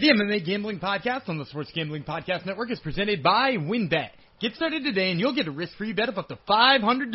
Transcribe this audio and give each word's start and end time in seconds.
The 0.00 0.08
MMA 0.08 0.46
Gambling 0.46 0.80
Podcast 0.80 1.28
on 1.28 1.36
the 1.36 1.44
Sports 1.44 1.72
Gambling 1.74 2.04
Podcast 2.04 2.46
Network 2.46 2.70
is 2.70 2.80
presented 2.80 3.22
by 3.22 3.56
WynnBET. 3.58 4.08
Get 4.40 4.54
started 4.54 4.82
today 4.82 5.10
and 5.10 5.20
you'll 5.20 5.34
get 5.34 5.46
a 5.46 5.50
risk-free 5.50 5.92
bet 5.92 6.08
of 6.08 6.16
up 6.16 6.28
to 6.28 6.38
$500. 6.48 7.12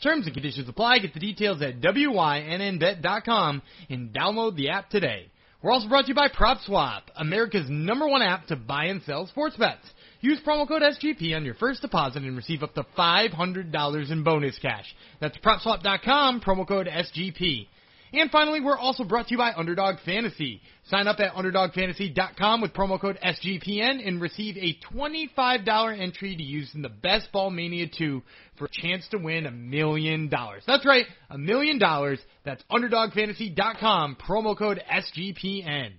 Terms 0.00 0.24
and 0.24 0.32
conditions 0.32 0.68
apply. 0.68 1.00
Get 1.00 1.14
the 1.14 1.18
details 1.18 1.60
at 1.62 1.80
WYNNBet.com 1.80 3.62
and 3.90 4.14
download 4.14 4.54
the 4.54 4.68
app 4.68 4.88
today. 4.88 5.32
We're 5.60 5.72
also 5.72 5.88
brought 5.88 6.02
to 6.02 6.10
you 6.10 6.14
by 6.14 6.28
PropSwap, 6.28 7.00
America's 7.16 7.66
number 7.68 8.06
one 8.06 8.22
app 8.22 8.46
to 8.46 8.54
buy 8.54 8.84
and 8.84 9.02
sell 9.02 9.26
sports 9.26 9.56
bets. 9.56 9.82
Use 10.20 10.38
promo 10.46 10.68
code 10.68 10.82
SGP 10.82 11.34
on 11.34 11.44
your 11.44 11.54
first 11.54 11.82
deposit 11.82 12.22
and 12.22 12.36
receive 12.36 12.62
up 12.62 12.72
to 12.74 12.86
$500 12.96 14.12
in 14.12 14.22
bonus 14.22 14.56
cash. 14.60 14.86
That's 15.20 15.36
PropSwap.com, 15.38 16.42
promo 16.42 16.68
code 16.68 16.86
SGP. 16.86 17.66
And 18.12 18.30
finally, 18.30 18.60
we're 18.60 18.78
also 18.78 19.04
brought 19.04 19.26
to 19.28 19.32
you 19.32 19.38
by 19.38 19.52
Underdog 19.54 19.96
Fantasy. 20.04 20.62
Sign 20.86 21.06
up 21.06 21.20
at 21.20 21.34
UnderdogFantasy.com 21.34 22.62
with 22.62 22.72
promo 22.72 22.98
code 22.98 23.18
SGPN 23.22 24.06
and 24.06 24.20
receive 24.20 24.56
a 24.56 24.78
$25 24.94 26.00
entry 26.00 26.34
to 26.34 26.42
use 26.42 26.70
in 26.74 26.80
the 26.80 26.88
Best 26.88 27.30
Ball 27.32 27.50
Mania 27.50 27.86
2 27.86 28.22
for 28.56 28.64
a 28.64 28.70
chance 28.70 29.06
to 29.10 29.18
win 29.18 29.44
a 29.44 29.50
million 29.50 30.28
dollars. 30.28 30.62
That's 30.66 30.86
right, 30.86 31.04
a 31.28 31.36
million 31.36 31.78
dollars. 31.78 32.18
That's 32.44 32.62
UnderdogFantasy.com, 32.70 34.16
promo 34.26 34.56
code 34.56 34.80
SGPN. 34.90 35.92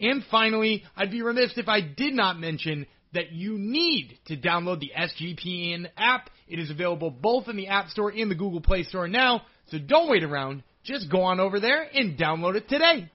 And 0.00 0.24
finally, 0.30 0.82
I'd 0.96 1.12
be 1.12 1.22
remiss 1.22 1.56
if 1.56 1.68
I 1.68 1.80
did 1.80 2.14
not 2.14 2.38
mention 2.38 2.86
that 3.12 3.30
you 3.30 3.56
need 3.58 4.18
to 4.26 4.36
download 4.36 4.80
the 4.80 4.90
SGPN 4.96 5.88
app. 5.96 6.30
It 6.48 6.58
is 6.58 6.70
available 6.70 7.12
both 7.12 7.46
in 7.46 7.56
the 7.56 7.68
App 7.68 7.88
Store 7.90 8.10
and 8.10 8.28
the 8.28 8.34
Google 8.34 8.60
Play 8.60 8.82
Store 8.82 9.06
now, 9.06 9.42
so 9.70 9.78
don't 9.78 10.10
wait 10.10 10.24
around. 10.24 10.64
Just 10.84 11.10
go 11.10 11.22
on 11.22 11.40
over 11.40 11.60
there 11.60 11.86
and 11.94 12.18
download 12.18 12.56
it 12.56 12.68
today. 12.68 13.10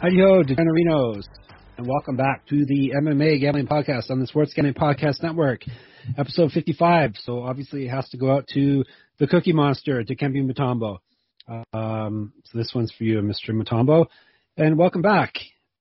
Howdy 0.00 0.18
ho, 0.18 0.42
DeGenerinos, 0.42 1.24
and 1.76 1.86
welcome 1.86 2.16
back 2.16 2.46
to 2.46 2.64
the 2.64 2.92
MMA 3.02 3.38
Gambling 3.38 3.66
Podcast 3.66 4.10
on 4.10 4.18
the 4.18 4.26
Sports 4.26 4.54
Gambling 4.54 4.72
Podcast 4.72 5.22
Network, 5.22 5.60
episode 6.16 6.52
55. 6.52 7.16
So 7.22 7.42
obviously 7.42 7.84
it 7.84 7.90
has 7.90 8.08
to 8.10 8.16
go 8.16 8.30
out 8.32 8.46
to 8.54 8.82
the 9.18 9.26
Cookie 9.26 9.52
Monster, 9.52 10.02
Dikembe 10.04 10.50
Mutombo. 10.50 11.00
Um, 11.48 12.32
so 12.44 12.58
this 12.58 12.72
one's 12.74 12.92
for 12.92 13.04
you, 13.04 13.20
Mr. 13.20 13.50
Mutombo, 13.50 14.06
and 14.56 14.76
welcome 14.76 15.02
back, 15.02 15.34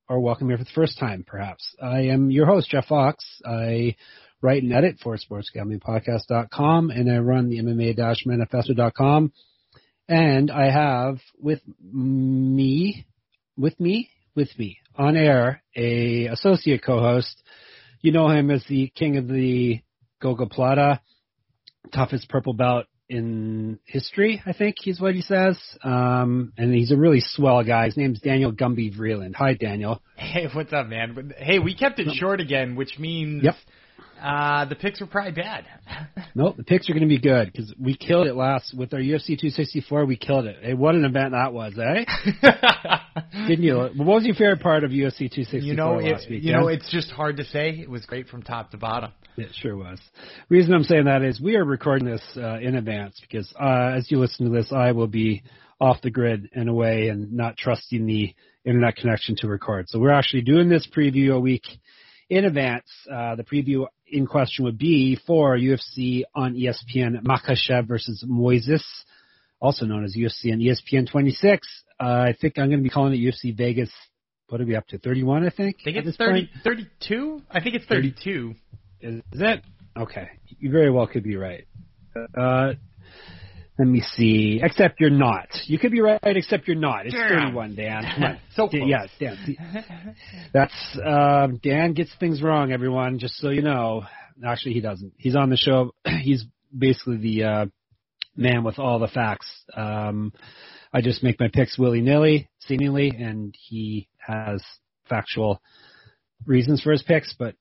or 0.07 0.19
welcome 0.19 0.47
here 0.47 0.57
for 0.57 0.63
the 0.63 0.69
first 0.75 0.99
time, 0.99 1.23
perhaps. 1.25 1.75
I 1.81 2.01
am 2.07 2.29
your 2.29 2.45
host, 2.45 2.69
Jeff 2.69 2.85
Fox. 2.85 3.25
I 3.45 3.95
write 4.41 4.63
and 4.63 4.73
edit 4.73 4.97
for 5.01 5.17
SportsGamblingPodcast.com, 5.17 6.91
and 6.91 7.11
I 7.11 7.17
run 7.17 7.49
the 7.49 7.57
MMA-Manifesto.com. 7.59 9.33
And 10.07 10.51
I 10.51 10.69
have 10.69 11.17
with 11.39 11.61
me, 11.81 13.07
with 13.57 13.79
me, 13.79 14.09
with 14.35 14.49
me 14.59 14.77
on 14.95 15.17
air, 15.17 15.63
a 15.75 16.27
associate 16.27 16.83
co-host. 16.83 17.41
You 18.01 18.11
know 18.11 18.29
him 18.29 18.51
as 18.51 18.63
the 18.69 18.91
king 18.95 19.17
of 19.17 19.27
the 19.27 19.81
Gogoplata, 20.21 20.99
toughest 21.91 22.29
purple 22.29 22.53
belt 22.53 22.85
in 23.09 23.79
history, 23.85 24.41
I 24.45 24.53
think 24.53 24.75
he's 24.79 24.99
what 24.99 25.13
he 25.13 25.21
says. 25.21 25.57
Um, 25.83 26.53
and 26.57 26.73
he's 26.73 26.91
a 26.91 26.97
really 26.97 27.21
swell 27.21 27.63
guy. 27.63 27.85
His 27.85 27.97
name's 27.97 28.19
Daniel 28.19 28.51
Gumby 28.51 28.97
Vreeland. 28.97 29.35
Hi, 29.35 29.53
Daniel. 29.53 30.01
Hey, 30.15 30.47
what's 30.53 30.73
up, 30.73 30.87
man? 30.87 31.33
Hey, 31.37 31.59
we 31.59 31.75
kept 31.75 31.99
it 31.99 32.07
short 32.15 32.41
again, 32.41 32.75
which 32.75 32.97
means 32.97 33.43
Yep. 33.43 33.55
Uh, 34.21 34.65
the 34.65 34.75
picks 34.75 34.99
were 34.99 35.07
probably 35.07 35.31
bad. 35.31 35.65
Nope, 36.37 36.57
the 36.57 36.65
picks 36.65 36.89
are 36.89 36.93
going 36.93 37.03
to 37.03 37.07
be 37.07 37.17
good 37.17 37.49
because 37.49 37.73
we 37.79 37.95
killed 37.95 38.27
it 38.27 38.35
last 38.35 38.73
with 38.77 38.93
our 38.93 38.99
UFC 38.99 39.39
264. 39.39 40.03
We 40.03 40.17
killed 40.17 40.47
it. 40.47 40.57
Hey, 40.61 40.73
what 40.73 40.93
an 40.93 41.05
event 41.05 41.31
that 41.31 41.53
was, 41.53 41.73
eh? 41.79 42.03
Didn't 43.47 43.63
you? 43.63 43.77
What 43.77 44.05
was 44.05 44.25
your 44.25 44.35
favorite 44.35 44.59
part 44.59 44.83
of 44.83 44.91
UFC 44.91 45.31
264 45.31 45.59
you 45.61 45.75
know, 45.75 45.95
last 45.95 46.25
it, 46.25 46.31
week? 46.31 46.43
you 46.43 46.51
yeah? 46.51 46.59
know, 46.59 46.67
it's 46.67 46.91
just 46.91 47.09
hard 47.09 47.37
to 47.37 47.45
say. 47.45 47.69
It 47.69 47.89
was 47.89 48.05
great 48.05 48.27
from 48.27 48.41
top 48.41 48.71
to 48.71 48.77
bottom. 48.77 49.13
It 49.37 49.47
sure 49.61 49.77
was. 49.77 49.97
Reason 50.49 50.73
I'm 50.73 50.83
saying 50.83 51.05
that 51.05 51.21
is 51.21 51.39
we 51.39 51.55
are 51.55 51.63
recording 51.63 52.05
this 52.05 52.23
uh, 52.35 52.59
in 52.59 52.75
advance 52.75 53.17
because 53.21 53.53
uh, 53.57 53.93
as 53.95 54.11
you 54.11 54.19
listen 54.19 54.45
to 54.45 54.51
this, 54.51 54.73
I 54.73 54.91
will 54.91 55.07
be 55.07 55.41
off 55.79 56.01
the 56.01 56.11
grid 56.11 56.49
in 56.53 56.67
a 56.67 56.73
way 56.73 57.07
and 57.07 57.31
not 57.31 57.55
trusting 57.55 58.05
the 58.05 58.35
internet 58.65 58.97
connection 58.97 59.37
to 59.37 59.47
record. 59.47 59.87
So 59.87 59.99
we're 59.99 60.11
actually 60.11 60.41
doing 60.41 60.67
this 60.67 60.85
preview 60.85 61.33
a 61.33 61.39
week 61.39 61.63
in 62.29 62.45
advance. 62.45 62.87
Uh, 63.11 63.35
the 63.35 63.43
preview 63.43 63.85
in 64.07 64.27
question 64.27 64.65
would 64.65 64.77
be 64.77 65.17
for 65.27 65.57
UFC 65.57 66.23
on 66.33 66.55
ESPN 66.55 67.23
Makhachev 67.23 67.87
versus 67.87 68.23
Moises, 68.27 68.83
also 69.59 69.85
known 69.85 70.03
as 70.03 70.15
UFC 70.15 70.51
on 70.51 70.59
ESPN 70.59 71.09
26. 71.09 71.67
Uh, 71.99 72.03
I 72.03 72.35
think 72.39 72.57
I'm 72.57 72.67
going 72.67 72.79
to 72.79 72.83
be 72.83 72.89
calling 72.89 73.13
it 73.13 73.17
UFC 73.17 73.55
Vegas. 73.55 73.91
What 74.49 74.61
are 74.61 74.65
we 74.65 74.75
up 74.75 74.87
to? 74.87 74.99
31, 74.99 75.45
I 75.45 75.49
think. 75.49 75.77
I 75.81 75.83
think 75.85 75.97
it's 76.05 76.17
30, 76.17 76.49
32? 76.63 77.41
I 77.49 77.61
think 77.61 77.75
it's 77.75 77.85
32. 77.85 78.53
Is 79.01 79.21
it? 79.33 79.63
Okay. 79.97 80.29
You 80.59 80.71
very 80.71 80.91
well 80.91 81.07
could 81.07 81.23
be 81.23 81.35
right. 81.35 81.65
Uh, 82.37 82.73
let 83.77 83.87
me 83.87 84.01
see. 84.01 84.61
Except 84.63 84.99
you're 84.99 85.09
not. 85.09 85.47
You 85.65 85.77
could 85.77 85.91
be 85.91 86.01
right, 86.01 86.19
except 86.23 86.67
you're 86.67 86.77
not. 86.77 87.05
It's 87.05 87.15
Damn. 87.15 87.53
31, 87.53 87.75
Dan. 87.75 88.39
So 88.55 88.69
Dan- 88.69 88.87
close. 88.89 89.09
yeah, 89.19 89.35
Dan. 89.35 90.15
That's 90.53 90.97
um, 91.05 91.59
Dan 91.61 91.93
gets 91.93 92.11
things 92.19 92.41
wrong. 92.41 92.71
Everyone, 92.71 93.19
just 93.19 93.35
so 93.37 93.49
you 93.49 93.61
know. 93.61 94.03
Actually, 94.45 94.73
he 94.73 94.81
doesn't. 94.81 95.13
He's 95.17 95.35
on 95.35 95.49
the 95.49 95.57
show. 95.57 95.93
He's 96.21 96.45
basically 96.77 97.17
the 97.17 97.43
uh, 97.43 97.65
man 98.35 98.63
with 98.63 98.79
all 98.79 98.99
the 98.99 99.07
facts. 99.07 99.47
Um, 99.75 100.31
I 100.93 101.01
just 101.01 101.23
make 101.23 101.39
my 101.39 101.49
picks 101.53 101.77
willy 101.77 102.01
nilly, 102.01 102.49
seemingly, 102.59 103.09
and 103.09 103.53
he 103.59 104.07
has 104.25 104.63
factual 105.09 105.61
reasons 106.45 106.81
for 106.81 106.91
his 106.91 107.03
picks. 107.03 107.33
But 107.37 107.55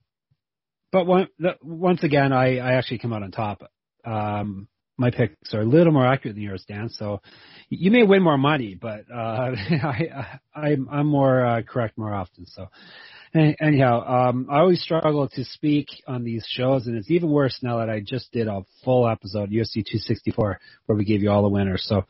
but 0.93 1.07
one, 1.07 1.27
the, 1.41 1.57
once 1.63 2.05
again, 2.05 2.33
I, 2.33 2.59
I 2.59 2.73
actually 2.75 2.99
come 2.99 3.13
out 3.13 3.25
on 3.25 3.33
top. 3.33 3.63
Um, 4.05 4.69
my 4.97 5.11
picks 5.11 5.53
are 5.55 5.61
a 5.61 5.65
little 5.65 5.93
more 5.93 6.07
accurate 6.07 6.37
than 6.37 6.45
yours, 6.45 6.65
Dan. 6.69 6.89
So 6.89 7.21
you 7.69 7.91
may 7.91 8.05
win 8.05 8.23
more 8.23 8.39
money, 8.39 8.77
but 8.81 9.05
uh, 9.13 9.51
I, 9.83 10.39
I 10.55 10.77
I'm 10.91 11.07
more 11.07 11.45
uh, 11.45 11.63
correct 11.63 11.99
more 11.99 12.15
often. 12.15 12.47
So 12.47 12.69
anyhow, 13.35 14.29
um, 14.29 14.49
I 14.51 14.61
always 14.61 14.81
struggle 14.81 15.29
to 15.29 15.45
speak 15.45 15.89
on 16.07 16.25
these 16.25 16.45
shows, 16.49 16.87
and 16.87 16.97
it's 16.97 17.11
even 17.11 17.31
worse 17.31 17.59
now 17.63 17.79
that 17.79 17.91
I 17.91 18.01
just 18.01 18.31
did 18.33 18.47
a 18.47 18.65
full 18.85 19.09
episode 19.09 19.51
UFC 19.51 19.75
264 19.75 20.61
where 20.87 20.97
we 20.97 21.05
gave 21.05 21.23
you 21.23 21.31
all 21.31 21.43
the 21.43 21.49
winners. 21.49 21.85
So 21.89 22.05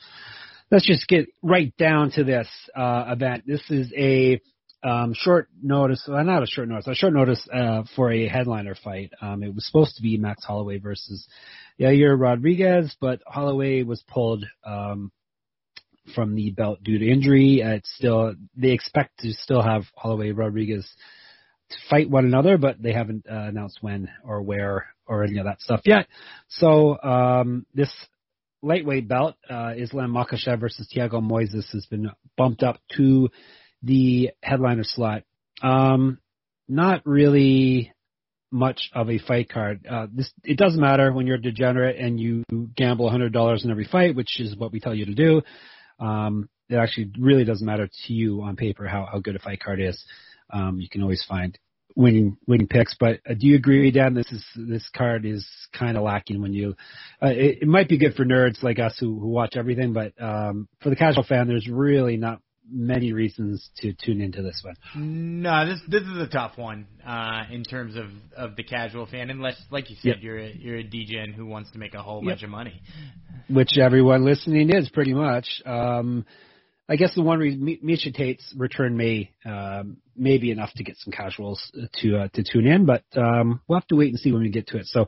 let's 0.70 0.86
just 0.86 1.08
get 1.08 1.26
right 1.42 1.74
down 1.78 2.10
to 2.12 2.24
this 2.24 2.48
uh, 2.76 3.06
event. 3.08 3.44
This 3.46 3.62
is 3.70 3.92
a 3.96 4.40
um, 4.84 5.14
short 5.14 5.48
notice, 5.62 6.04
well, 6.06 6.22
not 6.24 6.42
a 6.42 6.46
short 6.46 6.68
notice, 6.68 6.86
a 6.86 6.94
short 6.94 7.14
notice 7.14 7.46
uh, 7.52 7.84
for 7.96 8.12
a 8.12 8.28
headliner 8.28 8.74
fight. 8.74 9.12
Um, 9.20 9.42
it 9.42 9.54
was 9.54 9.66
supposed 9.66 9.96
to 9.96 10.02
be 10.02 10.18
Max 10.18 10.44
Holloway 10.44 10.78
versus 10.78 11.26
Yair 11.80 12.18
Rodriguez, 12.18 12.94
but 13.00 13.22
Holloway 13.26 13.82
was 13.82 14.02
pulled 14.06 14.44
um, 14.64 15.10
from 16.14 16.34
the 16.34 16.50
belt 16.50 16.82
due 16.84 16.98
to 16.98 17.10
injury. 17.10 17.62
Uh, 17.62 17.76
it's 17.76 17.92
still 17.96 18.34
they 18.56 18.72
expect 18.72 19.20
to 19.20 19.32
still 19.32 19.62
have 19.62 19.84
Holloway 19.96 20.32
Rodriguez 20.32 20.86
to 21.70 21.76
fight 21.88 22.10
one 22.10 22.26
another, 22.26 22.58
but 22.58 22.80
they 22.80 22.92
haven't 22.92 23.26
uh, 23.30 23.34
announced 23.34 23.78
when 23.80 24.10
or 24.22 24.42
where 24.42 24.86
or 25.06 25.24
any 25.24 25.38
of 25.38 25.46
that 25.46 25.62
stuff 25.62 25.80
yet. 25.86 26.06
So 26.48 27.00
um, 27.02 27.66
this 27.74 27.90
lightweight 28.62 29.08
belt, 29.08 29.36
uh, 29.48 29.72
Islam 29.76 30.12
Makhachev 30.12 30.60
versus 30.60 30.90
Thiago 30.94 31.22
Moises, 31.22 31.70
has 31.72 31.86
been 31.86 32.10
bumped 32.36 32.62
up 32.62 32.80
to 32.96 33.30
the 33.84 34.30
headliner 34.42 34.84
slot. 34.84 35.22
Um, 35.62 36.18
not 36.68 37.02
really 37.04 37.92
much 38.50 38.90
of 38.94 39.10
a 39.10 39.18
fight 39.18 39.48
card. 39.48 39.86
Uh, 39.88 40.06
this 40.12 40.32
it 40.44 40.56
doesn't 40.56 40.80
matter 40.80 41.12
when 41.12 41.26
you're 41.26 41.36
a 41.36 41.42
degenerate 41.42 41.96
and 41.96 42.18
you 42.18 42.44
gamble 42.76 43.10
$100 43.10 43.64
in 43.64 43.70
every 43.70 43.84
fight, 43.84 44.14
which 44.14 44.40
is 44.40 44.56
what 44.56 44.72
we 44.72 44.80
tell 44.80 44.94
you 44.94 45.06
to 45.06 45.14
do. 45.14 45.42
Um, 45.98 46.48
it 46.68 46.76
actually 46.76 47.10
really 47.18 47.44
doesn't 47.44 47.66
matter 47.66 47.88
to 48.06 48.12
you 48.12 48.42
on 48.42 48.56
paper 48.56 48.86
how, 48.86 49.06
how 49.10 49.18
good 49.18 49.36
a 49.36 49.38
fight 49.38 49.60
card 49.60 49.80
is. 49.80 50.02
Um, 50.50 50.80
you 50.80 50.88
can 50.88 51.02
always 51.02 51.24
find 51.28 51.58
winning 51.96 52.36
winning 52.46 52.68
picks. 52.68 52.96
But 52.98 53.20
uh, 53.28 53.34
do 53.34 53.46
you 53.46 53.56
agree, 53.56 53.90
Dan? 53.90 54.14
This 54.14 54.30
is 54.30 54.44
this 54.56 54.88
card 54.96 55.24
is 55.26 55.46
kind 55.72 55.96
of 55.96 56.02
lacking 56.02 56.40
when 56.40 56.52
you. 56.52 56.76
Uh, 57.22 57.28
it, 57.28 57.58
it 57.62 57.68
might 57.68 57.88
be 57.88 57.98
good 57.98 58.14
for 58.14 58.24
nerds 58.24 58.62
like 58.62 58.78
us 58.78 58.96
who, 58.98 59.18
who 59.18 59.28
watch 59.28 59.56
everything, 59.56 59.92
but 59.92 60.12
um, 60.22 60.68
for 60.80 60.90
the 60.90 60.96
casual 60.96 61.24
fan, 61.24 61.48
there's 61.48 61.68
really 61.68 62.16
not 62.16 62.40
many 62.70 63.12
reasons 63.12 63.68
to 63.78 63.92
tune 63.92 64.20
into 64.20 64.42
this 64.42 64.62
one. 64.64 64.74
No, 65.42 65.66
this 65.66 65.80
this 65.88 66.02
is 66.02 66.18
a 66.18 66.26
tough 66.26 66.56
one 66.56 66.86
uh, 67.06 67.42
in 67.50 67.62
terms 67.64 67.96
of, 67.96 68.06
of 68.36 68.56
the 68.56 68.62
casual 68.62 69.06
fan, 69.06 69.30
unless, 69.30 69.56
like 69.70 69.90
you 69.90 69.96
said, 69.96 70.08
Yep. 70.08 70.16
you're 70.20 70.38
a, 70.38 70.52
you're 70.56 70.78
a 70.78 70.84
DGen 70.84 71.34
who 71.34 71.46
wants 71.46 71.70
to 71.72 71.78
make 71.78 71.94
a 71.94 72.02
whole 72.02 72.22
Yep. 72.24 72.30
bunch 72.32 72.42
of 72.42 72.50
money. 72.50 72.80
which 73.48 73.76
everyone 73.78 74.24
listening 74.24 74.70
is 74.74 74.88
pretty 74.90 75.12
much. 75.14 75.46
Um, 75.66 76.24
I 76.88 76.96
guess 76.96 77.14
the 77.14 77.22
one 77.22 77.38
reason 77.38 77.64
Miesha 77.82 78.12
Tate's 78.14 78.52
return 78.56 78.96
may 78.96 79.30
um, 79.46 79.98
may 80.16 80.36
be 80.38 80.50
enough 80.50 80.70
to 80.76 80.84
get 80.84 80.96
some 80.98 81.12
casuals 81.12 81.72
to 82.02 82.16
uh, 82.18 82.28
to 82.34 82.44
tune 82.44 82.66
in, 82.66 82.84
but 82.84 83.04
um, 83.16 83.60
we'll 83.66 83.78
have 83.78 83.86
to 83.88 83.96
wait 83.96 84.10
and 84.10 84.18
see 84.18 84.32
when 84.32 84.42
we 84.42 84.50
get 84.50 84.66
to 84.68 84.78
it. 84.78 84.86
So, 84.86 85.06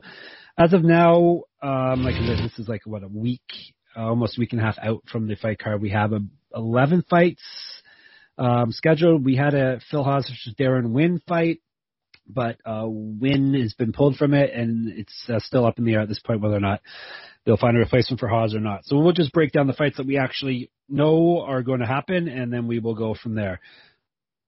as 0.57 0.73
of 0.73 0.83
now, 0.83 1.41
um, 1.61 2.03
like 2.03 2.15
I 2.15 2.25
said, 2.25 2.43
this 2.43 2.57
is 2.57 2.67
like 2.67 2.81
what 2.85 3.03
a 3.03 3.07
week, 3.07 3.41
uh, 3.51 3.76
almost 4.03 4.37
a 4.37 4.39
week 4.39 4.53
and 4.53 4.61
a 4.61 4.63
half 4.63 4.77
out 4.81 5.03
from 5.11 5.27
the 5.27 5.35
fight 5.35 5.59
card. 5.59 5.81
We 5.81 5.91
have 5.91 6.13
a, 6.13 6.19
11 6.53 7.03
fights 7.09 7.43
um, 8.37 8.71
scheduled. 8.71 9.25
We 9.25 9.35
had 9.35 9.53
a 9.53 9.79
Phil 9.89 10.03
Hawes 10.03 10.29
versus 10.29 10.55
Deron 10.57 10.91
Winn 10.91 11.21
fight, 11.27 11.59
but 12.27 12.57
uh, 12.65 12.85
Winn 12.85 13.53
has 13.55 13.73
been 13.73 13.93
pulled 13.93 14.17
from 14.17 14.33
it, 14.33 14.53
and 14.53 14.89
it's 14.89 15.25
uh, 15.29 15.39
still 15.39 15.65
up 15.65 15.77
in 15.77 15.85
the 15.85 15.93
air 15.93 16.01
at 16.01 16.07
this 16.07 16.19
point 16.19 16.41
whether 16.41 16.55
or 16.55 16.61
not 16.61 16.81
they'll 17.45 17.57
find 17.57 17.77
a 17.77 17.79
replacement 17.79 18.19
for 18.19 18.27
Hawes 18.27 18.53
or 18.53 18.59
not. 18.59 18.85
So 18.85 18.97
we'll 18.97 19.13
just 19.13 19.31
break 19.31 19.51
down 19.51 19.67
the 19.67 19.73
fights 19.73 19.97
that 19.97 20.05
we 20.05 20.17
actually 20.17 20.69
know 20.89 21.41
are 21.41 21.63
going 21.63 21.79
to 21.79 21.85
happen, 21.85 22.27
and 22.27 22.51
then 22.51 22.67
we 22.67 22.79
will 22.79 22.95
go 22.95 23.15
from 23.15 23.35
there. 23.35 23.61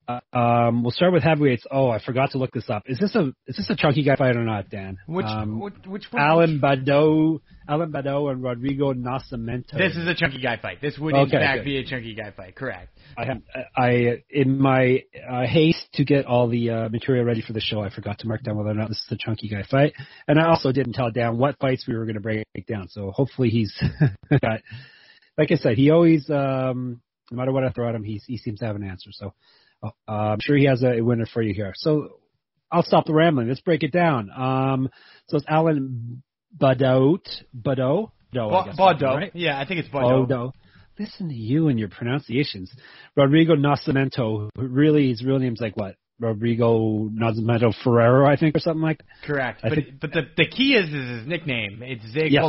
Uh, 0.10 0.20
um, 0.36 0.82
we'll 0.82 0.92
start 0.92 1.14
with 1.14 1.22
heavyweights. 1.22 1.66
Oh, 1.70 1.90
I 1.90 2.04
forgot 2.04 2.32
to 2.32 2.40
look 2.40 2.52
this 2.52 2.68
up. 2.68 2.84
Is 2.88 2.98
this 2.98 3.14
a 3.14 3.28
is 3.46 3.58
this 3.58 3.70
a 3.70 3.76
chunky 3.76 4.04
guy 4.04 4.16
fight 4.16 4.36
or 4.36 4.44
not, 4.44 4.70
Dan? 4.70 4.98
Which 5.06 5.26
um, 5.28 5.60
which, 5.60 5.76
which 5.86 6.06
one? 6.10 6.24
Alan 6.24 6.60
Baudot, 6.60 7.42
Alan 7.68 7.92
Baudot, 7.92 8.32
and 8.32 8.42
Rodrigo 8.42 8.94
Nascimento. 8.94 9.78
This 9.78 9.96
is 9.96 10.08
a 10.08 10.16
chunky 10.16 10.42
guy 10.42 10.58
fight. 10.58 10.82
This 10.82 10.98
would 10.98 11.14
Okay, 11.14 11.38
in 11.38 11.44
fact 11.44 11.60
good. 11.60 11.66
be 11.66 11.78
a 11.78 11.86
chunky 11.86 12.16
guy 12.16 12.32
fight. 12.32 12.56
Correct. 12.56 12.90
I 13.18 13.26
have 13.26 13.42
I 13.78 14.24
in 14.32 14.60
my 14.60 15.04
uh, 15.30 15.46
haste 15.46 15.88
to 15.94 16.06
get 16.06 16.26
all 16.26 16.48
the 16.48 16.72
uh, 16.72 16.90
material 16.90 17.24
ready 17.24 17.44
for 17.46 17.54
the 17.54 17.62
show, 17.62 17.82
I 17.82 17.94
forgot 17.94 18.18
to 18.20 18.28
mark 18.28 18.42
down 18.42 18.58
whether 18.58 18.72
or 18.72 18.74
not 18.74 18.90
this 18.90 18.98
is 18.98 19.12
a 19.12 19.18
chunky 19.18 19.48
guy 19.48 19.64
fight, 19.70 19.94
and 20.28 20.40
I 20.40 20.50
also 20.50 20.72
didn't 20.72 20.94
tell 20.94 21.12
Dan 21.12 21.38
what 21.38 21.56
fights 21.60 21.86
we 21.88 21.96
were 21.96 22.06
going 22.06 22.16
to 22.16 22.22
break 22.22 22.46
down. 22.68 22.88
So 22.90 23.12
hopefully 23.12 23.50
he's 23.50 23.74
got. 24.42 24.62
Like 25.38 25.52
I 25.52 25.56
said, 25.56 25.78
he 25.78 25.90
always, 25.90 26.30
um, 26.30 27.00
no 27.32 27.38
matter 27.38 27.54
what 27.54 27.64
I 27.64 27.70
throw 27.70 27.88
at 27.88 27.96
him, 27.96 28.04
he 28.04 28.20
he 28.26 28.38
seems 28.38 28.60
to 28.60 28.66
have 28.66 28.76
an 28.76 28.84
answer. 28.84 29.12
So 29.14 29.34
uh, 29.84 29.90
I'm 30.08 30.40
sure 30.42 30.56
he 30.58 30.66
has 30.66 30.84
a 30.84 31.02
winner 31.02 31.26
for 31.26 31.42
you 31.42 31.54
here. 31.54 31.74
So 31.76 32.20
I'll 32.72 32.84
stop 32.84 33.06
the 33.06 33.14
rambling. 33.14 33.48
Let's 33.48 33.62
break 33.62 33.84
it 33.84 33.92
down. 33.92 34.30
Um, 34.36 34.90
so 35.28 35.38
it's 35.38 35.46
Alan 35.48 36.22
Badot, 36.58 37.22
Badot, 37.58 38.12
Badot, 38.34 38.52
I 38.54 38.66
Ba- 38.76 38.94
guess, 39.00 39.02
right? 39.04 39.32
Yeah, 39.36 39.60
I 39.60 39.66
think 39.66 39.80
it's 39.80 39.90
Baudot. 39.90 40.28
Baudot. 40.30 40.52
Listen 41.00 41.30
to 41.30 41.34
you 41.36 41.70
and 41.70 41.80
your 41.80 41.88
pronunciations. 41.90 42.72
Rodrigo 43.16 43.56
Nascimento. 43.56 44.50
who 44.56 44.62
Really, 44.68 45.10
his 45.10 45.24
real 45.24 45.40
name's 45.40 45.62
like 45.62 45.78
what? 45.78 45.96
Rodrigo 46.20 47.08
Nascimento 47.08 47.74
Ferreira, 47.84 48.28
I 48.30 48.36
think, 48.36 48.56
or 48.56 48.60
something 48.60 48.82
like 48.82 48.98
that. 48.98 49.06
Correct. 49.26 49.62
I 49.64 49.70
But 49.70 49.76
think- 49.76 50.00
but 50.02 50.12
the 50.12 50.22
the 50.36 50.46
key 50.46 50.74
is 50.76 50.90
is 50.94 51.20
his 51.20 51.28
nickname. 51.28 51.82
It's 51.82 52.06
Zay 52.12 52.28
Yes. 52.30 52.44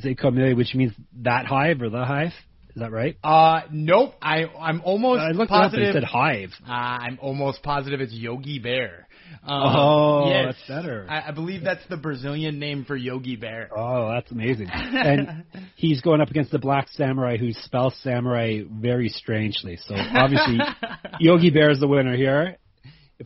Zay 0.00 0.54
which 0.54 0.74
means 0.74 0.92
that 1.22 1.46
hive 1.46 1.82
or 1.82 1.88
the 1.90 2.04
hive. 2.04 2.32
Is 2.74 2.80
that 2.82 2.92
right? 2.92 3.16
Uh, 3.24 3.62
nope. 3.72 4.14
I 4.22 4.44
I'm 4.58 4.80
almost 4.84 5.20
I 5.20 5.30
looked 5.32 5.50
it 5.50 5.54
up 5.54 5.72
and 5.72 5.82
it 5.82 5.86
positive. 5.86 5.94
said 5.94 6.04
hive. 6.04 6.50
uh, 6.66 6.70
I'm 6.72 7.18
almost 7.20 7.62
positive 7.62 8.00
it's 8.00 8.12
Yogi 8.12 8.58
Bear. 8.58 9.06
Um, 9.44 9.62
Oh, 9.76 10.28
yes. 10.28 10.54
that's 10.56 10.68
better. 10.68 11.06
I, 11.08 11.28
I 11.28 11.30
believe 11.30 11.62
that's 11.62 11.86
the 11.88 11.96
Brazilian 11.96 12.58
name 12.58 12.84
for 12.84 12.96
Yogi 12.96 13.36
Bear. 13.36 13.70
Oh, 13.76 14.08
that's 14.12 14.30
amazing. 14.32 14.68
And 14.74 15.44
he's 15.76 16.00
going 16.00 16.20
up 16.20 16.30
against 16.30 16.50
the 16.50 16.58
Black 16.58 16.88
Samurai, 16.90 17.36
who 17.36 17.52
spells 17.52 17.94
samurai 18.02 18.62
very 18.68 19.08
strangely. 19.08 19.78
So 19.86 19.94
obviously, 19.96 20.58
Yogi 21.20 21.50
Bear 21.50 21.70
is 21.70 21.78
the 21.80 21.86
winner 21.88 22.16
here 22.16 22.56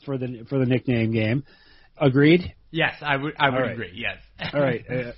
for 0.04 0.18
the 0.18 0.44
for 0.48 0.58
the 0.58 0.66
nickname 0.66 1.12
game. 1.12 1.44
Agreed. 1.96 2.54
yes, 2.70 2.94
I 3.00 3.16
would 3.16 3.34
I 3.38 3.50
would 3.50 3.58
right. 3.58 3.72
agree. 3.72 3.92
Yes. 3.94 4.18
All 4.52 4.60
right. 4.60 4.84
Uh, 4.90 5.12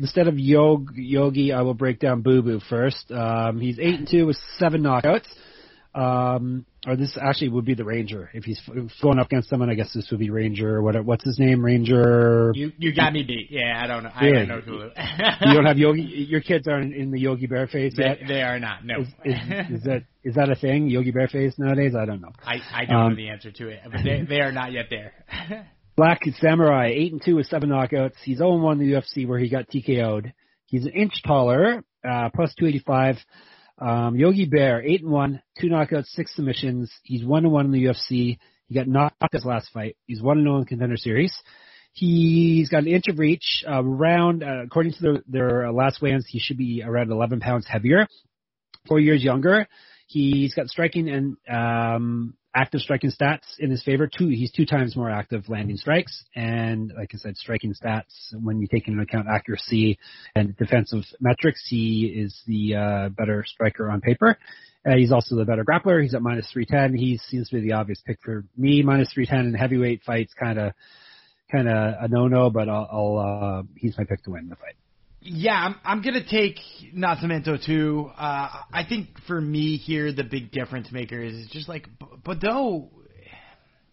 instead 0.00 0.28
of 0.28 0.38
Yog 0.38 0.92
Yogi, 0.96 1.52
I 1.52 1.62
will 1.62 1.74
break 1.74 1.98
down 2.00 2.22
Boo 2.22 2.42
Boo 2.42 2.60
first. 2.68 3.10
Um, 3.10 3.60
he's 3.60 3.78
eight 3.78 3.94
and 3.98 4.08
two 4.08 4.26
with 4.26 4.38
seven 4.58 4.82
knockouts. 4.82 5.26
Um, 5.94 6.64
or 6.86 6.94
this 6.96 7.18
actually 7.20 7.48
would 7.48 7.64
be 7.64 7.74
the 7.74 7.84
Ranger 7.84 8.30
if 8.32 8.44
he's 8.44 8.60
f- 8.68 8.74
going 9.02 9.18
up 9.18 9.26
against 9.26 9.48
someone. 9.48 9.68
I 9.68 9.74
guess 9.74 9.92
this 9.92 10.06
would 10.10 10.20
be 10.20 10.30
Ranger. 10.30 10.76
or 10.76 10.82
What? 10.82 11.02
What's 11.04 11.24
his 11.24 11.38
name? 11.40 11.64
Ranger. 11.64 12.52
You 12.54 12.70
you 12.78 12.94
got 12.94 13.12
me 13.12 13.24
beat. 13.24 13.48
Yeah, 13.50 13.80
I 13.82 13.86
don't 13.88 14.04
know. 14.04 14.10
I 14.14 14.30
don't 14.30 14.48
know 14.48 14.60
clue. 14.60 14.90
You 15.46 15.54
don't 15.54 15.64
have 15.64 15.78
Yogi. 15.78 16.02
Your 16.02 16.40
kids 16.40 16.68
aren't 16.68 16.94
in 16.94 17.10
the 17.10 17.18
Yogi 17.18 17.46
Bear 17.46 17.66
phase 17.66 17.94
they, 17.96 18.04
yet. 18.04 18.18
they 18.28 18.42
are 18.42 18.60
not. 18.60 18.84
No. 18.84 19.00
Is, 19.00 19.08
is, 19.24 19.34
is 19.78 19.82
that 19.84 20.04
is 20.22 20.34
that 20.36 20.50
a 20.50 20.54
thing? 20.54 20.88
Yogi 20.88 21.10
Bear 21.10 21.26
phase 21.26 21.54
nowadays? 21.58 21.94
I 21.96 22.04
don't 22.04 22.20
know. 22.20 22.32
I 22.44 22.60
I 22.72 22.84
don't 22.84 22.96
Um, 22.96 23.08
know 23.10 23.16
the 23.16 23.30
answer 23.30 23.50
to 23.50 23.68
it, 23.68 23.80
but 23.90 24.00
they 24.04 24.22
they 24.28 24.40
are 24.40 24.52
not 24.52 24.70
yet 24.72 24.86
there. 24.90 25.12
Black 25.98 26.20
Samurai, 26.38 26.92
eight 26.94 27.10
and 27.10 27.20
two 27.20 27.34
with 27.34 27.48
seven 27.48 27.70
knockouts. 27.70 28.12
He's 28.22 28.38
0 28.38 28.58
one 28.58 28.80
in 28.80 28.88
the 28.88 28.94
UFC 28.94 29.26
where 29.26 29.40
he 29.40 29.48
got 29.48 29.68
TKO'd. 29.68 30.32
He's 30.66 30.84
an 30.84 30.92
inch 30.92 31.24
taller, 31.26 31.82
uh, 32.08 32.28
plus 32.32 32.54
285. 32.56 33.16
Um, 33.80 34.14
Yogi 34.14 34.44
Bear, 34.44 34.80
eight 34.80 35.02
and 35.02 35.10
one, 35.10 35.42
two 35.60 35.66
knockouts, 35.66 36.06
six 36.10 36.36
submissions. 36.36 36.92
He's 37.02 37.24
one 37.24 37.42
and 37.42 37.52
one 37.52 37.64
in 37.66 37.72
the 37.72 37.82
UFC. 37.86 38.38
He 38.68 38.74
got 38.76 38.86
knocked 38.86 39.16
out 39.20 39.30
his 39.32 39.44
last 39.44 39.70
fight. 39.74 39.96
He's 40.06 40.22
one 40.22 40.38
and 40.38 40.44
zero 40.46 40.54
in 40.54 40.60
the 40.60 40.66
contender 40.66 40.96
series. 40.96 41.36
He's 41.94 42.68
got 42.68 42.84
an 42.84 42.88
inch 42.88 43.08
of 43.08 43.18
reach. 43.18 43.64
Uh, 43.68 43.82
around, 43.82 44.44
uh, 44.44 44.62
according 44.66 44.92
to 44.92 44.98
their, 45.02 45.22
their 45.26 45.72
last 45.72 46.00
weigh-ins, 46.00 46.28
he 46.28 46.38
should 46.38 46.58
be 46.58 46.80
around 46.86 47.10
11 47.10 47.40
pounds 47.40 47.66
heavier. 47.66 48.06
Four 48.86 49.00
years 49.00 49.24
younger. 49.24 49.66
He's 50.06 50.54
got 50.54 50.68
striking 50.68 51.08
and 51.08 51.36
um, 51.52 52.37
active 52.54 52.80
striking 52.80 53.10
stats 53.10 53.58
in 53.58 53.70
his 53.70 53.82
favor. 53.82 54.06
Two, 54.08 54.28
he's 54.28 54.50
two 54.50 54.66
times 54.66 54.96
more 54.96 55.10
active 55.10 55.48
landing 55.48 55.76
strikes, 55.76 56.24
and 56.34 56.92
like 56.96 57.10
I 57.14 57.18
said, 57.18 57.36
striking 57.36 57.74
stats 57.74 58.34
when 58.42 58.60
you 58.60 58.66
take 58.66 58.88
into 58.88 59.02
account 59.02 59.28
accuracy 59.28 59.98
and 60.34 60.56
defensive 60.56 61.04
metrics, 61.20 61.66
he 61.68 62.06
is 62.06 62.42
the 62.46 62.74
uh, 62.74 63.08
better 63.10 63.44
striker 63.46 63.90
on 63.90 64.00
paper. 64.00 64.38
Uh, 64.86 64.96
he's 64.96 65.12
also 65.12 65.36
the 65.36 65.44
better 65.44 65.64
grappler. 65.64 66.02
He's 66.02 66.14
at 66.14 66.22
minus 66.22 66.50
three 66.50 66.66
ten. 66.66 66.94
He 66.94 67.18
seems 67.18 67.48
to 67.50 67.56
be 67.56 67.60
the 67.62 67.72
obvious 67.72 68.00
pick 68.06 68.18
for 68.22 68.44
me. 68.56 68.82
Minus 68.82 69.12
three 69.12 69.26
ten 69.26 69.40
in 69.40 69.54
heavyweight 69.54 70.02
fights, 70.04 70.32
kind 70.34 70.58
of, 70.58 70.72
kind 71.50 71.68
of 71.68 71.94
a 72.00 72.08
no 72.08 72.28
no, 72.28 72.50
but 72.50 72.68
I'll, 72.68 72.88
I'll 72.90 73.18
uh, 73.18 73.62
he's 73.76 73.98
my 73.98 74.04
pick 74.04 74.22
to 74.24 74.30
win 74.30 74.48
the 74.48 74.56
fight. 74.56 74.74
Yeah, 75.20 75.54
I'm, 75.54 75.74
I'm 75.84 76.02
gonna 76.02 76.24
take 76.24 76.56
Nascimento 76.94 77.64
too. 77.64 78.10
Uh, 78.16 78.62
I 78.72 78.84
think 78.88 79.08
for 79.26 79.40
me 79.40 79.76
here, 79.76 80.12
the 80.12 80.24
big 80.24 80.52
difference 80.52 80.92
maker 80.92 81.20
is 81.20 81.48
just 81.50 81.68
like 81.68 81.88
B-. 82.24 82.88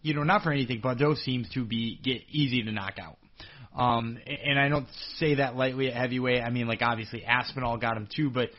You 0.02 0.14
know, 0.14 0.22
not 0.22 0.42
for 0.42 0.52
anything, 0.52 0.80
Baudot 0.80 1.16
seems 1.24 1.48
to 1.50 1.64
be 1.64 1.98
get 2.02 2.22
easy 2.30 2.62
to 2.62 2.70
knock 2.70 2.94
out. 3.00 3.18
Um, 3.76 4.18
and 4.26 4.58
I 4.58 4.68
don't 4.68 4.86
say 5.18 5.34
that 5.34 5.56
lightly 5.56 5.88
at 5.88 5.94
heavyweight. 5.94 6.42
I 6.42 6.50
mean, 6.50 6.68
like 6.68 6.80
obviously 6.80 7.24
Aspinall 7.24 7.76
got 7.76 7.96
him 7.96 8.08
too, 8.14 8.30
but 8.30 8.50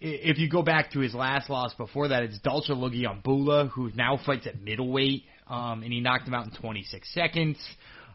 if 0.00 0.38
you 0.38 0.48
go 0.48 0.62
back 0.62 0.92
to 0.92 1.00
his 1.00 1.14
last 1.14 1.50
loss 1.50 1.74
before 1.74 2.08
that, 2.08 2.22
it's 2.22 2.38
Dalcha 2.38 2.70
Lungiambula, 2.70 3.68
who 3.70 3.90
now 3.94 4.18
fights 4.24 4.46
at 4.46 4.60
middleweight, 4.60 5.24
um, 5.48 5.82
and 5.82 5.92
he 5.92 6.00
knocked 6.00 6.26
him 6.26 6.34
out 6.34 6.46
in 6.46 6.52
26 6.52 7.12
seconds. 7.12 7.58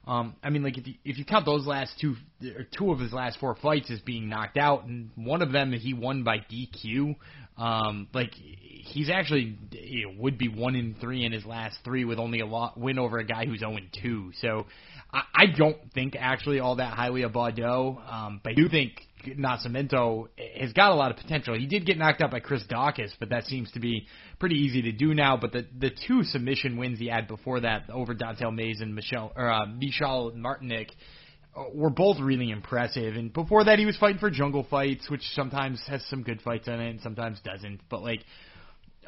Um, 0.07 0.36
I 0.42 0.49
mean, 0.49 0.64
like 0.64 0.78
if 0.78 0.87
you 0.87 0.94
if 1.04 1.18
you 1.18 1.26
count 1.26 1.45
those 1.45 1.68
last 1.68 1.92
two 1.99 2.16
or 2.42 2.66
two 2.78 2.92
of 2.92 2.99
his 2.99 3.11
last 3.11 3.40
four 3.40 3.56
fights 3.56 3.92
as 3.92 3.99
being 3.99 4.30
knocked 4.30 4.56
out, 4.57 4.85
and 4.85 5.09
one 5.16 5.42
of 5.42 5.52
them 5.52 5.73
he 5.73 5.94
won 5.94 6.23
by 6.23 6.37
DQ, 6.37 7.16
um, 7.57 8.07
like 8.14 8.31
he's 8.33 9.09
actually 9.09 9.57
you 9.71 10.07
know, 10.07 10.14
would 10.19 10.37
be 10.37 10.47
one 10.47 10.76
in 10.76 10.95
three 11.02 11.26
in 11.26 11.33
his 11.33 11.45
last 11.45 11.78
three 11.83 12.06
with 12.06 12.19
only 12.19 12.40
a 12.40 12.45
lot, 12.45 12.80
win 12.80 12.97
over 12.97 13.18
a 13.18 13.26
guy 13.26 13.45
who's 13.45 13.59
zero 13.59 13.76
and 13.76 13.90
two. 14.02 14.31
So 14.40 14.66
I, 15.11 15.23
I 15.35 15.45
don't 15.57 15.78
think 15.94 16.16
actually 16.18 16.61
all 16.61 16.78
that 16.78 16.94
highly 16.94 17.23
of 17.23 17.33
Baudot, 17.33 18.11
um, 18.11 18.40
but 18.42 18.52
I 18.52 18.56
do 18.56 18.69
think 18.69 18.94
Nascimento 19.35 20.27
has 20.59 20.73
got 20.73 20.91
a 20.91 20.95
lot 20.95 21.11
of 21.11 21.17
potential. 21.17 21.57
He 21.57 21.65
did 21.65 21.85
get 21.85 21.97
knocked 21.97 22.21
out 22.21 22.31
by 22.31 22.39
Chris 22.39 22.63
Daukaus, 22.69 23.11
but 23.19 23.29
that 23.29 23.45
seems 23.45 23.71
to 23.71 23.79
be 23.79 24.07
pretty 24.39 24.55
easy 24.55 24.83
to 24.83 24.91
do 24.91 25.13
now. 25.13 25.37
But 25.37 25.51
the 25.51 25.65
the 25.77 25.91
two 26.07 26.23
submission 26.23 26.77
wins 26.77 26.99
he 26.99 27.07
had 27.07 27.27
before 27.27 27.61
that 27.61 27.89
over 27.89 28.13
Don'Tale 28.13 28.51
Mayes 28.51 28.81
and 28.81 28.95
Michelle 28.95 29.31
or 29.35 29.51
uh, 29.51 29.65
Michal 29.65 30.31
Martínek 30.31 30.89
uh, 31.55 31.63
were 31.73 31.89
both 31.89 32.19
really 32.19 32.51
impressive. 32.51 33.15
And 33.15 33.33
before 33.33 33.65
that, 33.65 33.79
he 33.79 33.85
was 33.85 33.97
fighting 33.97 34.19
for 34.19 34.29
Jungle 34.29 34.65
Fights, 34.69 35.09
which 35.09 35.23
sometimes 35.33 35.81
has 35.87 36.03
some 36.09 36.23
good 36.23 36.41
fights 36.41 36.67
in 36.67 36.73
it 36.73 36.89
and 36.89 37.01
sometimes 37.01 37.39
doesn't. 37.41 37.81
But 37.89 38.01
like 38.01 38.21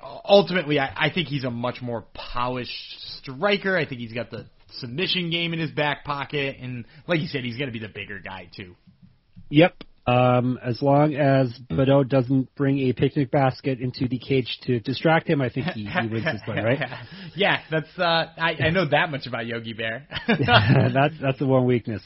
ultimately, 0.03 0.79
I, 0.79 1.07
I 1.07 1.09
think 1.13 1.27
he's 1.27 1.43
a 1.43 1.51
much 1.51 1.81
more 1.81 2.05
polished 2.13 2.71
striker. 3.17 3.77
I 3.77 3.85
think 3.85 4.01
he's 4.01 4.13
got 4.13 4.31
the 4.31 4.45
submission 4.77 5.29
game 5.29 5.53
in 5.53 5.59
his 5.59 5.71
back 5.71 6.03
pocket, 6.03 6.57
and 6.61 6.85
like 7.07 7.19
you 7.19 7.27
said, 7.27 7.43
he's 7.43 7.57
going 7.57 7.67
to 7.67 7.73
be 7.73 7.79
the 7.79 7.91
bigger 7.93 8.19
guy 8.19 8.49
too. 8.55 8.75
Yep. 9.49 9.83
Um, 10.09 10.59
as 10.63 10.81
long 10.81 11.13
as 11.15 11.51
Baudot 11.69 12.07
doesn't 12.09 12.53
bring 12.55 12.79
a 12.79 12.93
picnic 12.93 13.31
basket 13.31 13.79
into 13.79 14.07
the 14.07 14.17
cage 14.19 14.59
to 14.63 14.79
distract 14.79 15.27
him, 15.29 15.41
I 15.41 15.49
think 15.49 15.67
he, 15.67 15.85
he 15.85 16.07
wins 16.07 16.25
this 16.25 16.41
one, 16.45 16.63
right? 16.63 16.79
yeah, 17.35 17.59
that's 17.69 17.87
uh, 17.97 18.25
I, 18.37 18.55
I 18.59 18.69
know 18.69 18.87
that 18.89 19.11
much 19.11 19.27
about 19.27 19.45
Yogi 19.45 19.73
Bear. 19.73 20.07
that's 20.27 21.15
that's 21.21 21.39
the 21.39 21.45
one 21.47 21.65
weakness. 21.65 22.01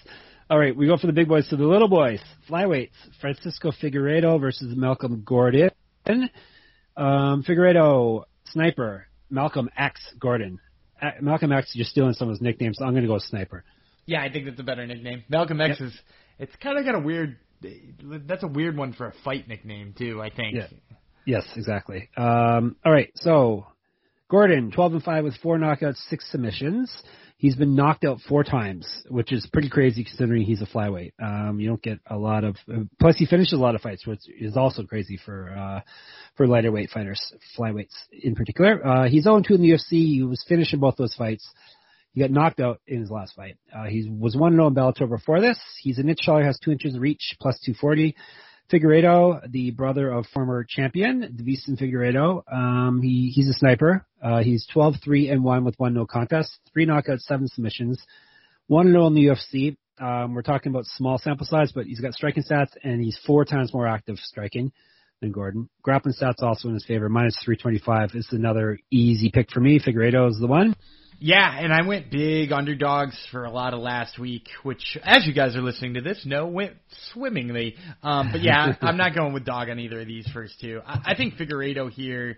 All 0.49 0.59
right, 0.59 0.75
we 0.75 0.87
go 0.87 0.97
for 0.97 1.07
the 1.07 1.13
big 1.13 1.27
boys 1.27 1.47
to 1.49 1.55
the 1.55 1.65
little 1.65 1.87
boys. 1.87 2.19
Flyweights: 2.49 2.91
Francisco 3.21 3.71
Figueiredo 3.71 4.39
versus 4.39 4.75
Malcolm 4.75 5.23
Gordon. 5.25 5.69
Um, 6.05 7.43
Figueiredo, 7.47 8.23
sniper. 8.45 9.07
Malcolm 9.29 9.69
X 9.77 9.99
Gordon. 10.19 10.59
Uh, 11.01 11.11
Malcolm 11.21 11.51
X, 11.51 11.71
you're 11.73 11.85
stealing 11.85 12.13
some 12.13 12.27
of 12.27 12.33
his 12.33 12.41
nicknames, 12.41 12.77
so 12.77 12.85
I'm 12.85 12.91
going 12.91 13.01
to 13.03 13.07
go 13.07 13.15
with 13.15 13.23
sniper. 13.23 13.63
yeah, 14.05 14.21
I 14.21 14.31
think 14.31 14.45
that's 14.45 14.59
a 14.59 14.63
better 14.63 14.85
nickname. 14.85 15.23
Malcolm 15.27 15.59
X 15.59 15.79
Yep. 15.79 15.89
is 15.89 15.99
it's 16.39 16.55
kind 16.61 16.77
of 16.77 16.85
got 16.85 16.95
a 16.95 16.99
weird. 16.99 17.37
That's 18.27 18.43
a 18.43 18.47
weird 18.47 18.77
one 18.77 18.93
for 18.93 19.07
a 19.07 19.13
fight 19.23 19.47
nickname 19.47 19.93
too. 19.97 20.21
I 20.21 20.29
think. 20.29 20.55
Yeah. 20.55 20.67
Yes, 21.25 21.45
exactly. 21.55 22.09
Um, 22.17 22.75
all 22.85 22.91
right, 22.91 23.09
so 23.15 23.65
Gordon, 24.29 24.71
12 24.71 24.93
and 24.93 25.03
5 25.03 25.23
with 25.23 25.37
four 25.37 25.57
knockouts, 25.57 25.97
six 26.09 26.29
submissions. 26.31 26.91
He's 27.37 27.55
been 27.55 27.75
knocked 27.75 28.05
out 28.05 28.19
four 28.27 28.43
times, 28.43 28.87
which 29.09 29.33
is 29.33 29.45
pretty 29.51 29.69
crazy 29.69 30.03
considering 30.03 30.43
he's 30.43 30.61
a 30.61 30.65
flyweight. 30.65 31.11
Um, 31.21 31.59
you 31.59 31.67
don't 31.67 31.81
get 31.81 31.99
a 32.09 32.17
lot 32.17 32.43
of, 32.45 32.55
plus 32.99 33.17
he 33.17 33.25
finishes 33.25 33.53
a 33.53 33.61
lot 33.61 33.75
of 33.75 33.81
fights, 33.81 34.07
which 34.07 34.21
is 34.39 34.55
also 34.55 34.83
crazy 34.83 35.19
for, 35.23 35.49
uh, 35.49 35.81
for 36.35 36.47
lighter 36.47 36.71
weight 36.71 36.89
fighters, 36.89 37.21
flyweights 37.57 37.93
in 38.11 38.33
particular. 38.33 38.85
Uh, 38.85 39.09
he's 39.09 39.27
0-2 39.27 39.51
in 39.51 39.61
the 39.61 39.71
UFC. 39.71 39.91
He 39.91 40.23
was 40.23 40.43
finishing 40.47 40.79
both 40.79 40.95
those 40.95 41.13
fights. 41.15 41.47
He 42.13 42.21
got 42.21 42.31
knocked 42.31 42.59
out 42.59 42.79
in 42.87 43.01
his 43.01 43.09
last 43.09 43.35
fight. 43.35 43.57
Uh, 43.75 43.85
he 43.85 44.07
was 44.09 44.35
1-0 44.35 44.67
in 44.67 44.75
Bellator 44.75 45.09
before 45.09 45.41
this. 45.41 45.59
He's 45.81 45.97
an 45.97 46.09
inch 46.09 46.19
taller, 46.25 46.43
has 46.43 46.59
two 46.59 46.71
inches 46.71 46.97
reach, 46.97 47.35
plus 47.41 47.59
240. 47.65 48.15
Figueiredo, 48.71 49.51
the 49.51 49.71
brother 49.71 50.09
of 50.11 50.25
former 50.27 50.65
champion 50.67 51.21
Deiveson 51.21 51.79
Figueiredo, 51.79 52.43
um, 52.51 53.01
he 53.01 53.31
he's 53.33 53.49
a 53.49 53.53
sniper. 53.53 54.05
Uh, 54.21 54.41
he's 54.41 54.65
12-3 54.73 55.31
and 55.31 55.43
one 55.43 55.65
with 55.65 55.75
one 55.77 55.93
no 55.93 56.05
contest, 56.05 56.57
three 56.71 56.85
knockouts, 56.85 57.21
seven 57.21 57.47
submissions, 57.47 58.01
one 58.67 58.87
0 58.87 59.07
in 59.07 59.15
the 59.15 59.25
UFC. 59.25 59.75
Um, 59.99 60.33
we're 60.33 60.41
talking 60.41 60.71
about 60.71 60.85
small 60.85 61.17
sample 61.17 61.45
size, 61.45 61.71
but 61.73 61.85
he's 61.85 61.99
got 61.99 62.13
striking 62.13 62.43
stats 62.43 62.71
and 62.83 63.01
he's 63.01 63.19
four 63.27 63.45
times 63.45 63.73
more 63.73 63.85
active 63.85 64.17
striking 64.17 64.71
than 65.21 65.31
Gordon. 65.31 65.69
Grappling 65.83 66.15
stats 66.19 66.41
also 66.41 66.67
in 66.69 66.73
his 66.73 66.85
favor, 66.85 67.09
minus 67.09 67.37
325 67.43 68.11
is 68.15 68.27
another 68.31 68.79
easy 68.91 69.29
pick 69.31 69.51
for 69.51 69.59
me. 69.59 69.79
Figueiredo 69.79 70.29
is 70.29 70.39
the 70.39 70.47
one. 70.47 70.75
Yeah, 71.19 71.57
and 71.57 71.71
I 71.71 71.87
went 71.87 72.11
big 72.11 72.51
underdogs 72.51 73.17
for 73.31 73.45
a 73.45 73.51
lot 73.51 73.73
of 73.73 73.79
last 73.79 74.19
week, 74.19 74.47
which, 74.63 74.97
as 75.03 75.25
you 75.25 75.33
guys 75.33 75.55
are 75.55 75.61
listening 75.61 75.93
to 75.95 76.01
this, 76.01 76.21
no 76.25 76.47
went 76.47 76.73
swimmingly. 77.11 77.75
Um, 78.01 78.29
but 78.31 78.41
yeah, 78.41 78.75
I'm 78.81 78.97
not 78.97 79.15
going 79.15 79.33
with 79.33 79.45
dog 79.45 79.69
on 79.69 79.79
either 79.79 80.01
of 80.01 80.07
these 80.07 80.27
first 80.33 80.59
two. 80.59 80.81
I, 80.85 81.11
I 81.11 81.15
think 81.15 81.35
Figueiredo 81.35 81.89
here. 81.91 82.37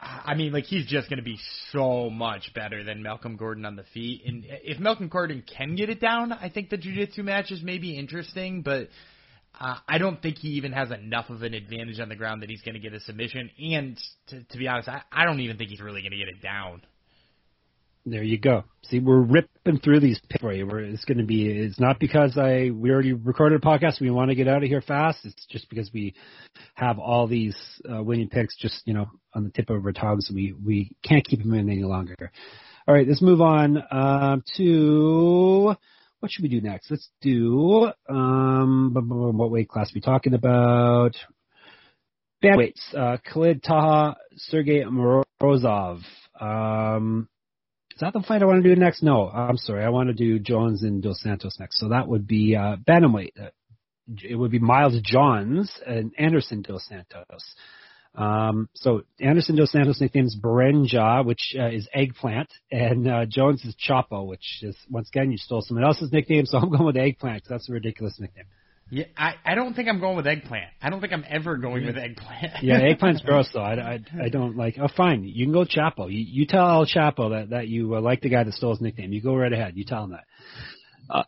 I 0.00 0.34
mean, 0.34 0.52
like 0.52 0.64
he's 0.64 0.86
just 0.86 1.08
going 1.08 1.18
to 1.18 1.24
be 1.24 1.38
so 1.70 2.10
much 2.10 2.52
better 2.54 2.82
than 2.82 3.02
Malcolm 3.02 3.36
Gordon 3.36 3.64
on 3.64 3.76
the 3.76 3.84
feet. 3.94 4.22
And 4.26 4.44
if 4.44 4.80
Malcolm 4.80 5.08
Gordon 5.08 5.44
can 5.56 5.76
get 5.76 5.88
it 5.88 6.00
down, 6.00 6.32
I 6.32 6.48
think 6.48 6.70
the 6.70 6.76
jiu-jitsu 6.76 7.22
matches 7.22 7.62
may 7.62 7.78
be 7.78 7.96
interesting. 7.96 8.62
But 8.62 8.88
uh, 9.60 9.76
I 9.88 9.98
don't 9.98 10.20
think 10.20 10.38
he 10.38 10.48
even 10.50 10.72
has 10.72 10.90
enough 10.90 11.30
of 11.30 11.42
an 11.42 11.54
advantage 11.54 12.00
on 12.00 12.08
the 12.08 12.16
ground 12.16 12.42
that 12.42 12.50
he's 12.50 12.62
going 12.62 12.74
to 12.74 12.80
get 12.80 12.94
a 12.94 13.00
submission. 13.00 13.50
And 13.58 13.96
to, 14.28 14.42
to 14.42 14.58
be 14.58 14.66
honest, 14.66 14.88
I, 14.88 15.02
I 15.12 15.24
don't 15.24 15.40
even 15.40 15.56
think 15.56 15.70
he's 15.70 15.80
really 15.80 16.00
going 16.00 16.12
to 16.12 16.18
get 16.18 16.28
it 16.28 16.42
down. 16.42 16.82
There 18.10 18.24
you 18.24 18.38
go. 18.38 18.64
See, 18.86 18.98
we're 18.98 19.20
ripping 19.20 19.78
through 19.78 20.00
these 20.00 20.20
picks 20.28 20.42
for 20.42 20.52
you. 20.52 20.66
We're, 20.66 20.80
it's 20.80 21.04
going 21.04 21.18
to 21.18 21.24
be. 21.24 21.46
It's 21.46 21.78
not 21.78 22.00
because 22.00 22.36
I 22.36 22.70
we 22.74 22.90
already 22.90 23.12
recorded 23.12 23.62
a 23.62 23.64
podcast. 23.64 24.00
We 24.00 24.10
want 24.10 24.30
to 24.30 24.34
get 24.34 24.48
out 24.48 24.64
of 24.64 24.68
here 24.68 24.80
fast. 24.80 25.18
It's 25.22 25.46
just 25.48 25.70
because 25.70 25.92
we 25.94 26.14
have 26.74 26.98
all 26.98 27.28
these 27.28 27.56
uh, 27.88 28.02
winning 28.02 28.28
picks 28.28 28.56
just 28.56 28.82
you 28.84 28.94
know 28.94 29.06
on 29.32 29.44
the 29.44 29.50
tip 29.50 29.70
of 29.70 29.86
our 29.86 29.92
tongues. 29.92 30.28
We 30.34 30.54
we 30.54 30.90
can't 31.04 31.24
keep 31.24 31.38
them 31.38 31.54
in 31.54 31.70
any 31.70 31.84
longer. 31.84 32.32
All 32.88 32.94
right, 32.94 33.06
let's 33.06 33.22
move 33.22 33.40
on 33.40 33.78
uh, 33.78 34.38
to 34.56 35.76
what 36.18 36.32
should 36.32 36.42
we 36.42 36.48
do 36.48 36.60
next? 36.60 36.90
Let's 36.90 37.08
do 37.22 37.92
um 38.08 38.92
what 39.38 39.52
weight 39.52 39.68
class 39.68 39.92
are 39.92 39.94
we 39.94 40.00
talking 40.00 40.34
about? 40.34 41.12
Bandweights. 42.42 42.92
Uh, 42.92 43.18
Khalid 43.24 43.62
Taha, 43.62 44.16
Sergey 44.34 44.82
Morozov. 44.82 46.00
Um, 46.40 47.28
that 48.00 48.12
the 48.12 48.22
fight 48.22 48.42
I 48.42 48.46
want 48.46 48.62
to 48.62 48.74
do 48.74 48.80
next? 48.80 49.02
No, 49.02 49.28
I'm 49.28 49.56
sorry. 49.56 49.84
I 49.84 49.88
want 49.88 50.08
to 50.08 50.14
do 50.14 50.38
Jones 50.38 50.82
and 50.82 51.02
Dos 51.02 51.22
Santos 51.22 51.58
next. 51.58 51.78
So 51.78 51.88
that 51.88 52.08
would 52.08 52.26
be 52.26 52.56
uh, 52.56 52.76
bantamweight. 52.76 53.32
Uh, 53.40 53.50
it 54.22 54.34
would 54.34 54.50
be 54.50 54.58
Miles 54.58 54.98
Johns 55.02 55.72
and 55.86 56.12
Anderson 56.18 56.62
Dos 56.62 56.86
Santos. 56.88 57.54
Um, 58.14 58.68
so 58.74 59.02
Anderson 59.20 59.56
Dos 59.56 59.70
Santos 59.70 60.00
nicknames 60.00 60.36
Berinja, 60.40 61.24
which 61.24 61.54
uh, 61.58 61.68
is 61.68 61.88
eggplant, 61.94 62.52
and 62.70 63.08
uh, 63.08 63.24
Jones 63.26 63.64
is 63.64 63.76
Chapo, 63.76 64.26
which 64.26 64.62
is 64.62 64.76
once 64.90 65.08
again 65.08 65.30
you 65.30 65.38
stole 65.38 65.62
someone 65.62 65.84
else's 65.84 66.10
nickname, 66.12 66.44
so 66.46 66.58
I'm 66.58 66.70
going 66.70 66.84
with 66.84 66.96
eggplant 66.96 67.36
because 67.36 67.50
that's 67.50 67.70
a 67.70 67.72
ridiculous 67.72 68.18
nickname. 68.18 68.46
Yeah, 68.90 69.04
I, 69.16 69.34
I 69.44 69.54
don't 69.54 69.74
think 69.74 69.88
I'm 69.88 70.00
going 70.00 70.16
with 70.16 70.26
eggplant. 70.26 70.70
I 70.82 70.90
don't 70.90 71.00
think 71.00 71.12
I'm 71.12 71.24
ever 71.28 71.56
going 71.56 71.86
with 71.86 71.96
eggplant. 71.96 72.62
yeah, 72.62 72.80
eggplant's 72.94 73.22
gross 73.22 73.48
though. 73.52 73.62
I, 73.62 73.74
I, 73.74 74.00
I 74.24 74.28
don't 74.28 74.56
like. 74.56 74.76
Oh, 74.80 74.88
fine. 74.96 75.24
You 75.24 75.46
can 75.46 75.52
go 75.52 75.64
Chapo. 75.64 76.10
You, 76.10 76.18
you 76.18 76.46
tell 76.46 76.68
El 76.68 76.86
Chapo 76.86 77.30
that 77.30 77.50
that 77.50 77.68
you 77.68 77.94
uh, 77.94 78.00
like 78.00 78.20
the 78.20 78.28
guy 78.28 78.42
that 78.42 78.54
stole 78.54 78.72
his 78.72 78.80
nickname. 78.80 79.12
You 79.12 79.22
go 79.22 79.36
right 79.36 79.52
ahead. 79.52 79.76
You 79.76 79.84
tell 79.84 80.04
him 80.04 80.10
that. 80.12 81.24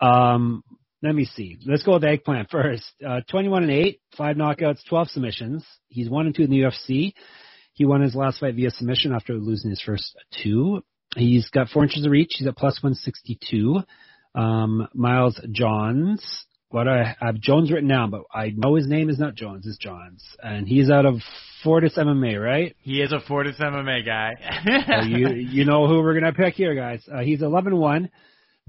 Uh, 0.00 0.04
um, 0.04 0.62
let 1.02 1.14
me 1.14 1.24
see. 1.26 1.58
Let's 1.66 1.82
go 1.82 1.94
with 1.94 2.04
eggplant 2.04 2.50
first. 2.50 2.84
Uh, 3.06 3.20
21 3.30 3.64
and 3.64 3.72
eight, 3.72 4.00
five 4.16 4.36
knockouts, 4.36 4.86
12 4.88 5.10
submissions. 5.10 5.64
He's 5.88 6.08
one 6.08 6.26
and 6.26 6.34
two 6.34 6.44
in 6.44 6.50
the 6.50 6.60
UFC. 6.60 7.12
He 7.74 7.84
won 7.84 8.00
his 8.00 8.14
last 8.14 8.38
fight 8.40 8.54
via 8.54 8.70
submission 8.70 9.12
after 9.12 9.34
losing 9.34 9.70
his 9.70 9.82
first 9.82 10.16
two. 10.42 10.82
He's 11.16 11.48
got 11.50 11.68
four 11.68 11.82
inches 11.82 12.06
of 12.06 12.10
reach. 12.10 12.36
He's 12.38 12.46
at 12.46 12.56
plus 12.56 12.82
162. 12.82 13.80
Um, 14.34 14.88
Miles 14.94 15.38
Johns, 15.52 16.46
what 16.74 16.88
I, 16.88 17.16
have 17.20 17.40
Jones 17.40 17.70
written 17.70 17.88
down, 17.88 18.10
but 18.10 18.22
I 18.34 18.52
know 18.54 18.74
his 18.74 18.88
name 18.88 19.08
is 19.08 19.16
not 19.16 19.36
Jones, 19.36 19.64
it's 19.64 19.78
Johns, 19.78 20.24
and 20.42 20.66
he's 20.66 20.90
out 20.90 21.06
of 21.06 21.20
Fortis 21.62 21.96
MMA, 21.96 22.42
right? 22.42 22.74
He 22.80 23.00
is 23.00 23.12
a 23.12 23.20
Fortis 23.20 23.56
MMA 23.60 24.04
guy. 24.04 24.32
so 24.86 25.06
you 25.06 25.28
you 25.34 25.64
know 25.64 25.86
who 25.86 26.00
we're 26.00 26.14
gonna 26.14 26.32
pick 26.32 26.54
here, 26.54 26.74
guys. 26.74 27.00
Uh, 27.10 27.20
he's 27.20 27.40
11-1, 27.42 28.10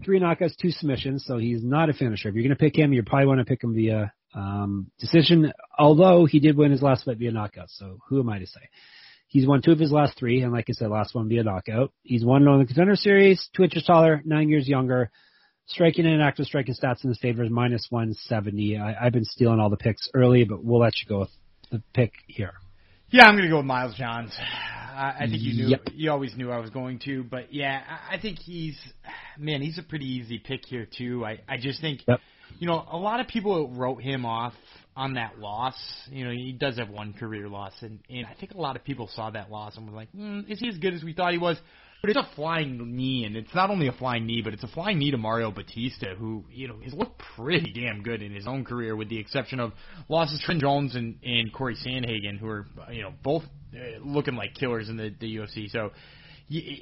three 0.04 0.20
knockouts, 0.20 0.56
two 0.56 0.70
submissions, 0.70 1.26
so 1.26 1.40
he's 1.40 1.64
not 1.64 1.90
a 1.90 1.94
finisher. 1.94 2.30
If 2.30 2.36
you're 2.36 2.44
gonna 2.44 2.56
pick 2.56 2.78
him, 2.78 2.94
you 2.94 3.02
probably 3.02 3.26
want 3.26 3.40
to 3.40 3.46
pick 3.46 3.64
him 3.64 3.74
via 3.74 4.14
um, 4.36 4.92
decision. 5.00 5.52
Although 5.80 6.26
he 6.26 6.40
did 6.40 6.56
win 6.56 6.72
his 6.72 6.84
last 6.84 7.06
fight 7.06 7.18
via 7.18 7.32
knockout, 7.32 7.72
so 7.72 7.98
who 8.08 8.20
am 8.20 8.30
I 8.30 8.38
to 8.38 8.46
say? 8.46 8.70
He's 9.30 9.48
won 9.48 9.64
two 9.64 9.72
of 9.72 9.80
his 9.80 9.92
last 9.92 10.16
three, 10.16 10.42
and 10.42 10.54
like 10.54 10.66
I 10.70 10.74
said, 10.74 10.92
last 10.92 11.16
one 11.16 11.28
via 11.28 11.44
knockout. 11.44 11.92
He's 12.04 12.24
won 12.24 12.48
on 12.48 12.60
the 12.60 12.66
contender 12.68 12.96
series, 12.96 13.50
two 13.56 13.64
inches 13.64 13.84
taller, 13.84 14.22
nine 14.26 14.48
years 14.48 14.68
younger. 14.68 15.10
Striking 15.68 16.06
and 16.06 16.22
active 16.22 16.46
striking 16.46 16.76
stats 16.76 17.04
in 17.04 17.10
his 17.10 17.20
favor 17.20 17.44
is 17.44 17.50
minus 17.50 17.88
170. 17.90 18.78
I, 18.78 19.06
I've 19.06 19.14
been 19.14 19.26
stealing 19.26 19.60
all 19.60 19.70
the 19.70 19.78
picks 19.78 20.10
early, 20.14 20.44
but 20.44 20.64
we'll 20.64 20.80
let 20.80 20.94
you 21.02 21.08
go 21.10 21.20
with 21.20 21.32
the 21.72 21.82
pick 21.94 22.14
here. 22.28 22.54
Yeah, 23.10 23.26
I'm 23.26 23.34
going 23.34 23.44
to 23.44 23.50
go 23.50 23.58
with 23.58 23.66
Miles 23.66 23.96
Johns. 23.96 24.32
I, 24.38 25.16
I 25.22 25.28
think 25.28 25.42
you 25.42 25.54
knew, 25.54 25.68
yep. 25.70 25.82
you 25.94 26.12
always 26.12 26.36
knew 26.36 26.52
I 26.52 26.60
was 26.60 26.70
going 26.70 27.00
to, 27.06 27.24
but 27.24 27.54
yeah, 27.54 27.82
I, 27.88 28.16
I 28.16 28.20
think 28.20 28.40
he's, 28.40 28.78
man, 29.38 29.62
he's 29.62 29.78
a 29.78 29.84
pretty 29.84 30.06
easy 30.06 30.40
pick 30.40 30.66
here 30.66 30.86
too. 30.86 31.26
I, 31.26 31.42
I 31.48 31.58
just 31.58 31.82
think, 31.82 32.02
yep. 32.08 32.20
you 32.60 32.68
know, 32.68 32.86
a 32.90 32.98
lot 32.98 33.20
of 33.20 33.28
people 33.28 33.70
wrote 33.72 34.02
him 34.02 34.26
off 34.26 34.54
on 34.96 35.16
that 35.16 35.40
loss. 35.40 35.76
You 36.10 36.26
know, 36.26 36.32
he 36.32 36.52
does 36.54 36.78
have 36.78 36.90
one 36.90 37.14
career 37.14 37.50
loss, 37.50 37.74
and, 37.82 38.00
and 38.10 38.26
I 38.26 38.34
think 38.40 38.54
a 38.54 38.62
lot 38.62 38.76
of 38.76 38.84
people 38.84 39.10
saw 39.14 39.30
that 39.32 39.52
loss 39.52 39.76
and 39.78 39.90
were 39.90 39.96
like, 39.96 40.12
mm, 40.14 40.50
is 40.50 40.60
he 40.60 40.70
as 40.70 40.78
good 40.78 40.94
as 40.94 41.04
we 41.04 41.14
thought 41.14 41.34
he 41.34 41.38
was? 41.38 41.58
But 42.06 42.16
it's 42.16 42.20
a 42.32 42.36
flying 42.36 42.96
knee, 42.96 43.26
and 43.26 43.36
it's 43.36 43.56
not 43.56 43.72
only 43.72 43.88
a 43.88 43.92
flying 43.92 44.28
knee, 44.28 44.44
but 44.44 44.54
it's 44.54 44.62
a 44.62 44.68
flying 44.68 45.00
knee 45.00 45.10
to 45.10 45.18
Mario 45.18 45.50
Bautista, 45.50 46.14
who 46.16 46.44
you 46.52 46.68
know 46.68 46.76
has 46.84 46.94
looked 46.94 47.20
pretty 47.36 47.74
damn 47.74 48.04
good 48.04 48.22
in 48.22 48.32
his 48.32 48.46
own 48.46 48.64
career, 48.64 48.96
with 48.96 49.10
the 49.10 49.18
exception 49.18 49.60
of 49.60 49.72
losses 50.08 50.40
to 50.46 50.56
Johns 50.60 50.94
and, 50.94 51.18
and 51.24 51.52
Cory 51.52 51.76
Sandhagen, 51.76 52.38
who 52.38 52.48
are 52.48 52.68
you 52.92 53.02
know 53.02 53.12
both 53.24 53.42
uh, 53.74 54.04
looking 54.04 54.36
like 54.36 54.54
killers 54.54 54.88
in 54.88 54.98
the, 54.98 55.16
the 55.20 55.38
UFC. 55.38 55.68
So. 55.72 55.90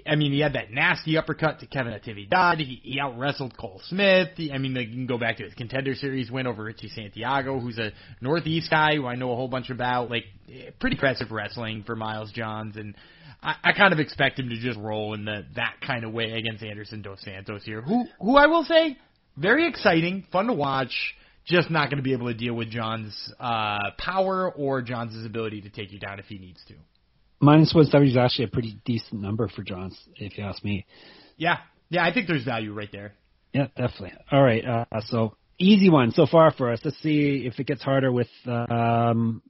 I 0.05 0.17
mean, 0.17 0.33
he 0.33 0.41
had 0.41 0.55
that 0.55 0.71
nasty 0.71 1.17
uppercut 1.17 1.61
to 1.61 1.67
Kevin 1.67 1.93
Natividad. 1.93 2.57
He, 2.57 2.81
he 2.83 2.99
out 2.99 3.17
wrestled 3.17 3.57
Cole 3.57 3.79
Smith. 3.85 4.31
He, 4.35 4.51
I 4.51 4.57
mean, 4.57 4.75
you 4.75 4.85
can 4.85 5.07
go 5.07 5.17
back 5.17 5.37
to 5.37 5.45
his 5.45 5.53
contender 5.53 5.95
series 5.95 6.29
win 6.29 6.47
over 6.47 6.65
Richie 6.65 6.89
Santiago, 6.89 7.61
who's 7.61 7.77
a 7.77 7.93
Northeast 8.19 8.69
guy 8.69 8.95
who 8.97 9.07
I 9.07 9.15
know 9.15 9.31
a 9.31 9.37
whole 9.37 9.47
bunch 9.47 9.69
about. 9.69 10.09
Like, 10.09 10.25
pretty 10.81 10.97
impressive 10.97 11.31
wrestling 11.31 11.83
for 11.85 11.95
Miles 11.95 12.33
Johns, 12.33 12.75
and 12.75 12.93
I, 13.43 13.55
I 13.63 13.73
kind 13.73 13.93
of 13.93 13.99
expect 13.99 14.39
him 14.39 14.49
to 14.49 14.57
just 14.57 14.79
roll 14.79 15.13
in 15.13 15.25
the 15.25 15.45
that 15.55 15.75
kind 15.85 16.03
of 16.03 16.13
way 16.13 16.31
against 16.31 16.63
Anderson 16.63 17.01
Dos 17.01 17.21
Santos 17.21 17.63
here. 17.63 17.81
Who 17.81 18.05
who 18.19 18.37
I 18.37 18.47
will 18.47 18.63
say, 18.63 18.97
very 19.37 19.67
exciting, 19.67 20.25
fun 20.31 20.47
to 20.47 20.53
watch. 20.53 21.15
Just 21.45 21.69
not 21.69 21.89
going 21.89 21.97
to 21.97 22.03
be 22.03 22.13
able 22.13 22.27
to 22.27 22.33
deal 22.33 22.53
with 22.53 22.69
Johns' 22.69 23.33
uh, 23.37 23.91
power 23.97 24.49
or 24.49 24.81
Johns' 24.81 25.25
ability 25.25 25.59
to 25.63 25.69
take 25.69 25.91
you 25.91 25.99
down 25.99 26.17
if 26.17 26.25
he 26.25 26.37
needs 26.37 26.63
to. 26.69 26.75
Minus 27.41 27.73
one 27.73 27.85
seventy 27.87 28.11
is 28.11 28.17
actually 28.17 28.45
a 28.45 28.47
pretty 28.47 28.79
decent 28.85 29.21
number 29.21 29.49
for 29.49 29.61
Johns, 29.61 29.99
if 30.15 30.37
you 30.37 30.45
ask 30.45 30.63
me. 30.63 30.85
Yeah, 31.35 31.57
yeah, 31.89 32.05
I 32.05 32.13
think 32.13 32.27
there's 32.27 32.45
value 32.45 32.73
right 32.73 32.89
there. 32.93 33.15
Yeah, 33.51 33.67
definitely. 33.75 34.13
All 34.31 34.41
right, 34.41 34.63
uh, 34.65 34.85
so 35.01 35.35
easy 35.59 35.89
one 35.89 36.11
so 36.11 36.25
far 36.25 36.51
for 36.51 36.71
us. 36.71 36.79
Let's 36.83 36.97
see 37.01 37.43
if 37.45 37.59
it 37.59 37.67
gets 37.67 37.83
harder 37.83 38.09
with 38.09 38.29
um, 38.45 39.41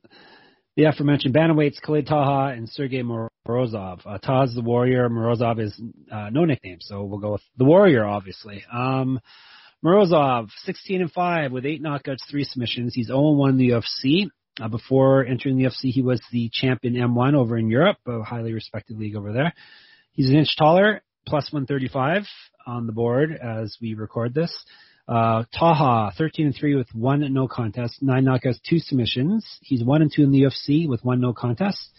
the 0.75 0.86
aforementioned 0.86 1.36
bantamweights 1.36 1.82
Khalid 1.82 2.08
Taha 2.08 2.53
and 2.53 2.68
Sergey 2.68 3.03
Morozov. 3.03 4.01
Uh, 4.06 4.18
Taha's 4.18 4.56
the 4.56 4.62
Warrior. 4.62 5.10
Morozov 5.10 5.60
is 5.60 5.80
uh, 6.12 6.30
no 6.32 6.46
nickname, 6.46 6.80
so 6.82 7.03
we'll 7.03 7.20
go 7.20 7.34
with 7.34 7.44
the 7.58 7.65
Warrior, 7.65 8.06
obviously. 8.06 8.63
Um, 8.72 9.20
Morozov, 9.86 10.50
16 10.63 11.01
and 11.01 11.12
5 11.12 11.51
with 11.51 11.65
eight 11.65 11.84
knockouts, 11.84 12.30
three 12.30 12.44
submissions. 12.44 12.94
He's 12.96 13.08
0 13.08 13.32
1 13.32 13.50
in 13.51 13.58
the 13.58 13.70
UFC. 13.70 14.30
Uh, 14.62 14.68
before 14.68 15.25
entering 15.25 15.58
the 15.58 15.63
UFC, 15.63 15.92
he 15.92 16.03
was 16.03 16.22
the 16.32 16.50
champion 16.53 16.94
M1 16.94 17.34
over 17.34 17.58
in 17.58 17.70
Europe, 17.70 17.98
a 18.08 18.22
highly 18.22 18.53
respected 18.53 18.98
league 18.98 19.15
over 19.15 19.34
there. 19.34 19.51
He's 20.12 20.30
an 20.30 20.36
inch 20.36 20.56
taller, 20.58 21.01
plus 21.27 21.51
135 21.51 22.24
on 22.68 22.86
the 22.86 22.94
board 22.94 23.32
as 23.32 23.75
we 23.82 23.96
record 23.96 24.34
this. 24.34 24.56
Uh, 25.07 25.43
Taha, 25.57 26.13
13 26.17 26.48
and 26.48 26.55
3 26.55 26.75
with 26.75 26.88
one 26.93 27.22
no 27.33 27.48
contest, 27.48 28.01
nine 28.01 28.24
knockouts, 28.24 28.60
two 28.67 28.79
submissions. 28.79 29.45
He's 29.62 29.83
1 29.83 30.01
and 30.01 30.12
2 30.13 30.24
in 30.24 30.31
the 30.31 30.43
UFC 30.43 30.88
with 30.88 31.03
one 31.03 31.19
no 31.19 31.33
contest. 31.33 31.89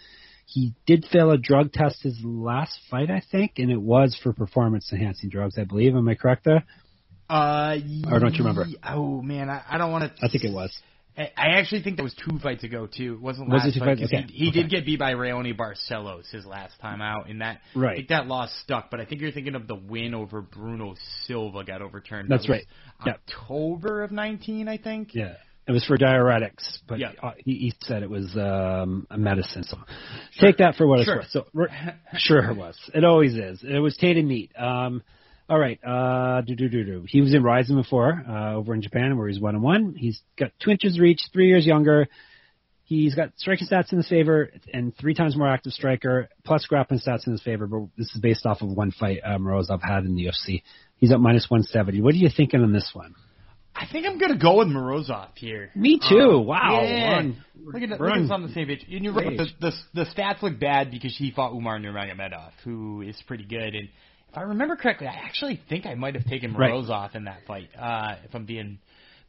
He 0.46 0.75
did 0.87 1.06
fail 1.11 1.30
a 1.30 1.38
drug 1.38 1.73
test 1.73 2.02
his 2.02 2.18
last 2.23 2.78
fight, 2.90 3.11
I 3.11 3.23
think, 3.30 3.52
and 3.58 3.70
it 3.70 3.80
was 3.80 4.18
for 4.23 4.32
performance 4.32 4.90
enhancing 4.92 5.30
drugs, 5.30 5.58
I 5.58 5.64
believe. 5.64 5.94
Am 5.94 6.08
I 6.08 6.14
correct 6.14 6.44
there? 6.44 6.64
Uh, 7.28 7.76
Or 8.11 8.20
don't 8.20 8.34
you 8.34 8.44
remember? 8.44 8.66
Oh 8.87 9.23
man, 9.23 9.49
I, 9.49 9.62
I 9.68 9.78
don't 9.78 9.90
want 9.90 10.04
to. 10.04 10.25
I 10.25 10.28
think 10.28 10.44
it 10.44 10.52
was. 10.52 10.78
I 11.16 11.30
I 11.37 11.47
actually 11.59 11.83
think 11.83 11.97
that 11.97 12.02
was 12.02 12.14
two 12.14 12.38
fights 12.38 12.64
ago 12.64 12.87
too. 12.87 13.14
It 13.14 13.21
wasn't 13.21 13.49
Was 13.50 13.61
last 13.62 13.68
it 13.68 13.75
two 13.75 13.80
fight, 13.80 13.99
fights? 13.99 14.12
Okay. 14.12 14.26
He, 14.28 14.44
he 14.44 14.49
Okay. 14.50 14.62
did 14.62 14.71
get 14.71 14.87
beat 14.87 14.99
by 14.99 15.14
Raoni 15.14 15.56
Barcelos 15.56 16.30
his 16.30 16.44
last 16.44 16.78
time 16.80 17.00
out, 17.00 17.28
and 17.28 17.40
that 17.40 17.61
right. 17.75 17.92
I 17.92 17.97
think 17.97 18.09
that 18.09 18.26
loss 18.26 18.52
stuck. 18.62 18.90
But 18.90 19.00
I 19.00 19.04
think 19.04 19.21
you're 19.21 19.33
thinking 19.33 19.54
of 19.54 19.66
the 19.66 19.76
win 19.76 20.14
over 20.14 20.40
Bruno 20.40 20.94
Silva 21.26 21.64
got 21.64 21.83
overturned. 21.83 22.28
That's 22.30 22.47
That 22.47 22.52
right. 22.52 22.66
October 23.06 24.02
of 24.02 24.11
19, 24.12 24.68
I 24.68 24.76
think. 24.78 25.14
Yeah. 25.14 25.35
It 25.66 25.73
was 25.73 25.83
for 25.87 25.97
diuretics, 25.97 26.80
but 26.87 26.99
Yeah. 26.99 27.12
uh, 27.23 27.30
he, 27.38 27.52
he 27.54 27.75
said 27.85 28.02
it 28.02 28.11
was 28.11 28.37
um, 28.37 29.06
a 29.11 29.16
medicine. 29.16 29.62
So 29.64 29.78
take 30.38 30.59
that 30.59 30.75
for 30.75 30.87
what 30.87 31.00
it's 31.00 31.06
Sure. 31.09 31.23
worth. 31.54 31.71
So 31.71 31.88
sure 32.18 32.50
it 32.50 32.56
was. 32.56 32.76
It 32.92 33.02
always 33.02 33.35
is. 33.35 33.64
It 33.64 33.78
was 33.78 33.97
tainted 33.97 34.26
meat. 34.26 34.52
Um, 34.59 35.02
all 35.49 35.59
right. 35.59 35.79
Uh, 35.85 36.41
do 36.43 36.55
do 36.55 36.69
do 36.69 36.85
do. 36.85 37.05
He 37.09 37.21
was 37.21 37.35
in 37.35 37.43
Rizin 37.43 37.77
before 37.77 38.25
uh, 38.29 38.55
over 38.55 38.75
in 38.75 38.83
Japan, 38.83 39.17
where 39.17 39.29
he's 39.29 39.41
one 39.41 39.55
and 39.55 39.63
one. 39.63 39.95
He's 39.97 40.21
got 40.39 40.53
two 40.63 40.71
inches 40.71 40.99
reach, 40.99 41.21
three 41.33 41.49
years 41.49 41.67
younger. 41.67 42.09
He's 42.87 43.15
got 43.15 43.31
striking 43.37 43.67
stats 43.67 43.93
in 43.93 43.99
his 43.99 44.09
favor 44.09 44.51
and 44.73 44.95
three 44.99 45.15
times 45.15 45.37
more 45.37 45.49
active 45.49 45.73
striker, 45.73 46.29
plus 46.45 46.67
grappling 46.67 47.01
stats 47.01 47.27
in 47.27 47.33
his 47.33 47.43
favor. 47.43 47.67
But 47.67 47.89
this 47.97 48.15
is 48.15 48.21
based 48.21 48.45
off 48.45 48.61
of 48.61 48.69
one 48.69 48.91
fight 48.91 49.21
uh, 49.25 49.39
Morozov 49.39 49.81
had 49.83 50.05
in 50.05 50.15
the 50.17 50.27
UFC. 50.27 50.63
He's 50.99 51.11
at 51.11 51.19
minus 51.19 51.47
170. 51.49 52.03
What 52.03 52.13
are 52.15 52.19
you 52.19 52.29
thinking 52.35 52.61
on 52.61 52.73
this 52.73 52.91
one? 52.93 53.15
I 53.75 53.87
think 53.91 54.07
I'm 54.07 54.19
gonna 54.19 54.39
go 54.39 54.59
with 54.59 54.69
Morozov 54.69 55.31
here. 55.37 55.71
Me 55.75 55.99
too. 55.99 56.17
Um, 56.41 56.47
wow. 56.47 56.81
Yeah. 56.85 57.17
On- 57.19 57.45
Look 57.65 57.83
at, 57.83 57.99
we're 57.99 58.07
look 58.09 58.17
at 58.17 58.23
on- 58.25 58.31
on 58.31 58.43
the 58.47 58.53
same 58.53 58.67
page. 58.67 58.85
And 58.91 59.03
you're 59.03 59.15
right. 59.15 59.39
The, 59.39 59.47
the, 59.59 59.73
the 59.95 60.05
stats 60.05 60.43
look 60.43 60.61
bad 60.61 60.91
because 60.91 61.17
he 61.17 61.31
fought 61.31 61.53
Umar 61.55 61.79
Nurmagomedov, 61.79 62.51
who 62.63 63.01
is 63.01 63.21
pretty 63.27 63.45
good. 63.45 63.75
And 63.75 63.89
if 64.35 64.38
I 64.38 64.43
remember 64.43 64.75
correctly, 64.75 65.07
I 65.07 65.14
actually 65.14 65.61
think 65.69 65.87
I 65.87 65.95
might 65.95 66.17
have 66.17 66.25
taken 66.25 66.55
Right. 66.55 66.73
Morozov 66.73 67.14
in 67.14 67.25
that 67.25 67.47
fight. 67.47 67.69
Uh, 67.79 68.17
if 68.25 68.35
I'm 68.35 68.47
being 68.47 68.79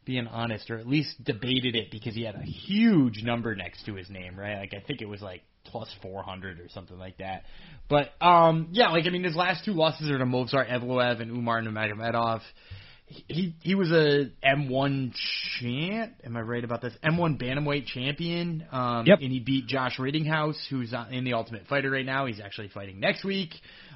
being 0.04 0.26
honest, 0.28 0.70
or 0.72 0.78
at 0.78 0.88
least 0.88 1.24
debated 1.24 1.76
it 1.76 1.90
because 1.92 2.16
he 2.16 2.24
had 2.24 2.36
a 2.36 2.44
huge 2.44 3.24
number 3.24 3.56
next 3.56 3.86
to 3.86 3.94
his 3.96 4.10
name, 4.10 4.36
right? 4.36 4.58
Like 4.60 4.74
I 4.74 4.80
think 4.86 5.02
it 5.02 5.08
was 5.08 5.22
like 5.22 5.44
plus 5.66 5.90
400 6.02 6.60
or 6.60 6.70
something 6.70 6.98
like 6.98 7.18
that. 7.20 7.44
But 7.88 8.10
um, 8.20 8.70
yeah, 8.72 8.90
like 8.90 9.06
I 9.06 9.10
mean, 9.10 9.24
his 9.24 9.36
last 9.36 9.64
two 9.64 9.74
losses 9.74 10.10
are 10.10 10.18
to 10.18 10.26
Movsar 10.26 10.68
Evloev 10.68 11.22
and 11.22 11.30
Umar 11.32 11.62
Nurmagomedov 11.62 12.42
he 13.08 13.56
he 13.62 13.76
was 13.76 13.92
a 13.92 14.32
M1 14.44 15.14
champ. 15.60 16.14
Am 16.24 16.36
I 16.36 16.42
right 16.42 16.64
about 16.64 16.82
this? 16.82 16.94
M1 17.04 17.40
bantamweight 17.42 17.86
champion. 17.86 18.66
Um, 18.72 19.06
Yep. 19.06 19.20
And 19.22 19.32
he 19.32 19.40
beat 19.40 19.68
Josh 19.68 19.98
Rettinghouse, 19.98 20.58
who's 20.70 20.94
in 21.12 21.24
the 21.24 21.34
Ultimate 21.34 21.68
Fighter 21.68 21.92
right 21.92 22.06
now. 22.06 22.26
He's 22.26 22.40
actually 22.40 22.70
fighting 22.70 23.00
next 23.00 23.24
week. 23.24 23.52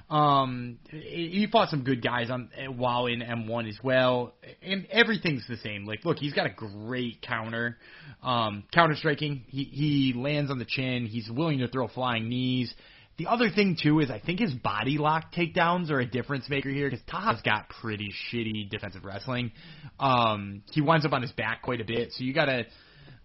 Um, 0.10 0.80
he 0.90 1.48
fought 1.52 1.70
some 1.70 1.84
good 1.84 2.04
guys 2.04 2.32
on 2.32 2.50
while 2.76 3.06
in 3.06 3.20
M1 3.20 3.70
as 3.70 3.78
well, 3.84 4.34
and 4.64 4.88
everything's 4.90 5.46
the 5.48 5.58
same. 5.58 5.86
Like, 5.86 6.04
look, 6.04 6.18
he's 6.18 6.34
got 6.34 6.48
a 6.48 6.50
great 6.50 7.22
counter, 7.22 7.78
um, 8.24 8.64
counter 8.74 8.96
striking. 8.96 9.44
He 9.48 9.66
he 9.66 10.14
lands 10.18 10.50
on 10.50 10.58
the 10.58 10.66
chin. 10.66 11.06
He's 11.06 11.30
willing 11.30 11.60
to 11.60 11.68
throw 11.68 11.88
flying 11.88 12.28
knees. 12.28 12.74
The 13.20 13.28
other 13.28 13.50
thing 13.50 13.78
too 13.80 14.00
is 14.00 14.10
I 14.10 14.20
think 14.20 14.40
his 14.40 14.54
body 14.54 14.98
lock 14.98 15.34
takedowns 15.34 15.92
are 15.92 16.00
a 16.00 16.06
difference 16.06 16.50
maker 16.50 16.70
here 16.70 16.90
because 16.90 17.06
Taha's 17.06 17.42
got 17.42 17.70
pretty 17.70 18.12
shitty 18.32 18.70
defensive 18.70 19.04
wrestling. 19.04 19.52
Um, 20.00 20.64
he 20.72 20.82
winds 20.82 21.06
up 21.06 21.12
on 21.14 21.22
his 21.22 21.34
back 21.34 21.62
quite 21.62 21.82
a 21.82 21.86
bit, 21.86 22.14
so 22.14 22.24
you 22.24 22.34
got 22.34 22.50
a 22.50 22.66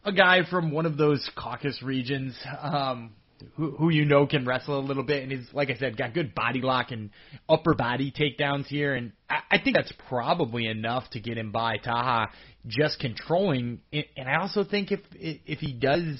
a 0.05 0.13
guy 0.13 0.41
from 0.51 0.71
one 0.71 0.85
of 0.85 0.99
those 0.99 1.27
Caucasus 1.35 1.83
regions 1.83 2.37
um, 2.61 3.13
who, 3.57 3.73
who 3.73 3.91
you 3.91 4.05
know 4.05 4.27
can 4.27 4.45
wrestle 4.45 4.79
a 4.79 4.81
little 4.81 5.03
bit, 5.03 5.23
and 5.23 5.33
he's 5.33 5.47
like 5.53 5.71
I 5.71 5.77
said, 5.77 5.97
got 5.97 6.15
good 6.15 6.35
body 6.35 6.61
lock 6.61 6.91
and 6.91 7.11
upper 7.49 7.75
body 7.75 8.13
takedowns 8.13 8.67
here, 8.67 8.95
and 8.95 9.13
I, 9.29 9.41
I 9.53 9.59
think 9.59 9.77
that's 9.77 9.93
probably 10.09 10.67
enough 10.67 11.09
to 11.11 11.21
get 11.21 11.39
him 11.39 11.53
by 11.53 11.79
Taha 11.79 12.29
just 12.67 12.99
controlling. 12.99 13.81
it. 13.93 14.07
And 14.17 14.29
I 14.29 14.41
also 14.41 14.65
think 14.65 14.93
if 14.93 15.01
if 15.13 15.61
he 15.61 15.73
does. 15.73 16.19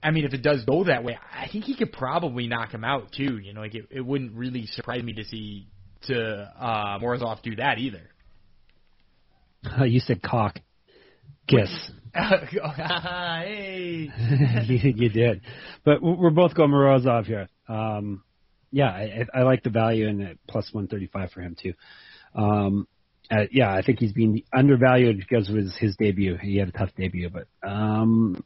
I 0.00 0.12
mean, 0.12 0.24
if 0.24 0.32
it 0.32 0.42
does 0.42 0.64
go 0.64 0.84
that 0.84 1.02
way, 1.02 1.18
I 1.34 1.48
think 1.50 1.64
he 1.64 1.76
could 1.76 1.92
probably 1.92 2.46
knock 2.46 2.72
him 2.72 2.84
out 2.84 3.10
too. 3.10 3.38
You 3.38 3.52
know, 3.52 3.60
like 3.60 3.74
it, 3.74 3.86
it 3.90 4.00
wouldn't 4.00 4.32
really 4.32 4.66
surprise 4.66 5.02
me 5.02 5.12
to 5.14 5.24
see 5.24 5.66
to 6.02 6.52
uh, 6.56 7.00
Morozov 7.00 7.42
do 7.42 7.56
that 7.56 7.78
either. 7.78 8.02
you 9.86 9.98
said 10.00 10.22
cock. 10.22 10.60
Kiss. 11.48 11.90
Hey, 12.18 14.10
you, 14.66 14.92
you 14.96 15.08
did. 15.08 15.42
But 15.84 16.02
we're 16.02 16.30
both 16.30 16.54
going 16.54 16.70
Morozov 16.70 17.26
here. 17.26 17.48
Um, 17.68 18.22
yeah, 18.70 18.88
I, 18.88 19.24
I 19.34 19.42
like 19.42 19.62
the 19.62 19.70
value 19.70 20.08
in 20.08 20.20
it, 20.20 20.38
plus 20.48 20.68
135 20.72 21.30
for 21.30 21.40
him 21.40 21.56
too. 21.60 21.74
Um, 22.34 22.86
uh, 23.30 23.44
yeah, 23.50 23.72
I 23.72 23.82
think 23.82 23.98
he's 23.98 24.12
being 24.12 24.42
undervalued 24.56 25.18
because 25.18 25.48
of 25.48 25.56
his, 25.56 25.76
his 25.76 25.96
debut. 25.96 26.36
He 26.40 26.56
had 26.56 26.68
a 26.68 26.72
tough 26.72 26.90
debut, 26.96 27.30
but 27.30 27.46
um, 27.66 28.42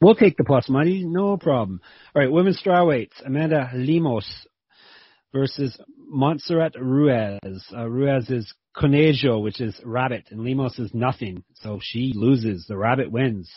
we'll 0.00 0.14
take 0.14 0.36
the 0.36 0.44
plus 0.44 0.68
money, 0.68 1.04
no 1.04 1.36
problem. 1.36 1.80
All 2.14 2.22
right, 2.22 2.30
women's 2.30 2.62
strawweights: 2.62 3.24
Amanda 3.24 3.70
Lemos 3.74 4.46
versus 5.34 5.76
Montserrat 5.98 6.74
Ruiz. 6.80 7.64
Uh, 7.76 7.88
Ruiz 7.88 8.30
is 8.30 8.54
Conejo, 8.74 9.40
which 9.40 9.60
is 9.60 9.78
rabbit, 9.84 10.28
and 10.30 10.44
Lemos 10.44 10.78
is 10.78 10.94
nothing. 10.94 11.44
So 11.54 11.80
she 11.82 12.12
loses. 12.14 12.64
The 12.66 12.76
rabbit 12.76 13.10
wins. 13.10 13.50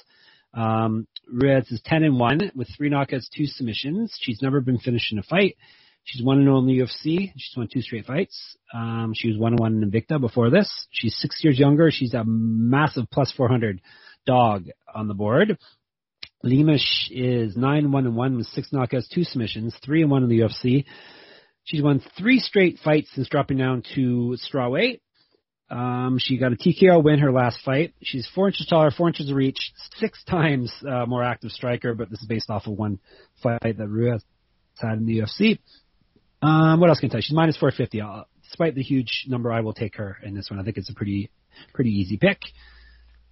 Um, 0.54 1.08
Ruiz 1.32 1.72
is 1.72 1.82
10 1.86 2.04
and 2.04 2.20
1 2.20 2.52
with 2.56 2.68
three 2.76 2.90
knockouts, 2.90 3.28
two 3.30 3.46
submissions. 3.46 4.18
She's 4.20 4.42
never 4.42 4.60
been 4.60 4.80
finished 4.80 5.14
in 5.14 5.20
a 5.20 5.24
fight. 5.24 5.56
She's 6.04 6.24
1 6.24 6.38
and 6.38 6.46
0 6.46 6.60
in 6.60 6.68
the 6.68 6.80
UFC. 6.80 7.32
She's 7.38 7.56
won 7.56 7.68
two 7.72 7.82
straight 7.82 8.06
fights. 8.06 8.58
Um, 8.74 9.12
she 9.14 9.28
was 9.28 9.38
1 9.38 9.54
and 9.54 9.60
1 9.60 9.84
in 9.84 9.92
Invicta 9.92 10.20
before 10.20 10.50
this. 10.50 10.88
She's 10.90 11.16
six 11.18 11.44
years 11.44 11.60
younger. 11.60 11.92
She's 11.92 12.14
a 12.14 12.24
massive 12.26 13.06
plus 13.12 13.32
400 13.36 13.82
dog 14.26 14.66
on 14.94 15.08
the 15.08 15.14
board. 15.14 15.58
Lemos 16.44 17.10
is 17.12 17.58
9 17.58 17.92
1 17.92 18.06
and 18.06 18.16
1 18.16 18.38
with 18.38 18.48
six 18.48 18.70
knockouts, 18.72 19.10
two 19.14 19.24
submissions, 19.24 19.76
3 19.84 20.04
and 20.04 20.12
1 20.12 20.24
in 20.24 20.30
the 20.30 20.40
UFC. 20.40 20.86
She's 21.68 21.84
won 21.84 22.02
three 22.18 22.40
straight 22.40 22.80
fights 22.80 23.10
since 23.14 23.28
dropping 23.28 23.58
down 23.58 23.84
to 23.96 24.38
strawweight. 24.42 25.02
Um, 25.70 26.18
she 26.18 26.38
got 26.38 26.54
a 26.54 26.56
TKO 26.56 27.04
win 27.04 27.20
her 27.20 27.32
last 27.34 27.60
fight. 27.66 27.94
She's 28.02 28.26
four 28.34 28.48
inches 28.48 28.68
taller, 28.68 28.90
four 28.90 29.10
inches 29.10 29.30
of 29.30 29.36
reach, 29.36 29.74
six 29.98 30.24
times 30.24 30.72
uh, 30.90 31.06
more 31.06 31.24
active 31.24 31.52
striker, 31.52 31.94
but 31.94 32.10
this 32.10 32.22
is 32.22 32.28
based 32.28 32.50
off 32.50 32.68
of 32.68 32.78
one 32.78 33.00
fight 33.44 33.60
that 33.78 33.88
Ruiz 33.90 34.24
had 34.78 34.94
in 34.94 35.06
the 35.06 35.20
UFC. 35.20 35.60
Um, 36.42 36.80
what 36.80 36.90
else 36.90 37.02
can 37.02 37.10
I 37.10 37.12
tell 37.12 37.18
you? 37.18 37.24
She's 37.24 37.36
minus 37.36 37.58
450. 37.58 38.00
Uh, 38.00 38.24
despite 38.44 38.74
the 38.74 38.82
huge 38.82 39.26
number, 39.28 39.52
I 39.52 39.60
will 39.60 39.74
take 39.74 39.98
her 39.98 40.16
in 40.24 40.36
this 40.36 40.50
one. 40.50 40.62
I 40.62 40.64
think 40.64 40.78
it's 40.78 40.90
a 40.90 40.94
pretty, 40.94 41.30
pretty 41.74 41.90
easy 41.90 42.16
pick. 42.16 42.40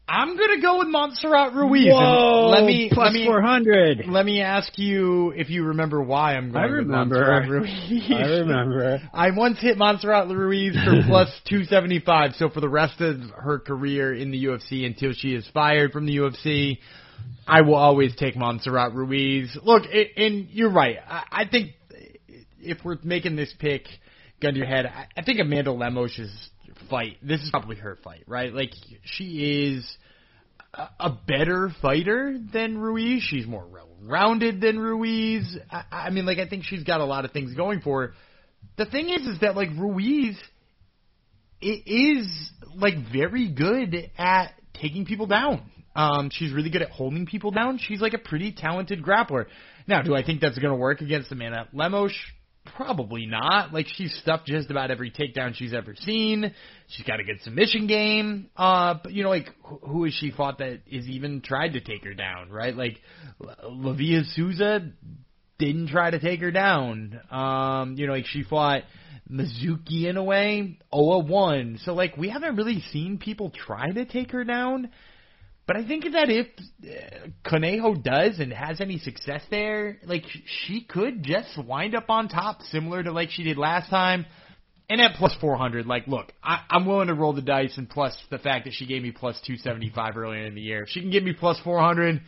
I'm 0.07 0.37
gonna 0.37 0.61
go 0.61 0.79
with 0.79 0.87
Montserrat 0.89 1.53
Ruiz. 1.53 1.91
Whoa, 1.91 2.49
let 2.49 2.63
me 2.63 2.89
plus 2.93 3.05
let 3.07 3.13
me 3.13 3.25
400. 3.25 4.05
let 4.07 4.25
me 4.25 4.41
ask 4.41 4.77
you 4.77 5.31
if 5.31 5.49
you 5.49 5.63
remember 5.65 6.01
why 6.01 6.35
I'm 6.35 6.51
going 6.51 6.63
I 6.63 6.67
with 6.67 6.75
remember. 6.75 7.15
Montserrat 7.15 7.49
Ruiz. 7.89 8.11
I 8.11 8.21
remember. 8.39 9.01
I 9.13 9.31
once 9.31 9.59
hit 9.59 9.77
Montserrat 9.77 10.27
Ruiz 10.27 10.75
for 10.75 11.01
plus 11.07 11.29
275, 11.49 12.33
so 12.35 12.49
for 12.49 12.61
the 12.61 12.69
rest 12.69 13.01
of 13.01 13.19
her 13.35 13.57
career 13.57 14.13
in 14.13 14.29
the 14.29 14.45
UFC 14.45 14.85
until 14.85 15.11
she 15.13 15.33
is 15.33 15.47
fired 15.53 15.91
from 15.91 16.05
the 16.05 16.17
UFC, 16.17 16.77
I 17.47 17.61
will 17.61 17.75
always 17.75 18.15
take 18.15 18.35
Montserrat 18.35 18.93
Ruiz. 18.93 19.57
Look, 19.63 19.83
it, 19.87 20.11
and 20.17 20.49
you're 20.51 20.71
right. 20.71 20.97
I, 21.07 21.23
I 21.31 21.45
think 21.47 21.71
if 22.59 22.77
we're 22.83 22.97
making 23.03 23.35
this 23.35 23.53
pick, 23.57 23.85
gun 24.41 24.53
to 24.53 24.57
your 24.59 24.67
head, 24.67 24.85
I, 24.85 25.07
I 25.17 25.23
think 25.23 25.39
Amanda 25.39 25.71
Lemos's 25.71 26.49
fight, 26.89 27.17
this 27.21 27.41
is 27.41 27.49
probably 27.51 27.77
her 27.77 27.97
fight, 28.03 28.23
right? 28.27 28.53
Like, 28.53 28.71
she 29.03 29.73
is 29.75 29.97
a- 30.99 31.09
better 31.09 31.69
fighter 31.81 32.37
than 32.53 32.77
Ruiz. 32.77 33.23
She's 33.23 33.45
more 33.45 33.65
well-rounded 33.65 34.61
than 34.61 34.79
Ruiz. 34.79 35.57
I, 35.71 35.83
I 35.91 36.09
mean, 36.09 36.25
like 36.25 36.39
I 36.39 36.47
think 36.47 36.63
she's 36.63 36.83
got 36.83 37.01
a 37.01 37.05
lot 37.05 37.25
of 37.25 37.31
things 37.31 37.53
going 37.53 37.81
for 37.81 38.07
her. 38.07 38.13
The 38.77 38.85
thing 38.85 39.09
is, 39.09 39.21
is 39.27 39.39
that 39.41 39.55
like 39.55 39.69
Ruiz, 39.77 40.37
it 41.61 41.83
is 41.87 42.51
like 42.75 42.95
very 43.11 43.49
good 43.49 44.11
at 44.17 44.53
taking 44.73 45.05
people 45.05 45.27
down. 45.27 45.69
Um, 45.95 46.29
she's 46.31 46.51
really 46.51 46.69
good 46.69 46.81
at 46.81 46.89
holding 46.89 47.25
people 47.25 47.51
down. 47.51 47.79
She's 47.81 48.01
like 48.01 48.13
a 48.13 48.17
pretty 48.17 48.51
talented 48.51 49.01
grappler. 49.01 49.45
Now, 49.87 50.01
do 50.01 50.13
I 50.13 50.25
think 50.25 50.41
that's 50.41 50.57
going 50.57 50.73
to 50.73 50.79
work 50.79 50.99
against 50.99 51.31
Amanda 51.31 51.69
Lemos? 51.71 52.13
Probably 52.75 53.25
not. 53.25 53.73
Like 53.73 53.87
she's 53.87 54.13
stuffed 54.21 54.47
just 54.47 54.71
about 54.71 54.89
every 54.91 55.11
takedown 55.11 55.53
she's 55.53 55.73
ever 55.73 55.95
seen. 55.95 56.53
She's 56.87 57.05
got 57.05 57.19
a 57.19 57.23
good 57.23 57.41
submission 57.41 57.87
game. 57.87 58.49
Uh, 58.55 58.95
but 59.03 59.13
you 59.13 59.23
know, 59.23 59.29
like 59.29 59.47
who 59.63 60.03
has 60.05 60.13
she 60.13 60.31
fought 60.31 60.57
that 60.57 60.81
is 60.87 61.07
even 61.07 61.41
tried 61.41 61.73
to 61.73 61.81
take 61.81 62.03
her 62.03 62.13
down? 62.13 62.49
Right? 62.49 62.75
Like 62.75 62.99
Livia 63.69 64.23
Souza 64.23 64.91
didn't 65.59 65.89
try 65.89 66.09
to 66.09 66.19
take 66.19 66.41
her 66.41 66.51
down. 66.51 67.19
Um, 67.29 67.95
you 67.97 68.07
know, 68.07 68.13
like 68.13 68.25
she 68.25 68.43
fought 68.43 68.81
Mizuki 69.29 70.03
Inoue, 70.03 70.77
0-1. 70.93 71.83
So 71.85 71.93
like 71.93 72.17
we 72.17 72.29
haven't 72.29 72.55
really 72.55 72.81
seen 72.91 73.17
people 73.17 73.51
try 73.51 73.91
to 73.91 74.05
take 74.05 74.31
her 74.31 74.43
down. 74.43 74.89
But 75.67 75.77
I 75.77 75.87
think 75.87 76.03
that 76.03 76.29
if 76.29 76.47
uh, 76.83 77.27
Conejo 77.43 77.95
does 77.95 78.39
and 78.39 78.53
has 78.53 78.81
any 78.81 78.99
success 78.99 79.41
there, 79.49 79.97
like 80.05 80.23
she 80.45 80.81
could 80.81 81.23
just 81.23 81.57
wind 81.57 81.95
up 81.95 82.09
on 82.09 82.29
top, 82.29 82.61
similar 82.63 83.01
to 83.01 83.11
like 83.11 83.31
she 83.31 83.43
did 83.43 83.57
last 83.57 83.89
time. 83.89 84.25
And 84.87 85.01
at 85.01 85.15
plus 85.15 85.35
400, 85.41 85.87
like, 85.87 86.05
look, 86.05 86.31
I, 86.43 86.59
I'm 86.69 86.85
willing 86.85 87.07
to 87.07 87.15
roll 87.15 87.33
the 87.33 87.41
dice, 87.41 87.75
and 87.75 87.89
plus 87.89 88.15
the 88.29 88.37
fact 88.37 88.65
that 88.65 88.73
she 88.75 88.85
gave 88.85 89.01
me 89.01 89.09
plus 89.09 89.33
275 89.47 90.15
earlier 90.15 90.45
in 90.45 90.53
the 90.53 90.61
year. 90.61 90.83
If 90.83 90.89
she 90.89 91.01
can 91.01 91.09
give 91.09 91.23
me 91.23 91.33
plus 91.33 91.59
400, 91.63 92.21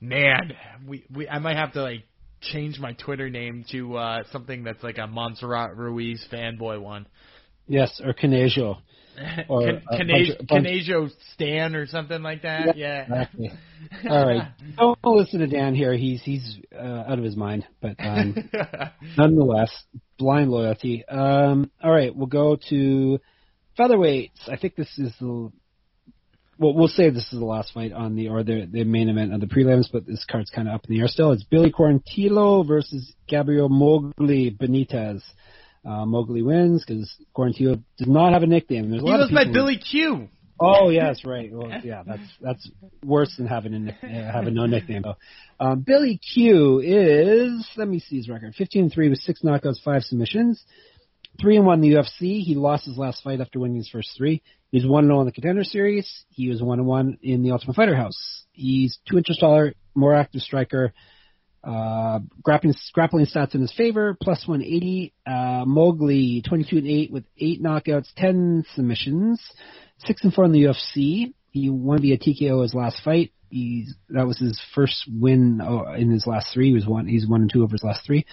man, 0.00 0.54
we, 0.88 1.04
we 1.14 1.28
I 1.28 1.38
might 1.38 1.56
have 1.56 1.72
to 1.74 1.82
like 1.82 2.02
change 2.40 2.80
my 2.80 2.94
Twitter 2.94 3.30
name 3.30 3.64
to 3.70 3.96
uh 3.96 4.24
something 4.32 4.64
that's 4.64 4.82
like 4.82 4.98
a 4.98 5.06
Montserrat 5.06 5.76
Ruiz 5.76 6.26
fanboy 6.32 6.80
one. 6.80 7.06
Yes, 7.66 8.00
or 8.04 8.12
Conejo. 8.12 8.78
Or 9.48 9.80
Can- 9.96 11.10
Stan 11.34 11.74
or 11.74 11.86
something 11.86 12.22
like 12.22 12.42
that. 12.42 12.76
Yeah. 12.76 13.06
yeah. 13.08 13.22
Exactly. 13.22 13.52
All 14.10 14.26
right. 14.26 14.48
Don't 14.76 14.98
listen 15.04 15.40
to 15.40 15.46
Dan 15.46 15.74
here. 15.74 15.94
He's 15.94 16.22
he's 16.22 16.58
uh, 16.74 17.04
out 17.06 17.18
of 17.18 17.24
his 17.24 17.36
mind, 17.36 17.66
but 17.80 17.96
um, 17.98 18.50
nonetheless, 19.16 19.70
blind 20.18 20.50
loyalty. 20.50 21.04
Um, 21.06 21.70
all 21.82 21.92
right, 21.92 22.14
we'll 22.14 22.26
go 22.26 22.56
to 22.70 23.20
featherweights. 23.78 24.48
I 24.48 24.56
think 24.56 24.74
this 24.74 24.98
is 24.98 25.12
the 25.20 25.52
well, 26.58 26.74
we'll 26.74 26.88
say 26.88 27.10
this 27.10 27.32
is 27.32 27.38
the 27.38 27.44
last 27.44 27.72
fight 27.72 27.92
on 27.92 28.14
the 28.14 28.28
or 28.28 28.42
the 28.42 28.68
the 28.70 28.84
main 28.84 29.08
event 29.08 29.34
of 29.34 29.40
the 29.40 29.46
prelims, 29.46 29.86
but 29.92 30.06
this 30.06 30.24
card's 30.30 30.50
kind 30.50 30.68
of 30.68 30.74
up 30.74 30.84
in 30.88 30.94
the 30.94 31.00
air 31.00 31.08
still. 31.08 31.32
It's 31.32 31.44
Billy 31.44 31.72
Quarantillo 31.72 32.66
versus 32.66 33.12
Gabriel 33.26 33.68
Mowgli 33.68 34.50
Benitez. 34.50 35.22
Uh, 35.84 36.06
Mowgli 36.06 36.42
wins 36.42 36.84
because 36.84 37.14
Quarantillo 37.36 37.82
does 37.98 38.08
not 38.08 38.32
have 38.32 38.42
a 38.42 38.46
nickname. 38.46 38.90
There's 38.90 39.02
a 39.02 39.04
he 39.04 39.10
lot 39.10 39.18
was 39.18 39.28
of 39.28 39.32
my 39.32 39.44
Billy 39.44 39.76
Q. 39.76 40.28
Oh 40.60 40.88
yes, 40.88 41.24
right. 41.24 41.50
Well, 41.52 41.68
yeah, 41.82 42.02
that's 42.06 42.22
that's 42.40 42.70
worse 43.04 43.34
than 43.36 43.46
having 43.46 43.88
a 43.88 43.90
uh, 43.90 44.32
having 44.32 44.54
no 44.54 44.66
nickname 44.66 45.02
though. 45.02 45.16
Um, 45.58 45.80
Billy 45.80 46.18
Q 46.18 46.80
is 46.80 47.68
let 47.76 47.88
me 47.88 47.98
see 47.98 48.16
his 48.16 48.28
record: 48.28 48.54
15 48.54 48.90
3 48.90 49.08
with 49.08 49.18
six 49.18 49.42
knockouts, 49.42 49.82
five 49.84 50.02
submissions, 50.02 50.64
three 51.40 51.56
and 51.56 51.66
one 51.66 51.82
in 51.82 51.90
the 51.90 51.96
UFC. 51.96 52.40
He 52.42 52.54
lost 52.54 52.86
his 52.86 52.96
last 52.96 53.22
fight 53.22 53.40
after 53.40 53.58
winning 53.58 53.76
his 53.76 53.88
first 53.88 54.10
three. 54.16 54.42
He's 54.70 54.86
one 54.86 55.04
and 55.04 55.10
zero 55.10 55.20
in 55.20 55.26
the 55.26 55.32
Contender 55.32 55.64
Series. 55.64 56.24
He 56.30 56.48
was 56.48 56.62
one 56.62 56.78
and 56.78 56.88
one 56.88 57.18
in 57.22 57.42
the 57.42 57.50
Ultimate 57.50 57.76
Fighter 57.76 57.96
House. 57.96 58.44
He's 58.52 58.98
two 59.08 59.18
inches 59.18 59.38
taller, 59.38 59.74
more 59.94 60.14
active 60.14 60.40
striker. 60.40 60.92
Uh, 61.64 62.18
grappling, 62.42 62.74
grappling 62.92 63.26
stats 63.26 63.54
in 63.54 63.60
his 63.60 63.72
favor, 63.72 64.16
plus 64.20 64.46
180. 64.46 65.14
Uh, 65.26 65.64
Mowgli, 65.66 66.42
22 66.46 66.76
and 66.78 66.86
8 66.86 67.12
with 67.12 67.24
8 67.38 67.62
knockouts, 67.62 68.08
10 68.16 68.64
submissions, 68.74 69.40
6 70.04 70.24
and 70.24 70.34
4 70.34 70.44
in 70.44 70.52
the 70.52 70.64
UFC. 70.64 71.32
He 71.50 71.70
won 71.70 72.02
via 72.02 72.18
TKO 72.18 72.62
his 72.62 72.74
last 72.74 73.00
fight. 73.02 73.32
He's, 73.48 73.94
that 74.10 74.26
was 74.26 74.38
his 74.38 74.60
first 74.74 75.08
win 75.08 75.60
oh, 75.62 75.92
in 75.94 76.10
his 76.10 76.26
last 76.26 76.52
three. 76.52 76.68
He 76.68 76.74
was 76.74 76.86
one, 76.86 77.06
he's 77.06 77.26
one 77.26 77.42
and 77.42 77.50
two 77.50 77.62
over 77.62 77.72
his 77.72 77.84
last 77.84 78.04
three. 78.04 78.26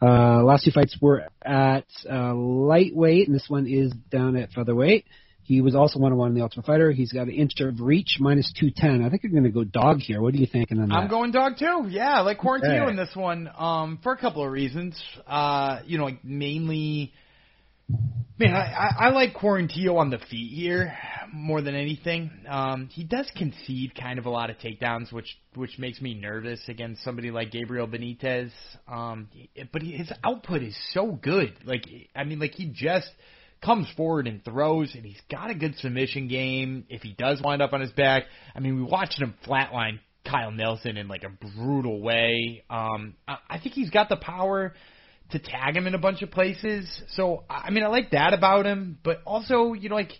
Uh, 0.00 0.42
last 0.44 0.64
two 0.64 0.70
fights 0.70 0.96
were 1.00 1.24
at, 1.44 1.84
uh, 2.10 2.34
lightweight, 2.34 3.26
and 3.26 3.34
this 3.34 3.48
one 3.48 3.66
is 3.66 3.92
down 4.10 4.36
at 4.36 4.52
featherweight. 4.52 5.04
He 5.50 5.62
was 5.62 5.74
also 5.74 5.98
one 5.98 6.12
on 6.12 6.18
one 6.18 6.28
in 6.28 6.36
the 6.36 6.42
Ultimate 6.42 6.64
Fighter. 6.64 6.92
He's 6.92 7.10
got 7.10 7.22
an 7.22 7.32
inch 7.32 7.54
of 7.58 7.80
reach, 7.80 8.18
minus 8.20 8.52
two 8.56 8.70
ten. 8.70 9.04
I 9.04 9.10
think 9.10 9.24
you're 9.24 9.32
going 9.32 9.42
to 9.42 9.50
go 9.50 9.64
dog 9.64 9.98
here. 9.98 10.22
What 10.22 10.32
are 10.32 10.36
you 10.36 10.46
thinking 10.46 10.78
on 10.78 10.90
that? 10.90 10.94
I'm 10.94 11.08
going 11.10 11.32
dog 11.32 11.54
too. 11.58 11.86
Yeah, 11.88 12.18
I 12.18 12.20
like 12.20 12.38
Quarantillo 12.38 12.82
okay. 12.82 12.90
in 12.90 12.94
this 12.94 13.10
one. 13.16 13.50
Um, 13.58 13.98
for 14.00 14.12
a 14.12 14.16
couple 14.16 14.44
of 14.44 14.52
reasons. 14.52 15.02
Uh, 15.26 15.80
you 15.86 15.98
know, 15.98 16.04
like 16.04 16.24
mainly. 16.24 17.12
Man, 18.38 18.54
I, 18.54 18.60
I 18.60 19.06
I 19.06 19.10
like 19.10 19.34
Quarantillo 19.34 19.96
on 19.96 20.10
the 20.10 20.18
feet 20.18 20.52
here 20.52 20.96
more 21.32 21.60
than 21.60 21.74
anything. 21.74 22.30
Um, 22.48 22.86
he 22.86 23.02
does 23.02 23.28
concede 23.36 23.96
kind 24.00 24.20
of 24.20 24.26
a 24.26 24.30
lot 24.30 24.50
of 24.50 24.58
takedowns, 24.58 25.12
which 25.12 25.36
which 25.56 25.80
makes 25.80 26.00
me 26.00 26.14
nervous 26.14 26.60
against 26.68 27.02
somebody 27.02 27.32
like 27.32 27.50
Gabriel 27.50 27.88
Benitez. 27.88 28.52
Um, 28.86 29.26
but 29.72 29.82
his 29.82 30.12
output 30.22 30.62
is 30.62 30.78
so 30.92 31.10
good. 31.10 31.54
Like, 31.64 31.86
I 32.14 32.22
mean, 32.22 32.38
like 32.38 32.52
he 32.52 32.66
just 32.66 33.10
comes 33.62 33.86
forward 33.96 34.26
and 34.26 34.44
throws, 34.44 34.94
and 34.94 35.04
he's 35.04 35.20
got 35.30 35.50
a 35.50 35.54
good 35.54 35.76
submission 35.76 36.28
game. 36.28 36.84
If 36.88 37.02
he 37.02 37.12
does 37.12 37.40
wind 37.42 37.62
up 37.62 37.72
on 37.72 37.80
his 37.80 37.92
back, 37.92 38.24
I 38.54 38.60
mean, 38.60 38.76
we 38.76 38.82
watched 38.82 39.20
him 39.20 39.34
flatline 39.46 40.00
Kyle 40.24 40.50
Nelson 40.50 40.96
in 40.96 41.08
like 41.08 41.24
a 41.24 41.30
brutal 41.30 42.00
way. 42.00 42.64
Um, 42.70 43.14
I, 43.26 43.38
I 43.48 43.58
think 43.58 43.74
he's 43.74 43.90
got 43.90 44.08
the 44.08 44.16
power 44.16 44.74
to 45.30 45.38
tag 45.38 45.76
him 45.76 45.86
in 45.86 45.94
a 45.94 45.98
bunch 45.98 46.22
of 46.22 46.30
places. 46.30 47.02
So 47.10 47.44
I 47.48 47.70
mean, 47.70 47.84
I 47.84 47.88
like 47.88 48.10
that 48.10 48.34
about 48.34 48.66
him, 48.66 48.98
but 49.02 49.22
also, 49.26 49.72
you 49.72 49.88
know, 49.88 49.94
like 49.94 50.12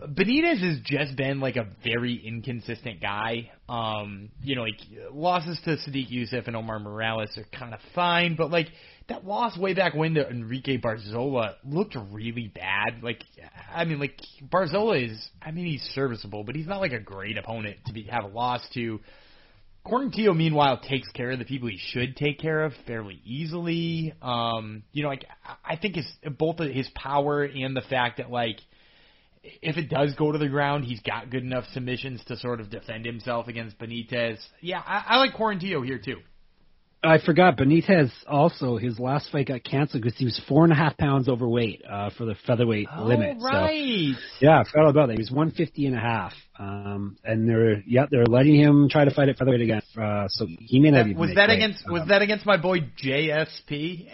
Benitez 0.00 0.62
has 0.62 0.80
just 0.84 1.16
been 1.16 1.40
like 1.40 1.56
a 1.56 1.66
very 1.84 2.14
inconsistent 2.24 3.00
guy. 3.00 3.50
Um, 3.68 4.30
you 4.42 4.56
know, 4.56 4.62
like 4.62 4.78
losses 5.12 5.60
to 5.64 5.70
Sodiq 5.76 6.10
Yusuff 6.10 6.46
and 6.46 6.56
Omar 6.56 6.78
Morales 6.78 7.36
are 7.36 7.46
kind 7.56 7.74
of 7.74 7.80
fine, 7.94 8.36
but 8.36 8.50
like 8.50 8.68
that 9.08 9.26
loss 9.26 9.56
way 9.56 9.74
back 9.74 9.94
when 9.94 10.14
to 10.14 10.28
Enrique 10.28 10.78
Barzola 10.78 11.54
looked 11.64 11.96
really 12.10 12.48
bad. 12.48 13.02
Like, 13.02 13.22
I 13.74 13.84
mean, 13.84 13.98
like 13.98 14.18
Barzola 14.42 15.10
is, 15.10 15.28
I 15.40 15.50
mean, 15.50 15.66
he's 15.66 15.82
serviceable, 15.94 16.44
but 16.44 16.54
he's 16.54 16.66
not 16.66 16.80
like 16.80 16.92
a 16.92 17.00
great 17.00 17.38
opponent 17.38 17.78
to 17.86 17.92
be 17.92 18.04
have 18.04 18.24
a 18.24 18.28
loss 18.28 18.66
to. 18.74 19.00
Quarantillo, 19.84 20.36
meanwhile, 20.36 20.78
takes 20.78 21.08
care 21.10 21.32
of 21.32 21.40
the 21.40 21.44
people 21.44 21.68
he 21.68 21.76
should 21.76 22.14
take 22.16 22.38
care 22.38 22.62
of 22.62 22.72
fairly 22.86 23.20
easily. 23.24 24.14
Um, 24.22 24.84
you 24.92 25.02
know, 25.02 25.08
like 25.08 25.24
I 25.64 25.76
think 25.76 25.96
his 25.96 26.06
both 26.38 26.60
his 26.60 26.88
power 26.94 27.42
and 27.42 27.74
the 27.74 27.80
fact 27.80 28.18
that 28.18 28.30
like 28.30 28.60
if 29.42 29.76
it 29.76 29.88
does 29.88 30.14
go 30.14 30.30
to 30.30 30.38
the 30.38 30.48
ground, 30.48 30.84
he's 30.84 31.00
got 31.00 31.30
good 31.30 31.42
enough 31.42 31.64
submissions 31.72 32.22
to 32.28 32.36
sort 32.36 32.60
of 32.60 32.70
defend 32.70 33.04
himself 33.04 33.48
against 33.48 33.76
Benitez. 33.78 34.38
Yeah, 34.60 34.80
I, 34.86 35.04
I 35.08 35.16
like 35.16 35.32
Quarantillo 35.34 35.84
here 35.84 35.98
too. 35.98 36.18
I 37.04 37.18
forgot 37.18 37.56
Benitez 37.56 38.10
also 38.28 38.76
his 38.76 39.00
last 39.00 39.30
fight 39.32 39.48
got 39.48 39.64
canceled 39.64 40.02
because 40.02 40.16
he 40.16 40.24
was 40.24 40.40
four 40.48 40.62
and 40.62 40.72
a 40.72 40.76
half 40.76 40.96
pounds 40.96 41.28
overweight 41.28 41.82
uh, 41.88 42.10
for 42.16 42.24
the 42.24 42.36
featherweight 42.46 42.88
limit. 42.96 43.36
oh, 43.38 43.42
limit. 43.42 43.42
Right. 43.42 44.14
So, 44.14 44.46
yeah, 44.46 44.60
I 44.60 44.64
forgot 44.64 44.90
about 44.90 45.06
that. 45.08 45.14
He 45.14 45.18
was 45.18 45.30
one 45.30 45.50
fifty 45.50 45.86
and 45.86 45.96
a 45.96 46.00
half. 46.00 46.32
Um, 46.58 47.16
and 47.24 47.48
they're 47.48 47.82
yeah 47.86 48.06
they're 48.08 48.26
letting 48.26 48.54
him 48.54 48.88
try 48.88 49.04
to 49.04 49.10
fight 49.12 49.28
at 49.28 49.36
featherweight 49.36 49.62
again. 49.62 49.82
Uh, 50.00 50.28
so 50.28 50.46
he 50.60 50.78
may 50.78 50.92
not. 50.92 51.12
Was 51.16 51.34
that 51.34 51.50
against 51.50 51.84
um, 51.86 51.92
Was 51.92 52.08
that 52.08 52.22
against 52.22 52.46
my 52.46 52.56
boy 52.56 52.80
JSP? 53.02 54.08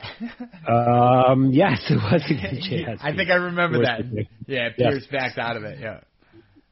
um, 0.68 1.50
yes, 1.52 1.82
it 1.90 1.96
was 1.96 2.22
against 2.30 2.70
JSP. 2.70 2.98
I 3.02 3.14
think 3.14 3.30
I 3.30 3.34
remember 3.34 3.82
that. 3.82 4.00
Yeah, 4.46 4.70
Pearce 4.78 5.02
yes. 5.02 5.12
backed 5.12 5.38
out 5.38 5.56
of 5.56 5.64
it. 5.64 5.78
Yeah. 5.78 6.00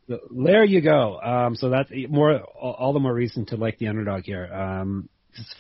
There 0.09 0.65
you 0.65 0.81
go. 0.81 1.21
Um, 1.21 1.57
so 1.57 1.69
that's 1.69 1.91
more 2.09 2.41
all 2.41 2.93
the 2.93 3.01
more 3.01 3.13
reason 3.13 3.45
to 3.47 3.57
like 3.57 3.79
the 3.79 3.89
underdog 3.89 4.23
here. 4.23 4.47
Um, 4.47 5.09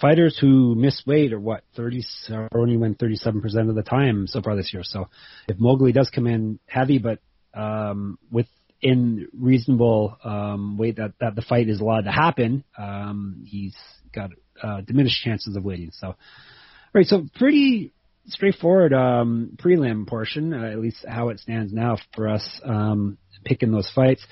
fighters 0.00 0.38
who 0.38 0.74
miss 0.74 1.02
weight 1.06 1.32
are 1.32 1.40
what 1.40 1.62
30 1.76 2.02
or 2.30 2.48
only 2.54 2.76
win 2.76 2.94
37 2.94 3.40
percent 3.40 3.68
of 3.68 3.74
the 3.74 3.82
time 3.82 4.26
so 4.26 4.40
far 4.42 4.56
this 4.56 4.72
year. 4.72 4.82
So 4.84 5.08
if 5.48 5.58
Mowgli 5.58 5.92
does 5.92 6.10
come 6.10 6.26
in 6.26 6.58
heavy, 6.66 6.98
but 6.98 7.20
um, 7.54 8.18
within 8.30 9.28
reasonable 9.32 10.16
um, 10.24 10.76
weight 10.78 10.96
that 10.96 11.12
that 11.20 11.34
the 11.34 11.42
fight 11.42 11.68
is 11.68 11.80
allowed 11.80 12.04
to 12.04 12.12
happen, 12.12 12.64
um, 12.78 13.44
he's 13.46 13.76
got 14.12 14.30
uh, 14.62 14.80
diminished 14.82 15.22
chances 15.22 15.56
of 15.56 15.64
winning. 15.64 15.90
So, 15.92 16.08
all 16.08 16.16
right, 16.94 17.06
so 17.06 17.26
pretty 17.34 17.92
straightforward 18.28 18.92
um, 18.92 19.56
prelim 19.56 20.06
portion, 20.06 20.52
uh, 20.52 20.70
at 20.70 20.78
least 20.78 21.04
how 21.08 21.28
it 21.28 21.40
stands 21.40 21.72
now 21.72 21.98
for 22.14 22.28
us. 22.28 22.60
Um, 22.64 23.18
picking 23.46 23.72
those 23.72 23.90
fights. 23.94 24.26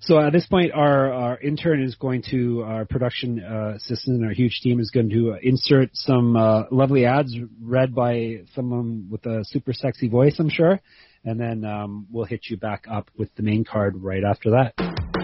So 0.00 0.18
at 0.18 0.32
this 0.32 0.46
point, 0.46 0.72
our, 0.72 1.12
our 1.12 1.38
intern 1.38 1.82
is 1.82 1.94
going 1.94 2.22
to, 2.30 2.62
our 2.62 2.84
production 2.84 3.42
uh, 3.42 3.74
assistant, 3.76 4.24
our 4.24 4.32
huge 4.32 4.60
team 4.62 4.80
is 4.80 4.90
going 4.90 5.08
to 5.10 5.32
uh, 5.32 5.36
insert 5.42 5.90
some 5.94 6.36
uh, 6.36 6.64
lovely 6.70 7.06
ads 7.06 7.34
read 7.62 7.94
by 7.94 8.42
someone 8.54 9.08
with 9.10 9.24
a 9.24 9.44
super 9.44 9.72
sexy 9.72 10.08
voice, 10.08 10.36
I'm 10.38 10.50
sure. 10.50 10.80
And 11.24 11.40
then 11.40 11.64
um, 11.64 12.06
we'll 12.10 12.26
hit 12.26 12.42
you 12.50 12.56
back 12.56 12.84
up 12.90 13.10
with 13.16 13.34
the 13.36 13.42
main 13.42 13.64
card 13.64 13.96
right 13.96 14.22
after 14.22 14.50
that. 14.50 15.15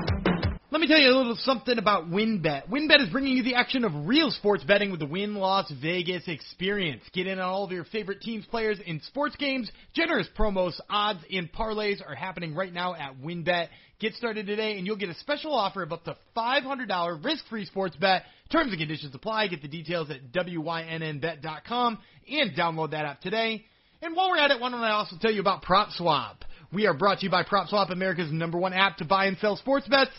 Let 0.72 0.80
me 0.80 0.86
tell 0.86 0.98
you 0.98 1.10
a 1.10 1.14
little 1.14 1.36
something 1.36 1.76
about 1.76 2.08
WynnBET. 2.08 2.70
WynnBET 2.70 3.02
is 3.02 3.10
bringing 3.10 3.36
you 3.36 3.42
the 3.42 3.56
action 3.56 3.84
of 3.84 3.92
real 4.06 4.30
sports 4.30 4.64
betting 4.64 4.90
with 4.90 5.00
the 5.00 5.06
Wynn 5.06 5.34
Las 5.34 5.70
Vegas 5.82 6.22
experience. 6.26 7.02
Get 7.12 7.26
in 7.26 7.38
on 7.38 7.44
all 7.44 7.64
of 7.64 7.72
your 7.72 7.84
favorite 7.84 8.22
teams, 8.22 8.46
players, 8.46 8.78
and 8.86 9.02
sports 9.02 9.36
games. 9.36 9.70
Generous 9.92 10.28
promos, 10.34 10.72
odds, 10.88 11.20
and 11.30 11.52
parlays 11.52 12.00
are 12.00 12.14
happening 12.14 12.54
right 12.54 12.72
now 12.72 12.94
at 12.94 13.20
WynnBET. 13.20 13.68
Get 14.00 14.14
started 14.14 14.46
today, 14.46 14.78
and 14.78 14.86
you'll 14.86 14.96
get 14.96 15.10
a 15.10 15.14
special 15.16 15.54
offer 15.54 15.82
of 15.82 15.92
up 15.92 16.04
to 16.04 16.16
$500 16.34 17.22
risk-free 17.22 17.66
sports 17.66 17.94
bet. 17.96 18.22
Terms 18.50 18.70
and 18.70 18.78
conditions 18.78 19.14
apply. 19.14 19.48
Get 19.48 19.60
the 19.60 19.68
details 19.68 20.10
at 20.10 20.32
wynnbet.com 20.32 21.98
and 22.30 22.56
download 22.56 22.92
that 22.92 23.04
app 23.04 23.20
today. 23.20 23.66
And 24.00 24.16
while 24.16 24.30
we're 24.30 24.38
at 24.38 24.50
it, 24.50 24.58
why 24.58 24.70
don't 24.70 24.80
I 24.80 24.92
also 24.92 25.16
tell 25.20 25.32
you 25.32 25.42
about 25.42 25.64
PropSwap? 25.64 26.36
We 26.72 26.86
are 26.86 26.94
brought 26.94 27.18
to 27.18 27.26
you 27.26 27.30
by 27.30 27.42
PropSwap, 27.42 27.92
America's 27.92 28.32
number 28.32 28.56
one 28.56 28.72
app 28.72 28.96
to 28.96 29.04
buy 29.04 29.26
and 29.26 29.36
sell 29.36 29.56
sports 29.56 29.86
bets. 29.86 30.12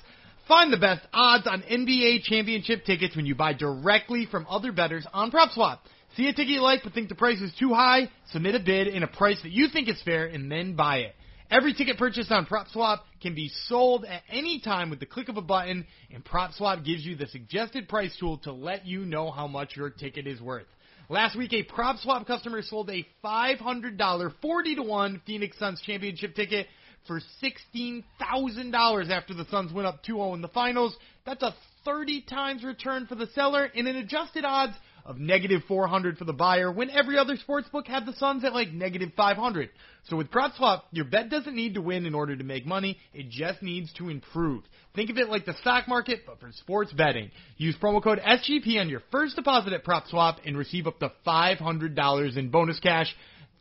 Find 0.48 0.74
the 0.74 0.78
best 0.78 1.02
odds 1.14 1.48
on 1.48 1.62
NBA 1.62 2.24
championship 2.24 2.84
tickets 2.86 3.16
when 3.16 3.26
you 3.26 3.34
buy 3.34 3.54
directly 3.54 4.28
from 4.30 4.46
other 4.50 4.74
bettors 4.74 5.08
on 5.14 5.32
PropSwap. 5.32 5.80
See 6.18 6.28
a 6.28 6.34
ticket 6.34 6.50
you 6.50 6.62
like 6.62 6.82
but 6.84 6.94
think 6.94 7.08
the 7.08 7.16
price 7.16 7.40
is 7.40 7.54
too 7.58 7.74
high? 7.74 8.10
Submit 8.32 8.56
a 8.56 8.60
bid 8.60 8.88
in 8.88 9.04
a 9.04 9.08
price 9.08 9.42
that 9.44 9.52
you 9.52 9.70
think 9.70 9.88
is 9.88 10.02
fair 10.04 10.26
and 10.26 10.52
then 10.52 10.76
buy 10.76 10.98
it. 10.98 11.16
Every 11.50 11.74
ticket 11.74 11.98
purchased 11.98 12.32
on 12.32 12.46
PropSwap 12.46 13.00
can 13.22 13.36
be 13.36 13.52
sold 13.68 14.06
at 14.06 14.24
any 14.30 14.60
time 14.60 14.90
with 14.90 15.00
the 15.00 15.06
click 15.06 15.30
of 15.30 15.38
a 15.38 15.42
button, 15.42 15.86
and 16.12 16.26
PropSwap 16.26 16.84
gives 16.84 17.06
you 17.06 17.16
the 17.16 17.28
suggested 17.28 17.88
price 17.88 18.16
tool 18.20 18.40
to 18.40 18.52
let 18.52 18.86
you 18.86 19.06
know 19.06 19.32
how 19.32 19.48
much 19.48 19.76
your 19.78 19.92
ticket 19.92 20.26
is 20.28 20.42
worth. 20.42 20.66
Last 21.10 21.38
week, 21.38 21.54
a 21.54 21.64
PropSwap 21.64 22.26
customer 22.26 22.64
sold 22.64 22.90
a 22.90 23.06
$500 23.24 24.34
40 24.42 24.76
to 24.76 24.82
1 24.82 25.22
Phoenix 25.28 25.60
Suns 25.60 25.82
championship 25.82 26.34
ticket 26.34 26.68
for 27.08 27.22
$16,000 27.44 29.10
after 29.10 29.34
the 29.34 29.46
Suns 29.50 29.74
went 29.74 29.88
up 29.88 30.04
2-0 30.04 30.36
in 30.36 30.42
the 30.42 30.48
finals. 30.48 30.96
That's 31.26 31.44
a 31.44 31.56
30 31.86 32.22
times 32.22 32.64
return 32.64 33.08
for 33.08 33.16
the 33.16 33.28
seller 33.36 33.70
and 33.76 33.88
an 33.88 33.98
adjusted 33.98 34.46
odds 34.46 34.74
of 35.06 35.18
negative 35.18 35.62
400 35.68 36.18
for 36.18 36.24
the 36.24 36.34
buyer 36.34 36.72
when 36.72 36.90
every 36.90 37.18
other 37.18 37.36
sports 37.36 37.68
book 37.70 37.88
had 37.88 38.06
the 38.06 38.14
Suns 38.14 38.44
at 38.46 38.54
like 38.54 38.72
negative 38.72 39.12
500. 39.18 39.70
So 40.10 40.16
with 40.16 40.32
PropSwap, 40.32 40.84
your 40.92 41.06
bet 41.06 41.30
doesn't 41.30 41.56
need 41.56 41.74
to 41.74 41.82
win 41.82 42.06
in 42.06 42.16
order 42.16 42.36
to 42.36 42.44
make 42.44 42.66
money. 42.66 42.98
It 43.14 43.30
just 43.30 43.62
needs 43.62 43.92
to 43.94 44.10
improve. 44.10 44.64
Think 44.96 45.10
of 45.10 45.18
it 45.18 45.30
like 45.30 45.46
the 45.46 45.56
stock 45.62 45.88
market, 45.88 46.22
but 46.26 46.40
for 46.40 46.52
sports 46.54 46.94
betting. 46.94 47.32
Use 47.58 47.76
promo 47.82 48.02
code 48.02 48.20
SGP 48.20 48.80
on 48.80 48.90
your 48.90 49.02
first 49.12 49.36
deposit 49.36 49.74
at 49.74 49.84
PropSwap 49.84 50.38
and 50.46 50.58
receive 50.58 50.88
up 50.88 51.00
to 51.00 51.12
$500 51.28 52.38
in 52.38 52.50
bonus 52.50 52.80
cash. 52.80 53.14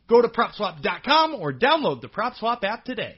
Go 0.07 0.21
to 0.21 0.27
PropSwap.com 0.27 1.35
or 1.35 1.53
download 1.53 2.01
the 2.01 2.09
PropSwap 2.09 2.63
app 2.63 2.85
today. 2.85 3.17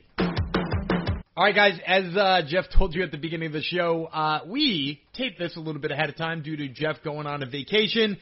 All 1.37 1.43
right, 1.43 1.53
guys. 1.53 1.77
As 1.85 2.15
uh, 2.15 2.43
Jeff 2.47 2.63
told 2.73 2.95
you 2.95 3.03
at 3.03 3.11
the 3.11 3.17
beginning 3.17 3.47
of 3.47 3.51
the 3.51 3.61
show, 3.61 4.05
uh, 4.05 4.39
we 4.47 5.01
taped 5.15 5.37
this 5.37 5.57
a 5.57 5.59
little 5.59 5.81
bit 5.81 5.91
ahead 5.91 6.07
of 6.07 6.15
time 6.15 6.41
due 6.41 6.55
to 6.55 6.69
Jeff 6.69 7.03
going 7.03 7.27
on 7.27 7.43
a 7.43 7.45
vacation. 7.45 8.15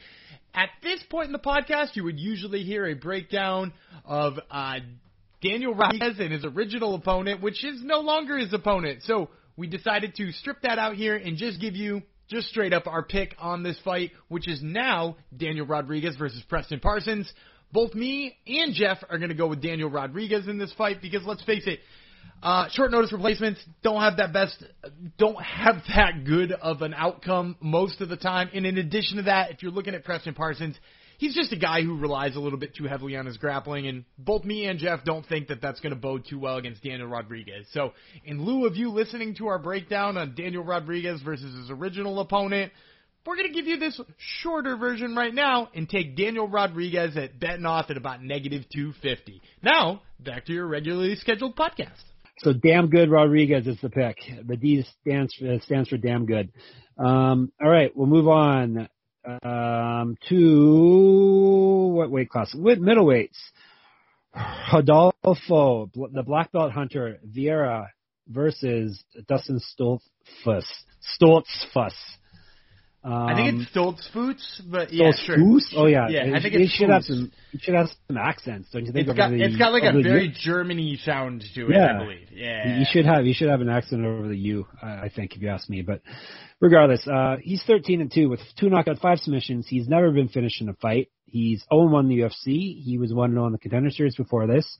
At 0.52 0.70
this 0.82 1.00
point 1.08 1.26
in 1.26 1.32
the 1.32 1.38
podcast, 1.38 1.94
you 1.94 2.02
would 2.02 2.18
usually 2.18 2.64
hear 2.64 2.86
a 2.86 2.94
breakdown 2.94 3.72
of 4.04 4.32
uh, 4.50 4.80
Daniel 5.40 5.76
Rodriguez 5.76 6.16
and 6.18 6.32
his 6.32 6.44
original 6.44 6.96
opponent, 6.96 7.40
which 7.40 7.64
is 7.64 7.84
no 7.84 8.00
longer 8.00 8.36
his 8.36 8.52
opponent. 8.52 9.02
So 9.04 9.30
we 9.56 9.68
decided 9.68 10.16
to 10.16 10.32
strip 10.32 10.62
that 10.62 10.80
out 10.80 10.96
here 10.96 11.14
and 11.14 11.36
just 11.36 11.60
give 11.60 11.76
you 11.76 12.02
just 12.28 12.48
straight 12.48 12.72
up 12.72 12.88
our 12.88 13.04
pick 13.04 13.36
on 13.38 13.62
this 13.62 13.78
fight, 13.84 14.10
which 14.26 14.48
is 14.48 14.60
now 14.60 15.18
Daniel 15.36 15.66
Rodriguez 15.66 16.16
versus 16.16 16.42
Preston 16.48 16.80
Parsons. 16.80 17.32
Both 17.70 17.94
me 17.94 18.36
and 18.48 18.74
Jeff 18.74 18.98
are 19.08 19.18
going 19.18 19.28
to 19.28 19.36
go 19.36 19.46
with 19.46 19.62
Daniel 19.62 19.88
Rodriguez 19.88 20.48
in 20.48 20.58
this 20.58 20.72
fight 20.76 21.00
because 21.00 21.22
let's 21.24 21.44
face 21.44 21.68
it, 21.68 21.78
uh, 22.42 22.68
short 22.72 22.90
notice 22.90 23.10
replacements 23.10 23.58
don't 23.82 24.02
have 24.02 24.18
that 24.18 24.34
best, 24.34 24.62
don't 25.16 25.42
have 25.42 25.76
that 25.88 26.24
good 26.26 26.52
of 26.52 26.82
an 26.82 26.92
outcome 26.92 27.56
most 27.60 28.02
of 28.02 28.10
the 28.10 28.18
time. 28.18 28.50
And 28.52 28.66
in 28.66 28.76
addition 28.76 29.16
to 29.16 29.22
that, 29.24 29.50
if 29.50 29.62
you're 29.62 29.72
looking 29.72 29.94
at 29.94 30.04
Preston 30.04 30.34
Parsons, 30.34 30.76
he's 31.16 31.34
just 31.34 31.52
a 31.52 31.58
guy 31.58 31.80
who 31.80 31.98
relies 31.98 32.36
a 32.36 32.40
little 32.40 32.58
bit 32.58 32.74
too 32.74 32.84
heavily 32.84 33.16
on 33.16 33.24
his 33.24 33.38
grappling. 33.38 33.86
And 33.86 34.04
both 34.18 34.44
me 34.44 34.66
and 34.66 34.78
Jeff 34.78 35.04
don't 35.04 35.24
think 35.26 35.48
that 35.48 35.62
that's 35.62 35.80
going 35.80 35.94
to 35.94 35.98
bode 35.98 36.26
too 36.28 36.38
well 36.38 36.58
against 36.58 36.82
Daniel 36.82 37.08
Rodriguez. 37.08 37.66
So 37.72 37.92
in 38.26 38.44
lieu 38.44 38.66
of 38.66 38.76
you 38.76 38.90
listening 38.90 39.34
to 39.36 39.46
our 39.46 39.58
breakdown 39.58 40.18
on 40.18 40.34
Daniel 40.34 40.64
Rodriguez 40.64 41.22
versus 41.22 41.54
his 41.56 41.70
original 41.70 42.20
opponent, 42.20 42.72
we're 43.26 43.36
going 43.36 43.48
to 43.48 43.54
give 43.54 43.66
you 43.66 43.78
this 43.78 43.98
shorter 44.42 44.76
version 44.76 45.16
right 45.16 45.32
now 45.32 45.70
and 45.74 45.88
take 45.88 46.14
Daniel 46.14 46.46
Rodriguez 46.46 47.16
at 47.16 47.40
betting 47.40 47.64
off 47.64 47.86
at 47.88 47.96
about 47.96 48.22
negative 48.22 48.64
250. 48.70 49.40
Now, 49.62 50.02
back 50.20 50.44
to 50.44 50.52
your 50.52 50.66
regularly 50.66 51.16
scheduled 51.16 51.56
podcast. 51.56 52.02
So 52.38 52.52
damn 52.52 52.88
good 52.88 53.10
Rodriguez 53.10 53.66
is 53.66 53.80
the 53.80 53.90
pick. 53.90 54.18
The 54.44 54.56
D 54.56 54.84
stands 55.00 55.34
for, 55.34 55.58
stands 55.60 55.88
for 55.88 55.96
damn 55.96 56.26
good. 56.26 56.52
Um, 56.98 57.52
all 57.62 57.70
right, 57.70 57.94
we'll 57.96 58.06
move 58.06 58.28
on 58.28 58.88
um, 59.42 60.16
to 60.28 61.92
what 61.94 62.10
weight 62.10 62.28
class? 62.28 62.54
With 62.54 62.78
middleweights. 62.78 63.38
Rodolfo, 64.72 65.90
the 65.94 66.24
black 66.24 66.50
belt 66.50 66.72
hunter 66.72 67.18
Vieira 67.24 67.88
versus 68.28 69.02
Dustin 69.28 69.60
Stoltzfus. 69.60 70.64
Stoltzfus. 71.20 71.92
Um, 73.04 73.12
I 73.12 73.34
think 73.34 73.60
it's 73.60 73.76
um, 73.76 73.96
Stoltzfus, 74.14 74.62
but 74.70 74.90
yeah, 74.90 75.12
sure. 75.12 75.36
Oh 75.76 75.84
yeah, 75.84 76.08
yeah. 76.08 76.24
It, 76.24 76.34
I 76.34 76.40
think 76.40 76.54
it 76.54 76.70
should 76.70 76.88
have 76.88 77.02
some. 77.02 77.30
It 77.52 77.60
should 77.60 77.74
have 77.74 77.88
some 78.08 78.16
accents, 78.16 78.70
don't 78.72 78.86
you 78.86 78.92
think? 78.92 79.06
It's 79.08 79.16
got, 79.16 79.28
the, 79.28 79.42
it's 79.42 79.58
got 79.58 79.74
like 79.74 79.82
a 79.82 79.92
very 79.92 80.34
Germany 80.34 80.98
sound 81.04 81.44
to 81.54 81.66
it. 81.66 81.74
Yeah. 81.74 81.96
I 81.96 81.98
believe. 81.98 82.28
Yeah, 82.32 82.78
you 82.78 82.86
should 82.90 83.04
have. 83.04 83.26
You 83.26 83.34
should 83.34 83.50
have 83.50 83.60
an 83.60 83.68
accent 83.68 84.06
over 84.06 84.26
the 84.26 84.38
U. 84.38 84.66
I 84.82 85.10
think, 85.14 85.36
if 85.36 85.42
you 85.42 85.48
ask 85.48 85.68
me. 85.68 85.82
But 85.82 86.00
regardless, 86.60 87.06
uh, 87.06 87.36
he's 87.42 87.62
13 87.66 88.00
and 88.00 88.10
two 88.10 88.30
with 88.30 88.40
two 88.58 88.70
knockout, 88.70 88.98
five 89.00 89.18
submissions. 89.18 89.66
He's 89.68 89.86
never 89.86 90.10
been 90.10 90.28
finished 90.28 90.62
in 90.62 90.70
a 90.70 90.74
fight. 90.74 91.10
He's 91.26 91.62
0 91.70 91.88
1 91.90 92.06
in 92.06 92.08
the 92.08 92.22
UFC. 92.22 92.82
He 92.82 92.96
was 92.98 93.12
1 93.12 93.32
0 93.32 93.46
in 93.46 93.52
the 93.52 93.58
contender 93.58 93.90
series 93.90 94.16
before 94.16 94.46
this. 94.46 94.78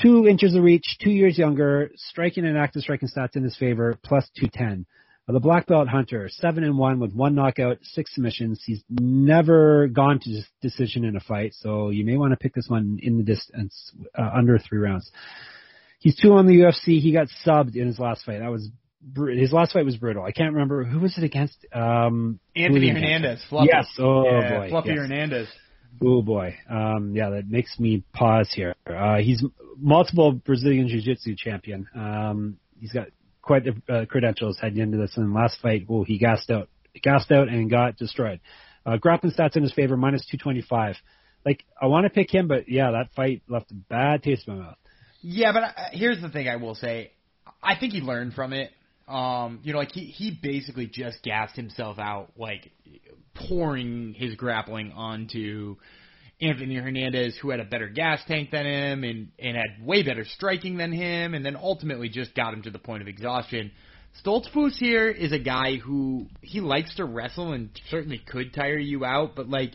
Two 0.00 0.28
inches 0.28 0.54
of 0.54 0.62
reach, 0.62 0.98
two 1.02 1.10
years 1.10 1.36
younger, 1.36 1.90
striking 1.96 2.46
and 2.46 2.56
active 2.56 2.82
striking 2.82 3.08
stats 3.08 3.34
in 3.34 3.42
his 3.42 3.56
favor, 3.56 3.98
plus 4.04 4.30
210. 4.36 4.86
The 5.32 5.40
black 5.40 5.66
belt 5.66 5.88
hunter, 5.88 6.28
seven 6.30 6.64
and 6.64 6.78
one 6.78 6.98
with 6.98 7.12
one 7.12 7.34
knockout, 7.34 7.78
six 7.82 8.14
submissions. 8.14 8.62
He's 8.64 8.82
never 8.88 9.88
gone 9.88 10.20
to 10.20 10.42
decision 10.62 11.04
in 11.04 11.16
a 11.16 11.20
fight, 11.20 11.54
so 11.54 11.90
you 11.90 12.04
may 12.04 12.16
want 12.16 12.32
to 12.32 12.36
pick 12.36 12.54
this 12.54 12.66
one 12.68 12.98
in 13.02 13.16
the 13.16 13.22
distance 13.22 13.92
uh, 14.18 14.30
under 14.34 14.58
three 14.58 14.78
rounds. 14.78 15.10
He's 15.98 16.16
two 16.16 16.32
on 16.32 16.46
the 16.46 16.54
UFC. 16.54 17.00
He 17.00 17.12
got 17.12 17.28
subbed 17.44 17.76
in 17.76 17.86
his 17.86 17.98
last 17.98 18.24
fight. 18.24 18.38
That 18.38 18.50
was 18.50 18.70
his 19.34 19.52
last 19.52 19.72
fight 19.72 19.84
was 19.84 19.96
brutal. 19.96 20.24
I 20.24 20.32
can't 20.32 20.52
remember 20.52 20.84
who 20.84 21.00
was 21.00 21.16
it 21.16 21.24
against. 21.24 21.56
Um, 21.72 22.38
Anthony 22.54 22.88
Hernandez. 22.88 23.42
Fluffy. 23.48 23.68
Yes. 23.72 23.86
Oh 23.98 24.24
yeah, 24.24 24.58
boy. 24.58 24.68
Fluffy 24.70 24.88
yes. 24.90 24.98
Hernandez. 24.98 25.48
Oh 26.02 26.22
boy. 26.22 26.56
Um, 26.68 27.12
yeah, 27.14 27.30
that 27.30 27.48
makes 27.48 27.78
me 27.78 28.04
pause 28.12 28.50
here. 28.54 28.74
Uh, 28.86 29.16
he's 29.16 29.42
multiple 29.78 30.32
Brazilian 30.32 30.88
Jiu-Jitsu 30.88 31.34
champion. 31.36 31.86
Um, 31.94 32.56
he's 32.78 32.92
got 32.92 33.08
quite 33.42 33.66
uh, 33.88 34.04
credentials 34.06 34.58
heading 34.60 34.78
into 34.78 34.98
this. 34.98 35.12
The 35.16 35.22
last 35.22 35.58
fight, 35.60 35.86
well, 35.88 36.04
he 36.04 36.18
gassed 36.18 36.50
out, 36.50 36.68
gassed 37.02 37.30
out, 37.30 37.48
and 37.48 37.70
got 37.70 37.96
destroyed. 37.96 38.40
Uh, 38.84 38.96
grappling 38.96 39.32
stats 39.32 39.56
in 39.56 39.62
his 39.62 39.72
favor, 39.72 39.96
minus 39.96 40.24
225. 40.26 40.96
Like, 41.44 41.64
I 41.80 41.86
want 41.86 42.04
to 42.04 42.10
pick 42.10 42.32
him, 42.32 42.48
but 42.48 42.68
yeah, 42.68 42.90
that 42.92 43.14
fight 43.14 43.42
left 43.48 43.70
a 43.70 43.74
bad 43.74 44.22
taste 44.22 44.46
in 44.46 44.56
my 44.56 44.64
mouth. 44.64 44.76
Yeah, 45.22 45.52
but 45.52 45.62
uh, 45.62 45.72
here's 45.92 46.20
the 46.20 46.28
thing 46.28 46.48
I 46.48 46.56
will 46.56 46.74
say. 46.74 47.12
I 47.62 47.78
think 47.78 47.92
he 47.92 48.00
learned 48.00 48.34
from 48.34 48.52
it. 48.52 48.70
Um, 49.06 49.60
you 49.62 49.72
know, 49.72 49.78
like 49.78 49.92
he 49.92 50.04
he 50.04 50.30
basically 50.30 50.86
just 50.86 51.22
gassed 51.22 51.56
himself 51.56 51.98
out, 51.98 52.30
like 52.36 52.70
pouring 53.34 54.14
his 54.14 54.36
grappling 54.36 54.92
onto 54.92 55.76
Anthony 56.40 56.76
Hernandez, 56.76 57.36
who 57.40 57.50
had 57.50 57.60
a 57.60 57.64
better 57.64 57.88
gas 57.88 58.20
tank 58.26 58.50
than 58.50 58.64
him 58.64 59.04
and, 59.04 59.28
and 59.38 59.56
had 59.56 59.84
way 59.84 60.02
better 60.02 60.24
striking 60.24 60.78
than 60.78 60.92
him, 60.92 61.34
and 61.34 61.44
then 61.44 61.56
ultimately 61.56 62.08
just 62.08 62.34
got 62.34 62.54
him 62.54 62.62
to 62.62 62.70
the 62.70 62.78
point 62.78 63.02
of 63.02 63.08
exhaustion. 63.08 63.70
Stoltzfus 64.24 64.76
here 64.76 65.08
is 65.08 65.32
a 65.32 65.38
guy 65.38 65.76
who 65.76 66.26
he 66.40 66.60
likes 66.60 66.94
to 66.96 67.04
wrestle 67.04 67.52
and 67.52 67.70
certainly 67.90 68.18
could 68.18 68.52
tire 68.52 68.78
you 68.78 69.04
out, 69.04 69.36
but 69.36 69.48
like 69.48 69.72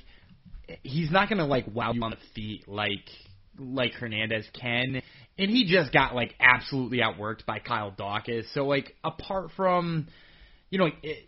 he's 0.84 1.12
not 1.12 1.30
gonna 1.30 1.45
like 1.45 1.65
wow 1.71 1.93
you 1.93 2.04
on 2.04 2.12
the 2.12 2.17
feet 2.34 2.67
like 2.67 3.10
like 3.58 3.93
Hernandez 3.93 4.45
can. 4.60 5.01
And 5.38 5.49
he 5.51 5.65
just 5.65 5.93
got 5.93 6.15
like 6.15 6.34
absolutely 6.39 6.99
outworked 6.99 7.45
by 7.45 7.60
Kyle 7.60 7.91
Daukaus. 7.91 8.45
So 8.54 8.65
like 8.65 8.95
apart 9.04 9.51
from 9.56 10.08
you 10.69 10.80
know, 10.80 10.89
it, 11.01 11.25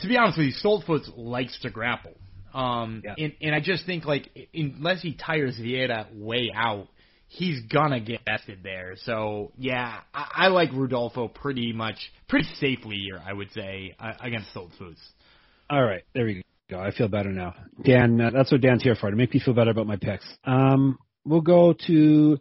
to 0.00 0.08
be 0.08 0.16
honest 0.16 0.38
with 0.38 0.48
you, 0.48 0.52
Stoltzfus 0.62 1.10
likes 1.16 1.58
to 1.62 1.70
grapple. 1.70 2.12
Um, 2.54 3.02
yeah. 3.04 3.14
and, 3.18 3.32
and 3.40 3.54
I 3.54 3.60
just 3.60 3.86
think 3.86 4.04
like 4.04 4.30
unless 4.54 5.02
he 5.02 5.14
tires 5.14 5.58
Vieira 5.58 6.06
way 6.14 6.50
out, 6.54 6.88
he's 7.28 7.60
gonna 7.62 8.00
get 8.00 8.24
bested 8.24 8.60
there. 8.62 8.94
So 9.04 9.52
yeah, 9.56 10.00
I, 10.12 10.26
I 10.34 10.48
like 10.48 10.70
Rodolfo 10.72 11.28
pretty 11.28 11.72
much 11.72 11.96
pretty 12.28 12.48
safely 12.58 12.96
here. 12.96 13.20
I 13.24 13.32
would 13.32 13.52
say 13.52 13.94
uh, 13.98 14.12
against 14.20 14.54
Stoltzfus. 14.54 14.96
All 15.70 15.82
right, 15.82 16.02
there 16.14 16.24
we 16.24 16.42
go. 16.70 16.80
I 16.80 16.90
feel 16.90 17.08
better 17.08 17.30
now. 17.30 17.54
Dan, 17.82 18.20
uh, 18.20 18.30
that's 18.30 18.50
what 18.50 18.60
Dan's 18.60 18.82
here 18.82 18.94
for 18.94 19.10
to 19.10 19.16
make 19.16 19.34
me 19.34 19.40
feel 19.40 19.54
better 19.54 19.70
about 19.70 19.86
my 19.86 19.96
picks. 19.96 20.26
Um, 20.44 20.98
we'll 21.24 21.42
go 21.42 21.74
to 21.86 22.38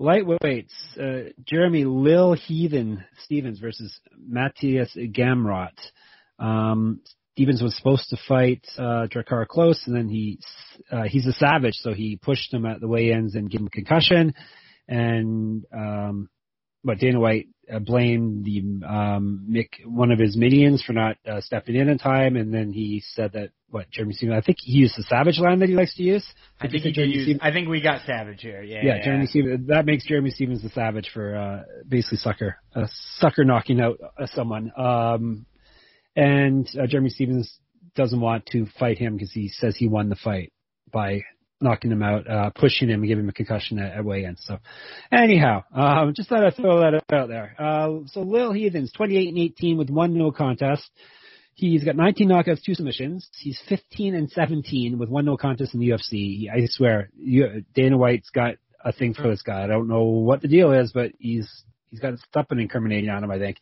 lightweights. 0.00 0.72
Uh, 0.98 1.30
Jeremy 1.44 1.84
Lil 1.84 2.32
Heathen 2.32 3.04
Stephens 3.24 3.60
versus 3.60 3.98
Mateusz 4.18 4.96
Gamrot. 5.14 5.76
Um, 6.38 7.00
Stephens 7.32 7.62
was 7.62 7.76
supposed 7.76 8.10
to 8.10 8.18
fight 8.28 8.66
uh, 8.78 9.06
Drakkar 9.06 9.46
Klose, 9.46 9.86
and 9.86 9.96
then 9.96 10.08
he 10.08 10.38
uh, 10.90 11.04
he's 11.04 11.26
a 11.26 11.32
savage, 11.32 11.76
so 11.76 11.94
he 11.94 12.16
pushed 12.16 12.52
him 12.52 12.66
at 12.66 12.80
the 12.80 12.88
weigh-ins 12.88 13.34
and 13.34 13.50
gave 13.50 13.60
him 13.60 13.68
a 13.68 13.70
concussion. 13.70 14.34
And 14.86 15.64
um, 15.72 16.28
but 16.84 16.98
Dana 16.98 17.20
White 17.20 17.48
uh, 17.72 17.78
blamed 17.78 18.44
the 18.44 18.86
um, 18.86 19.46
Mick, 19.50 19.68
one 19.86 20.10
of 20.10 20.18
his 20.18 20.36
minions 20.36 20.82
for 20.82 20.92
not 20.92 21.16
uh, 21.26 21.40
stepping 21.40 21.76
in 21.76 21.88
in 21.88 21.96
time, 21.96 22.36
and 22.36 22.52
then 22.52 22.70
he 22.70 23.02
said 23.14 23.32
that 23.32 23.50
what 23.70 23.88
Jeremy 23.90 24.12
Stephens. 24.12 24.38
I 24.38 24.44
think 24.44 24.58
he 24.60 24.72
used 24.72 24.98
the 24.98 25.04
Savage 25.04 25.38
line 25.38 25.60
that 25.60 25.70
he 25.70 25.74
likes 25.74 25.94
to 25.94 26.02
use. 26.02 26.26
I 26.60 26.68
think 26.68 26.82
he 26.82 26.92
Jeremy 26.92 27.14
use, 27.14 27.38
I 27.40 27.50
think 27.50 27.68
we 27.68 27.80
got 27.80 28.04
Savage 28.04 28.42
here. 28.42 28.62
Yeah, 28.62 28.80
yeah, 28.82 28.96
yeah. 28.96 29.04
Jeremy 29.04 29.26
Stephens. 29.26 29.68
That 29.68 29.86
makes 29.86 30.06
Jeremy 30.06 30.30
Stephens 30.30 30.62
the 30.62 30.68
Savage 30.70 31.10
for 31.14 31.34
uh, 31.34 31.62
basically 31.88 32.18
sucker, 32.18 32.56
uh, 32.74 32.86
sucker 33.16 33.44
knocking 33.44 33.80
out 33.80 33.98
uh, 34.02 34.26
someone. 34.34 34.70
Um, 34.76 35.46
and 36.16 36.68
uh, 36.80 36.86
Jeremy 36.86 37.10
Stephens 37.10 37.58
doesn't 37.94 38.20
want 38.20 38.46
to 38.46 38.66
fight 38.78 38.98
him 38.98 39.14
because 39.14 39.32
he 39.32 39.48
says 39.48 39.76
he 39.76 39.88
won 39.88 40.08
the 40.08 40.16
fight. 40.16 40.52
by 40.90 41.22
knocking 41.62 41.92
him 41.92 42.02
out, 42.02 42.28
uh, 42.28 42.50
pushing 42.50 42.88
him, 42.88 43.00
and 43.00 43.08
giving 43.08 43.24
him 43.24 43.28
a 43.28 43.32
concussion 43.32 43.78
at, 43.78 43.92
at 43.98 44.04
weigh-in. 44.04 44.36
So, 44.36 44.58
anyhow, 45.10 45.62
um, 45.72 46.12
just 46.14 46.28
thought 46.28 46.44
I'd 46.44 46.56
throw 46.56 46.80
that 46.80 47.02
out 47.12 47.28
there. 47.28 47.54
Uh, 47.58 48.00
so 48.06 48.20
Lil 48.20 48.52
Heathens, 48.52 48.92
28 48.92 49.28
and 49.28 49.38
18 49.38 49.78
with 49.78 49.88
one 49.88 50.18
no 50.18 50.32
contest. 50.32 50.90
He's 51.54 51.84
got 51.84 51.96
19 51.96 52.28
knockouts, 52.28 52.62
two 52.62 52.74
submissions. 52.74 53.28
He's 53.38 53.60
15 53.68 54.14
and 54.14 54.30
17 54.30 54.98
with 54.98 55.08
one 55.08 55.24
no 55.24 55.36
contest 55.36 55.74
in 55.74 55.80
the 55.80 55.90
UFC. 55.90 56.50
I 56.50 56.66
swear, 56.66 57.10
you, 57.16 57.64
Dana 57.74 57.96
White's 57.96 58.30
got 58.30 58.54
a 58.84 58.92
thing 58.92 59.14
for 59.14 59.28
this 59.28 59.42
guy. 59.42 59.62
I 59.62 59.66
don't 59.66 59.88
know 59.88 60.02
what 60.02 60.42
the 60.42 60.48
deal 60.48 60.72
is, 60.72 60.92
but 60.92 61.12
he's 61.18 61.48
he's 61.90 62.00
got 62.00 62.14
something 62.32 62.58
incriminating 62.58 63.10
on 63.10 63.22
him. 63.22 63.30
I 63.30 63.38
think 63.38 63.58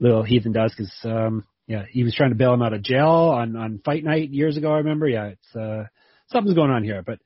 Lil 0.00 0.22
Heathen 0.22 0.52
does 0.52 0.72
because 0.74 0.94
um, 1.04 1.44
yeah, 1.66 1.84
he 1.90 2.04
was 2.04 2.14
trying 2.14 2.30
to 2.30 2.36
bail 2.36 2.54
him 2.54 2.62
out 2.62 2.72
of 2.72 2.82
jail 2.82 3.32
on 3.34 3.56
on 3.56 3.80
fight 3.84 4.04
night 4.04 4.30
years 4.30 4.56
ago. 4.56 4.72
I 4.72 4.78
remember. 4.78 5.06
Yeah, 5.08 5.26
it's 5.26 5.56
uh, 5.56 5.84
something's 6.28 6.56
going 6.56 6.70
on 6.70 6.84
here, 6.84 7.02
but 7.02 7.18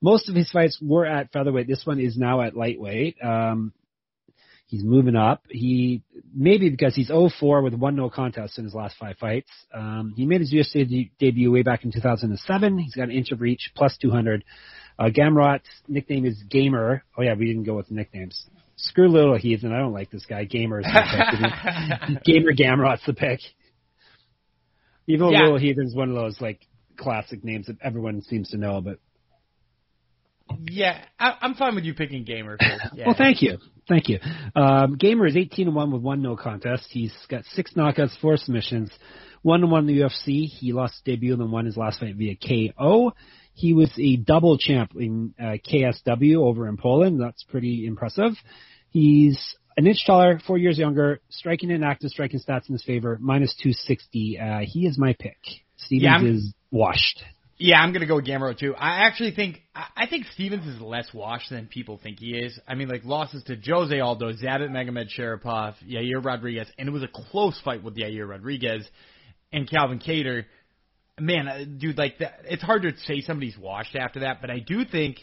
most 0.00 0.28
of 0.28 0.34
his 0.34 0.50
fights 0.50 0.78
were 0.82 1.06
at 1.06 1.32
featherweight. 1.32 1.68
This 1.68 1.84
one 1.84 2.00
is 2.00 2.16
now 2.16 2.42
at 2.42 2.56
lightweight. 2.56 3.16
Um, 3.22 3.72
he's 4.66 4.82
moving 4.82 5.16
up. 5.16 5.44
He 5.48 6.02
maybe 6.34 6.70
because 6.70 6.94
he's 6.94 7.10
0-4 7.10 7.62
with 7.62 7.74
one 7.74 7.94
no 7.94 8.10
contest 8.10 8.58
in 8.58 8.64
his 8.64 8.74
last 8.74 8.96
five 8.98 9.16
fights. 9.18 9.50
Um, 9.72 10.14
he 10.16 10.26
made 10.26 10.40
his 10.40 10.52
UFC 10.52 10.88
de- 10.88 11.12
debut 11.18 11.52
way 11.52 11.62
back 11.62 11.84
in 11.84 11.92
2007. 11.92 12.78
He's 12.78 12.94
got 12.94 13.04
an 13.04 13.10
inch 13.10 13.30
of 13.30 13.40
reach, 13.40 13.70
plus 13.76 13.96
200. 14.00 14.44
Uh, 14.98 15.04
Gamrot's 15.04 15.68
nickname 15.88 16.24
is 16.24 16.42
Gamer. 16.50 17.04
Oh 17.16 17.22
yeah, 17.22 17.34
we 17.34 17.46
didn't 17.46 17.64
go 17.64 17.76
with 17.76 17.90
nicknames. 17.90 18.46
Screw 18.76 19.08
Little 19.08 19.36
Heathen. 19.36 19.72
I 19.72 19.78
don't 19.78 19.92
like 19.92 20.10
this 20.10 20.26
guy. 20.26 20.44
Gamer 20.44 20.80
is 20.80 20.86
the 20.86 21.52
pick. 22.10 22.22
Gamer 22.24 22.52
Gamrot's 22.52 23.04
the 23.06 23.12
pick. 23.14 23.40
Though 25.06 25.30
Yeah. 25.30 25.42
Little 25.42 25.58
Heathen's 25.58 25.94
one 25.94 26.08
of 26.08 26.14
those 26.14 26.40
like 26.40 26.60
classic 26.96 27.44
names 27.44 27.66
that 27.66 27.76
everyone 27.82 28.22
seems 28.22 28.50
to 28.50 28.56
know, 28.56 28.80
but 28.80 28.98
Yeah, 30.70 30.98
I, 31.18 31.36
I'm 31.40 31.54
fine 31.54 31.74
with 31.74 31.84
you 31.84 31.94
picking 31.94 32.24
Gamer. 32.24 32.58
Yeah. 32.94 33.06
Well, 33.06 33.14
thank 33.16 33.42
you. 33.42 33.58
Thank 33.88 34.08
you. 34.08 34.18
Um, 34.54 34.96
Gamer 34.96 35.26
is 35.26 35.36
18 35.36 35.66
and 35.66 35.74
1 35.76 35.90
with 35.92 36.02
one 36.02 36.22
no 36.22 36.36
contest. 36.36 36.86
He's 36.90 37.14
got 37.28 37.44
six 37.52 37.72
knockouts, 37.74 38.18
four 38.20 38.36
submissions, 38.36 38.90
one 39.42 39.62
and 39.62 39.70
one 39.72 39.88
in 39.88 39.96
the 39.96 40.02
UFC. 40.02 40.44
He 40.46 40.72
lost 40.72 40.94
his 40.94 41.02
debut 41.14 41.32
and 41.32 41.40
then 41.40 41.50
won 41.50 41.64
his 41.66 41.76
last 41.76 42.00
fight 42.00 42.16
via 42.16 42.36
KO. 42.36 43.12
He 43.54 43.74
was 43.74 43.90
a 43.98 44.16
double 44.16 44.56
champ 44.58 44.92
in 44.96 45.34
uh, 45.40 45.56
KSW 45.68 46.36
over 46.36 46.68
in 46.68 46.76
Poland. 46.76 47.20
That's 47.20 47.42
pretty 47.44 47.86
impressive. 47.86 48.32
He's 48.88 49.56
an 49.76 49.86
inch 49.86 50.04
taller, 50.06 50.40
four 50.46 50.58
years 50.58 50.78
younger, 50.78 51.20
striking 51.30 51.70
and 51.70 51.84
active 51.84 52.10
striking 52.10 52.40
stats 52.40 52.68
in 52.68 52.74
his 52.74 52.84
favor, 52.84 53.18
minus 53.20 53.54
260. 53.62 54.38
Uh, 54.38 54.58
he 54.64 54.86
is 54.86 54.98
my 54.98 55.14
pick. 55.18 55.38
Stephens 55.76 56.02
Yeah, 56.02 56.22
is 56.22 56.54
washed. 56.70 57.22
Yeah, 57.58 57.80
I'm 57.80 57.92
gonna 57.92 58.06
go 58.06 58.20
Gamrot 58.20 58.58
too. 58.58 58.74
I 58.74 59.06
actually 59.06 59.30
think 59.32 59.62
I 59.74 60.06
think 60.08 60.26
Stephens 60.34 60.66
is 60.66 60.80
less 60.80 61.14
washed 61.14 61.50
than 61.50 61.66
people 61.66 61.98
think 62.02 62.18
he 62.18 62.36
is. 62.36 62.58
I 62.66 62.74
mean, 62.74 62.88
like 62.88 63.04
losses 63.04 63.44
to 63.44 63.56
Jose 63.56 63.98
Aldo, 64.00 64.32
Zabit 64.32 64.70
Magomedsharipov, 64.70 65.74
Yair 65.88 66.24
Rodriguez, 66.24 66.66
and 66.76 66.88
it 66.88 66.90
was 66.90 67.04
a 67.04 67.08
close 67.08 67.60
fight 67.64 67.84
with 67.84 67.96
Yair 67.96 68.28
Rodriguez 68.28 68.88
and 69.52 69.70
Calvin 69.70 70.00
Kattar. 70.00 70.44
Man, 71.20 71.46
uh, 71.46 71.64
dude, 71.78 71.98
like 71.98 72.18
that, 72.18 72.40
it's 72.48 72.62
hard 72.62 72.82
to 72.82 72.98
say 73.06 73.20
somebody's 73.20 73.56
washed 73.56 73.94
after 73.94 74.20
that, 74.20 74.40
but 74.40 74.50
I 74.50 74.58
do 74.58 74.84
think 74.84 75.18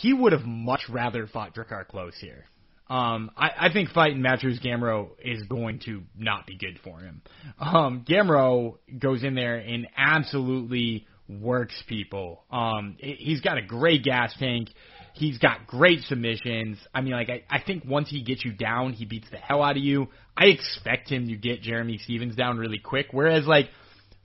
he 0.00 0.12
would 0.12 0.32
have 0.32 0.44
much 0.44 0.82
rather 0.88 1.26
fought 1.26 1.54
Drakkar 1.54 1.86
Klose 1.86 2.18
here. 2.20 2.44
Um, 2.88 3.30
I, 3.36 3.50
I 3.68 3.72
think 3.72 3.90
fighting 3.90 4.18
Mateusz 4.18 4.64
Gamrot 4.64 5.08
is 5.24 5.42
going 5.48 5.80
to 5.86 6.02
not 6.16 6.46
be 6.46 6.56
good 6.56 6.78
for 6.84 7.00
him. 7.00 7.20
Um, 7.58 8.04
Gamrot 8.08 8.76
goes 8.98 9.24
in 9.24 9.34
there 9.34 9.56
and 9.56 9.88
absolutely 9.96 11.06
works 11.28 11.82
people. 11.88 12.44
Um, 12.50 12.96
he- 12.98 13.16
he's 13.18 13.40
got 13.40 13.58
a 13.58 13.62
great 13.62 14.04
gas 14.04 14.32
tank. 14.38 14.68
He's 15.14 15.38
got 15.38 15.66
great 15.66 16.02
submissions. 16.02 16.78
I 16.94 17.00
mean, 17.00 17.14
like 17.14 17.30
I, 17.30 17.42
I 17.50 17.60
think 17.60 17.84
once 17.86 18.08
he 18.10 18.22
gets 18.22 18.44
you 18.44 18.52
down, 18.52 18.92
he 18.92 19.04
beats 19.06 19.28
the 19.30 19.38
hell 19.38 19.62
out 19.62 19.76
of 19.76 19.82
you. 19.82 20.08
I 20.36 20.46
expect 20.46 21.10
him 21.10 21.28
to 21.28 21.36
get 21.36 21.62
Jeremy 21.62 21.98
Stephens 21.98 22.36
down 22.36 22.58
really 22.58 22.78
quick. 22.78 23.06
Whereas 23.12 23.46
like 23.46 23.70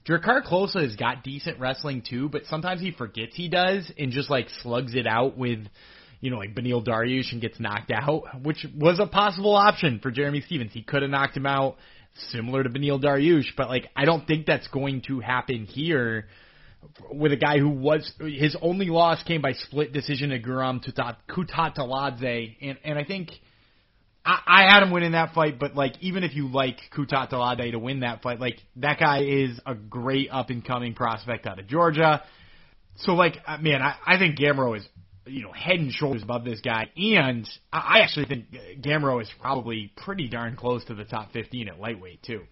Drakkar 0.05 0.45
Klose 0.45 0.79
has 0.79 0.95
got 0.97 1.23
decent 1.23 1.59
wrestling 1.59 2.03
too, 2.07 2.27
but 2.27 2.43
sometimes 2.45 2.81
he 2.81 2.91
forgets 2.91 3.35
he 3.35 3.47
does 3.49 3.89
and 3.97 4.11
just 4.11 4.29
like 4.29 4.47
slugs 4.61 4.93
it 4.93 5.07
out 5.07 5.37
with, 5.37 5.59
you 6.21 6.29
know, 6.29 6.37
like 6.37 6.55
Beneil 6.55 6.85
Dariush 6.85 7.31
and 7.31 7.41
gets 7.41 7.59
knocked 7.59 7.91
out, 7.91 8.43
which 8.43 8.65
was 8.77 8.99
a 8.99 9.07
possible 9.07 9.55
option 9.55 9.99
for 10.01 10.11
Jeremy 10.11 10.41
Stephens. 10.41 10.71
He 10.71 10.83
could 10.83 11.01
have 11.01 11.11
knocked 11.11 11.35
him 11.35 11.47
out 11.47 11.77
similar 12.29 12.63
to 12.63 12.69
Beneil 12.69 13.01
Dariush, 13.03 13.55
but 13.57 13.67
like 13.67 13.89
I 13.95 14.05
don't 14.05 14.25
think 14.25 14.45
that's 14.45 14.67
going 14.67 15.01
to 15.07 15.19
happen 15.19 15.65
here 15.65 16.27
with 17.11 17.31
a 17.31 17.37
guy 17.37 17.57
who 17.57 17.69
was 17.69 18.11
his 18.19 18.55
only 18.61 18.87
loss 18.87 19.21
came 19.23 19.41
by 19.41 19.53
split 19.53 19.93
decision 19.93 20.29
to 20.29 20.39
Guram 20.39 20.81
Kutateladze, 21.29 22.55
and 22.61 22.77
and 22.83 22.99
I 22.99 23.03
think 23.03 23.31
I, 24.23 24.39
I 24.45 24.73
had 24.73 24.83
him 24.83 24.91
winning 24.91 25.13
that 25.13 25.33
fight, 25.33 25.59
but 25.59 25.75
like 25.75 25.93
even 26.01 26.23
if 26.23 26.35
you 26.35 26.49
like 26.49 26.77
Kutateladze 26.95 27.71
to 27.71 27.79
win 27.79 28.01
that 28.01 28.21
fight, 28.21 28.39
like 28.39 28.59
that 28.77 28.99
guy 28.99 29.23
is 29.23 29.59
a 29.65 29.73
great 29.73 30.29
up 30.31 30.49
and 30.51 30.63
coming 30.63 30.93
prospect 30.93 31.47
out 31.47 31.59
of 31.59 31.67
Georgia. 31.67 32.23
So 32.97 33.13
like 33.13 33.37
uh, 33.47 33.57
man, 33.57 33.81
I, 33.81 33.95
I 34.05 34.19
think 34.19 34.37
Gamrot 34.37 34.77
is 34.77 34.87
you 35.25 35.43
know 35.43 35.51
head 35.51 35.79
and 35.79 35.91
shoulders 35.91 36.23
above 36.23 36.43
this 36.43 36.61
guy, 36.61 36.89
and 36.95 37.47
I 37.71 37.99
actually 37.99 38.25
think 38.25 38.45
Gamrot 38.81 39.23
is 39.23 39.29
probably 39.39 39.91
pretty 39.95 40.27
darn 40.27 40.55
close 40.55 40.83
to 40.85 40.95
the 40.95 41.05
top 41.05 41.31
15 41.33 41.67
at 41.67 41.79
lightweight 41.79 42.23
too. 42.23 42.43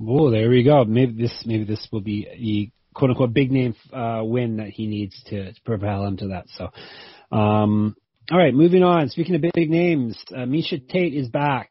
Oh, 0.00 0.30
there 0.30 0.48
we 0.48 0.64
go. 0.64 0.84
Maybe 0.84 1.22
this 1.22 1.44
maybe 1.46 1.64
this 1.64 1.86
will 1.92 2.00
be 2.00 2.26
a 2.26 2.72
quote 2.94 3.10
unquote 3.10 3.32
big 3.32 3.50
name 3.50 3.74
uh, 3.92 4.22
win 4.24 4.56
that 4.56 4.68
he 4.68 4.86
needs 4.86 5.20
to, 5.26 5.52
to 5.52 5.60
propel 5.62 6.04
him 6.04 6.16
to 6.18 6.28
that. 6.28 6.46
So, 6.56 6.70
um, 7.36 7.96
all 8.30 8.38
right, 8.38 8.54
moving 8.54 8.82
on. 8.82 9.08
Speaking 9.08 9.34
of 9.34 9.42
big 9.54 9.70
names, 9.70 10.22
uh, 10.30 10.40
Miesha 10.40 10.86
Tate 10.88 11.14
is 11.14 11.28
back. 11.28 11.70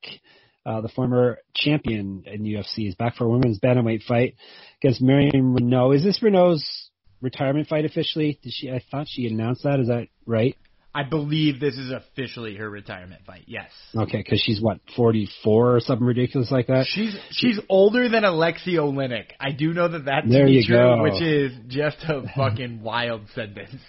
Uh, 0.63 0.81
the 0.81 0.89
former 0.89 1.39
champion 1.55 2.23
in 2.27 2.43
the 2.43 2.53
UFC 2.53 2.87
is 2.87 2.93
back 2.95 3.15
for 3.15 3.25
a 3.25 3.29
women's 3.29 3.59
bantamweight 3.59 4.03
fight 4.03 4.35
against 4.81 5.01
Marion 5.01 5.55
Reneau. 5.55 5.95
Is 5.95 6.03
this 6.03 6.19
Reneau's 6.19 6.90
retirement 7.21 7.67
fight 7.67 7.85
officially? 7.85 8.39
Did 8.41 8.53
she? 8.53 8.69
I 8.71 8.81
thought 8.91 9.07
she 9.09 9.27
announced 9.27 9.63
that. 9.63 9.79
Is 9.79 9.87
that 9.87 10.07
right? 10.25 10.55
I 10.93 11.03
believe 11.03 11.61
this 11.61 11.77
is 11.77 11.89
officially 11.91 12.55
her 12.57 12.69
retirement 12.69 13.21
fight. 13.25 13.43
Yes. 13.47 13.69
Okay, 13.95 14.17
because 14.17 14.41
she's 14.41 14.59
what 14.61 14.79
44 14.97 15.75
or 15.77 15.79
something 15.79 16.05
ridiculous 16.05 16.51
like 16.51 16.67
that. 16.67 16.85
She's 16.85 17.17
she's 17.31 17.59
older 17.69 18.09
than 18.09 18.23
Aleksei 18.23 18.73
Oleinik. 18.75 19.27
I 19.39 19.51
do 19.51 19.73
know 19.73 19.87
that 19.87 20.03
that's 20.05 20.29
There 20.29 20.47
you 20.47 20.63
true, 20.65 20.75
go. 20.75 21.03
which 21.03 21.21
is 21.21 21.53
just 21.67 21.97
a 22.03 22.23
fucking 22.35 22.81
wild 22.83 23.21
sentence. 23.33 23.79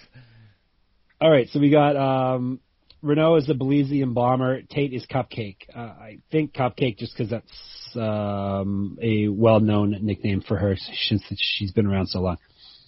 All 1.19 1.29
right, 1.29 1.47
so 1.49 1.59
we 1.59 1.69
got 1.71 1.97
um, 1.97 2.61
Reneau 3.03 3.37
is 3.37 3.47
the 3.47 3.53
Belizean 3.53 4.13
bomber. 4.13 4.61
Tate 4.61 4.93
is 4.93 5.05
Cupcake. 5.05 5.57
Uh, 5.75 5.79
I 5.79 6.19
think 6.31 6.53
Cupcake 6.53 6.97
just 6.97 7.17
because 7.17 7.29
that's 7.29 7.95
um, 7.97 8.97
a 9.01 9.27
well-known 9.27 9.97
nickname 10.01 10.41
for 10.41 10.57
her 10.57 10.75
since 10.77 11.21
she's 11.37 11.71
been 11.71 11.85
around 11.85 12.07
so 12.07 12.19
long. 12.21 12.37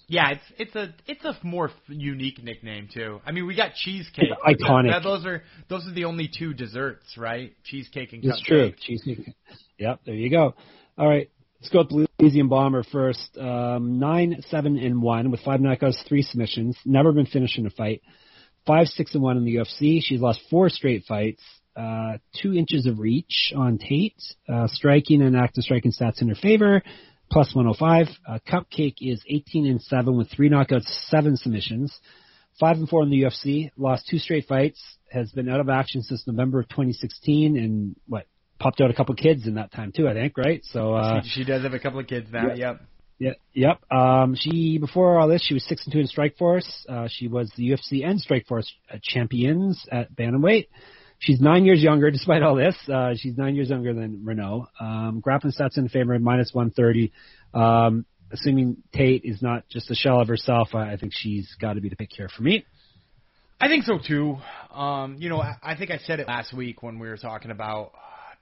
Yeah, 0.07 0.31
it's 0.31 0.43
it's 0.57 0.75
a 0.75 0.93
it's 1.07 1.25
a 1.25 1.35
more 1.43 1.71
unique 1.87 2.43
nickname 2.43 2.89
too. 2.93 3.19
I 3.25 3.31
mean, 3.31 3.47
we 3.47 3.55
got 3.55 3.73
cheesecake. 3.73 4.29
It's 4.45 4.61
iconic. 4.63 4.91
That- 4.91 5.03
those 5.03 5.25
are 5.25 5.43
those 5.67 5.87
are 5.87 5.93
the 5.93 6.05
only 6.05 6.27
two 6.27 6.53
desserts, 6.53 7.17
right? 7.17 7.53
Cheesecake 7.63 8.13
and 8.13 8.23
It's 8.23 8.39
cupcake. 8.41 8.45
true. 8.45 8.73
Cheesecake. 8.79 9.33
Yep, 9.79 10.01
there 10.05 10.15
you 10.15 10.29
go. 10.29 10.53
All 10.97 11.07
right, 11.09 11.29
let's 11.59 11.69
go 11.73 11.83
with 11.91 12.07
Belizean 12.19 12.47
bomber 12.49 12.83
first. 12.83 13.37
Um, 13.37 13.99
nine, 13.99 14.41
seven, 14.49 14.77
and 14.77 15.01
one 15.01 15.31
with 15.31 15.41
five 15.41 15.59
knockouts, 15.59 16.07
three 16.07 16.21
submissions. 16.21 16.77
Never 16.85 17.11
been 17.11 17.25
finished 17.25 17.57
in 17.57 17.65
a 17.65 17.69
fight. 17.71 18.01
Five, 18.65 18.87
six, 18.87 19.13
and 19.13 19.21
one 19.23 19.37
in 19.37 19.43
the 19.45 19.55
UFC. 19.57 19.99
She's 20.01 20.21
lost 20.21 20.39
four 20.49 20.69
straight 20.69 21.03
fights. 21.05 21.41
Uh, 21.75 22.17
two 22.41 22.53
inches 22.53 22.85
of 22.85 22.99
reach 22.99 23.51
on 23.55 23.77
Tate. 23.77 24.15
Uh, 24.47 24.67
striking 24.67 25.21
and 25.21 25.35
active 25.35 25.63
striking 25.65 25.91
stats 25.91 26.21
in 26.21 26.29
her 26.29 26.35
favor. 26.35 26.81
Plus 27.31 27.53
105. 27.53 28.07
Uh, 28.27 28.39
Cupcake 28.47 28.97
is 29.01 29.21
18 29.27 29.65
and 29.67 29.81
7 29.81 30.15
with 30.15 30.29
three 30.31 30.49
knockouts, 30.49 30.87
seven 31.09 31.37
submissions. 31.37 31.97
Five 32.59 32.77
and 32.77 32.87
four 32.87 33.03
in 33.03 33.09
the 33.09 33.23
UFC. 33.23 33.71
Lost 33.77 34.07
two 34.07 34.17
straight 34.17 34.47
fights. 34.47 34.81
Has 35.11 35.31
been 35.31 35.49
out 35.49 35.59
of 35.59 35.69
action 35.69 36.01
since 36.01 36.25
November 36.27 36.59
of 36.61 36.69
2016, 36.69 37.57
and 37.57 37.95
what 38.07 38.27
popped 38.59 38.81
out 38.81 38.89
a 38.89 38.93
couple 38.93 39.13
kids 39.15 39.47
in 39.47 39.55
that 39.55 39.71
time 39.71 39.91
too. 39.91 40.07
I 40.07 40.13
think, 40.13 40.37
right? 40.37 40.61
So 40.65 40.93
uh, 40.93 41.21
She, 41.23 41.29
she 41.29 41.43
does 41.43 41.63
have 41.63 41.73
a 41.73 41.79
couple 41.79 41.99
of 41.99 42.07
kids 42.07 42.27
now. 42.31 42.53
Yeah. 42.53 42.77
Yep. 43.19 43.37
yeah, 43.53 43.69
yep. 43.91 43.91
Um, 43.91 44.35
she 44.35 44.77
before 44.77 45.19
all 45.19 45.27
this, 45.27 45.43
she 45.43 45.53
was 45.53 45.65
six 45.65 45.85
and 45.85 45.93
two 45.93 45.99
in 45.99 46.07
Strikeforce. 46.07 46.67
Uh, 46.87 47.07
she 47.09 47.27
was 47.27 47.51
the 47.55 47.69
UFC 47.71 48.05
and 48.05 48.21
Strikeforce 48.21 48.67
uh, 48.91 48.97
champions 49.01 49.85
at 49.91 50.15
bantamweight. 50.15 50.67
She's 51.19 51.39
nine 51.39 51.65
years 51.65 51.81
younger, 51.81 52.11
despite 52.11 52.43
all 52.43 52.55
this. 52.55 52.75
Uh, 52.91 53.13
she's 53.15 53.37
nine 53.37 53.55
years 53.55 53.69
younger 53.69 53.93
than 53.93 54.23
Reneau. 54.25 54.67
Um, 54.79 55.21
grappling 55.21 55.53
stats 55.53 55.77
in 55.77 55.89
favor, 55.89 56.17
minus 56.19 56.53
130. 56.53 57.11
Um, 57.53 58.05
assuming 58.31 58.77
Tate 58.93 59.23
is 59.23 59.41
not 59.41 59.67
just 59.69 59.89
a 59.89 59.95
shell 59.95 60.19
of 60.19 60.27
herself, 60.27 60.69
I, 60.73 60.93
I 60.93 60.97
think 60.97 61.13
she's 61.15 61.55
got 61.59 61.73
to 61.73 61.81
be 61.81 61.89
the 61.89 61.95
pick 61.95 62.09
here 62.11 62.29
for 62.29 62.43
me. 62.43 62.65
I 63.59 63.67
think 63.67 63.85
so 63.85 63.97
too. 64.05 64.37
Um, 64.73 65.17
you 65.19 65.29
know, 65.29 65.41
I, 65.41 65.55
I 65.63 65.75
think 65.75 65.89
I 65.89 65.97
said 65.99 66.19
it 66.19 66.27
last 66.27 66.53
week 66.53 66.83
when 66.83 66.99
we 66.99 67.07
were 67.07 67.17
talking 67.17 67.51
about 67.51 67.93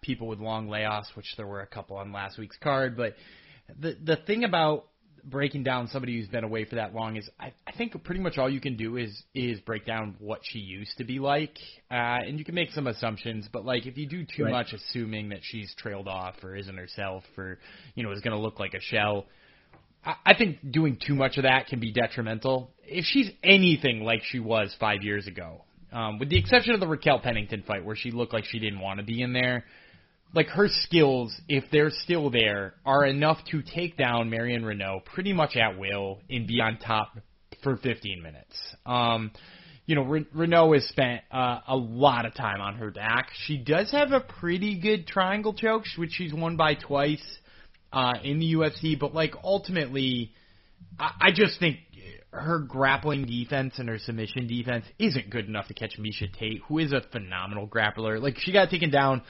people 0.01 0.27
with 0.27 0.39
long 0.39 0.67
layoffs, 0.67 1.15
which 1.15 1.27
there 1.37 1.45
were 1.45 1.61
a 1.61 1.67
couple 1.67 1.97
on 1.97 2.11
last 2.11 2.39
week's 2.39 2.57
card. 2.57 2.97
But 2.97 3.15
the 3.79 3.95
the 4.03 4.15
thing 4.15 4.43
about 4.43 4.85
breaking 5.25 5.63
down 5.63 5.87
somebody 5.87 6.17
who's 6.17 6.27
been 6.27 6.43
away 6.43 6.65
for 6.65 6.75
that 6.75 6.93
long 6.93 7.15
is 7.15 7.29
I, 7.39 7.53
I 7.67 7.71
think 7.77 8.01
pretty 8.03 8.21
much 8.21 8.37
all 8.37 8.49
you 8.49 8.59
can 8.59 8.75
do 8.77 8.97
is 8.97 9.23
is 9.33 9.59
break 9.61 9.85
down 9.85 10.15
what 10.19 10.41
she 10.43 10.59
used 10.59 10.97
to 10.97 11.03
be 11.03 11.19
like, 11.19 11.57
uh, 11.91 12.19
and 12.25 12.37
you 12.37 12.45
can 12.45 12.55
make 12.55 12.71
some 12.71 12.87
assumptions. 12.87 13.47
But 13.51 13.65
like 13.65 13.85
if 13.85 13.97
you 13.97 14.07
do 14.07 14.25
too 14.25 14.43
Right. 14.43 14.51
much 14.51 14.73
assuming 14.73 15.29
that 15.29 15.39
she's 15.41 15.73
trailed 15.77 16.07
off 16.07 16.35
or 16.43 16.55
isn't 16.55 16.75
herself 16.77 17.23
or 17.37 17.59
you 17.95 18.03
know 18.03 18.11
is 18.11 18.21
going 18.21 18.35
to 18.35 18.41
look 18.41 18.59
like 18.59 18.73
a 18.73 18.81
shell, 18.81 19.25
I, 20.05 20.15
I 20.25 20.33
think 20.35 20.71
doing 20.71 20.97
too 21.05 21.15
much 21.15 21.37
of 21.37 21.43
that 21.43 21.67
can 21.67 21.79
be 21.79 21.91
detrimental. 21.91 22.71
If 22.85 23.05
she's 23.05 23.29
anything 23.43 24.03
like 24.03 24.21
she 24.23 24.39
was 24.39 24.75
five 24.79 25.03
years 25.03 25.27
ago, 25.27 25.63
um, 25.91 26.19
with 26.19 26.29
the 26.29 26.37
exception 26.37 26.73
of 26.73 26.79
the 26.79 26.87
Raquel 26.87 27.19
Pennington 27.19 27.63
fight 27.65 27.85
where 27.85 27.95
she 27.95 28.11
looked 28.11 28.33
like 28.33 28.45
she 28.45 28.59
didn't 28.59 28.79
want 28.79 28.99
to 28.99 29.05
be 29.05 29.21
in 29.21 29.31
there 29.33 29.63
like 30.33 30.47
her 30.47 30.67
skills, 30.67 31.33
if 31.47 31.65
they're 31.71 31.91
still 31.91 32.29
there, 32.29 32.73
are 32.85 33.05
enough 33.05 33.37
to 33.51 33.61
take 33.61 33.97
down 33.97 34.29
Marion 34.29 34.63
Reneau 34.63 35.03
pretty 35.05 35.31
much 35.31 35.55
at 35.55 35.77
will 35.77 36.19
and 36.29 36.47
be 36.47 36.59
on 36.59 36.77
top 36.77 37.17
for 37.61 37.77
15 37.77 38.21
minutes. 38.21 38.55
Um, 38.85 39.31
you 39.85 39.95
know, 39.95 40.03
Re- 40.03 40.27
Reneau 40.35 40.73
has 40.73 40.85
spent 40.85 41.21
uh, 41.31 41.59
a 41.67 41.75
lot 41.75 42.25
of 42.25 42.33
time 42.33 42.61
on 42.61 42.75
her 42.75 42.89
back. 42.89 43.29
She 43.45 43.57
does 43.57 43.91
have 43.91 44.11
a 44.11 44.21
pretty 44.21 44.79
good 44.79 45.07
triangle 45.07 45.53
choke, 45.53 45.83
which 45.97 46.11
she's 46.13 46.33
won 46.33 46.57
by 46.57 46.75
twice 46.75 47.23
uh, 47.91 48.13
in 48.23 48.39
the 48.39 48.53
UFC. 48.53 48.99
But 48.99 49.13
like 49.13 49.35
ultimately, 49.43 50.31
I, 50.97 51.11
I 51.21 51.31
just 51.31 51.59
think 51.59 51.77
her 52.31 52.59
grappling 52.59 53.25
defense 53.25 53.75
and 53.77 53.87
her 53.89 53.99
submission 53.99 54.47
defense 54.47 54.85
isn't 54.97 55.29
good 55.29 55.47
enough 55.47 55.67
to 55.67 55.73
catch 55.73 55.99
Miesha 55.99 56.31
Tate, 56.33 56.61
who 56.67 56.79
is 56.79 56.91
a 56.91 57.01
phenomenal 57.11 57.67
grappler. 57.67 58.21
Like 58.21 58.39
she 58.39 58.51
got 58.51 58.69
taken 58.69 58.89
down 58.89 59.21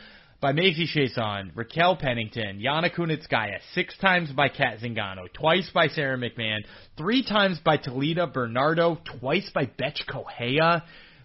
by 0.43 0.51
Macy 0.51 0.85
Chiasson, 0.85 1.51
Raquel 1.55 1.95
Pennington, 1.95 2.59
Yana 2.59 2.93
Kunitskaya, 2.93 3.59
six 3.73 3.97
times 3.99 4.29
by 4.33 4.49
Cat 4.49 4.79
Zingano, 4.83 5.31
twice 5.31 5.71
by 5.73 5.87
Sara 5.87 6.17
McMann, 6.17 6.65
three 6.97 7.23
times 7.23 7.59
by 7.63 7.77
Talita 7.77 8.31
Bernardo, 8.31 8.97
twice 9.21 9.49
by 9.55 9.67
Bethe 9.67 10.05
Correia. 10.05 10.83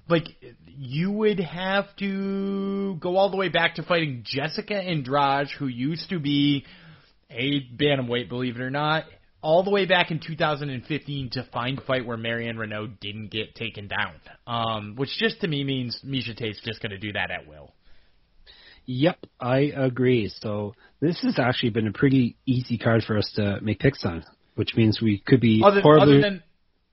Like, 0.08 0.28
you 0.68 1.10
would 1.10 1.40
have 1.40 1.86
to 1.96 2.94
go 3.00 3.16
all 3.16 3.28
the 3.28 3.36
way 3.36 3.48
back 3.48 3.74
to 3.74 3.82
fighting 3.82 4.22
Jessica 4.24 4.76
Andrade, 4.76 5.48
who 5.58 5.66
used 5.66 6.10
to 6.10 6.20
be 6.20 6.64
a 7.28 7.62
bantamweight, 7.76 8.28
believe 8.28 8.54
it 8.54 8.62
or 8.62 8.70
not, 8.70 9.02
all 9.42 9.64
the 9.64 9.70
way 9.70 9.84
back 9.84 10.12
in 10.12 10.20
2015 10.20 11.30
to 11.30 11.48
find 11.52 11.76
a 11.76 11.82
fight 11.82 12.06
where 12.06 12.16
Marianne 12.16 12.56
Reneau 12.56 12.88
didn't 13.00 13.32
get 13.32 13.56
taken 13.56 13.88
down. 13.88 14.14
Um, 14.46 14.94
which 14.94 15.10
just 15.18 15.40
to 15.40 15.48
me 15.48 15.64
means 15.64 16.00
Miesha 16.06 16.36
Tate's 16.36 16.60
just 16.64 16.80
going 16.80 16.92
to 16.92 16.98
do 16.98 17.12
that 17.14 17.32
at 17.32 17.48
will. 17.48 17.72
Yep, 18.91 19.18
I 19.39 19.59
agree. 19.76 20.32
So 20.41 20.74
this 20.99 21.20
has 21.22 21.39
actually 21.39 21.70
been 21.70 21.86
a 21.86 21.93
pretty 21.93 22.36
easy 22.47 22.78
card 22.78 23.03
for 23.07 23.18
us 23.18 23.30
to 23.36 23.59
make 23.61 23.80
picks 23.80 24.03
on, 24.03 24.24
which 24.55 24.74
means 24.76 24.99
we 25.03 25.18
could 25.26 25.43
be 25.43 25.62
Other, 25.62 25.82
horribly, 25.82 26.14
other 26.14 26.20
than 26.22 26.43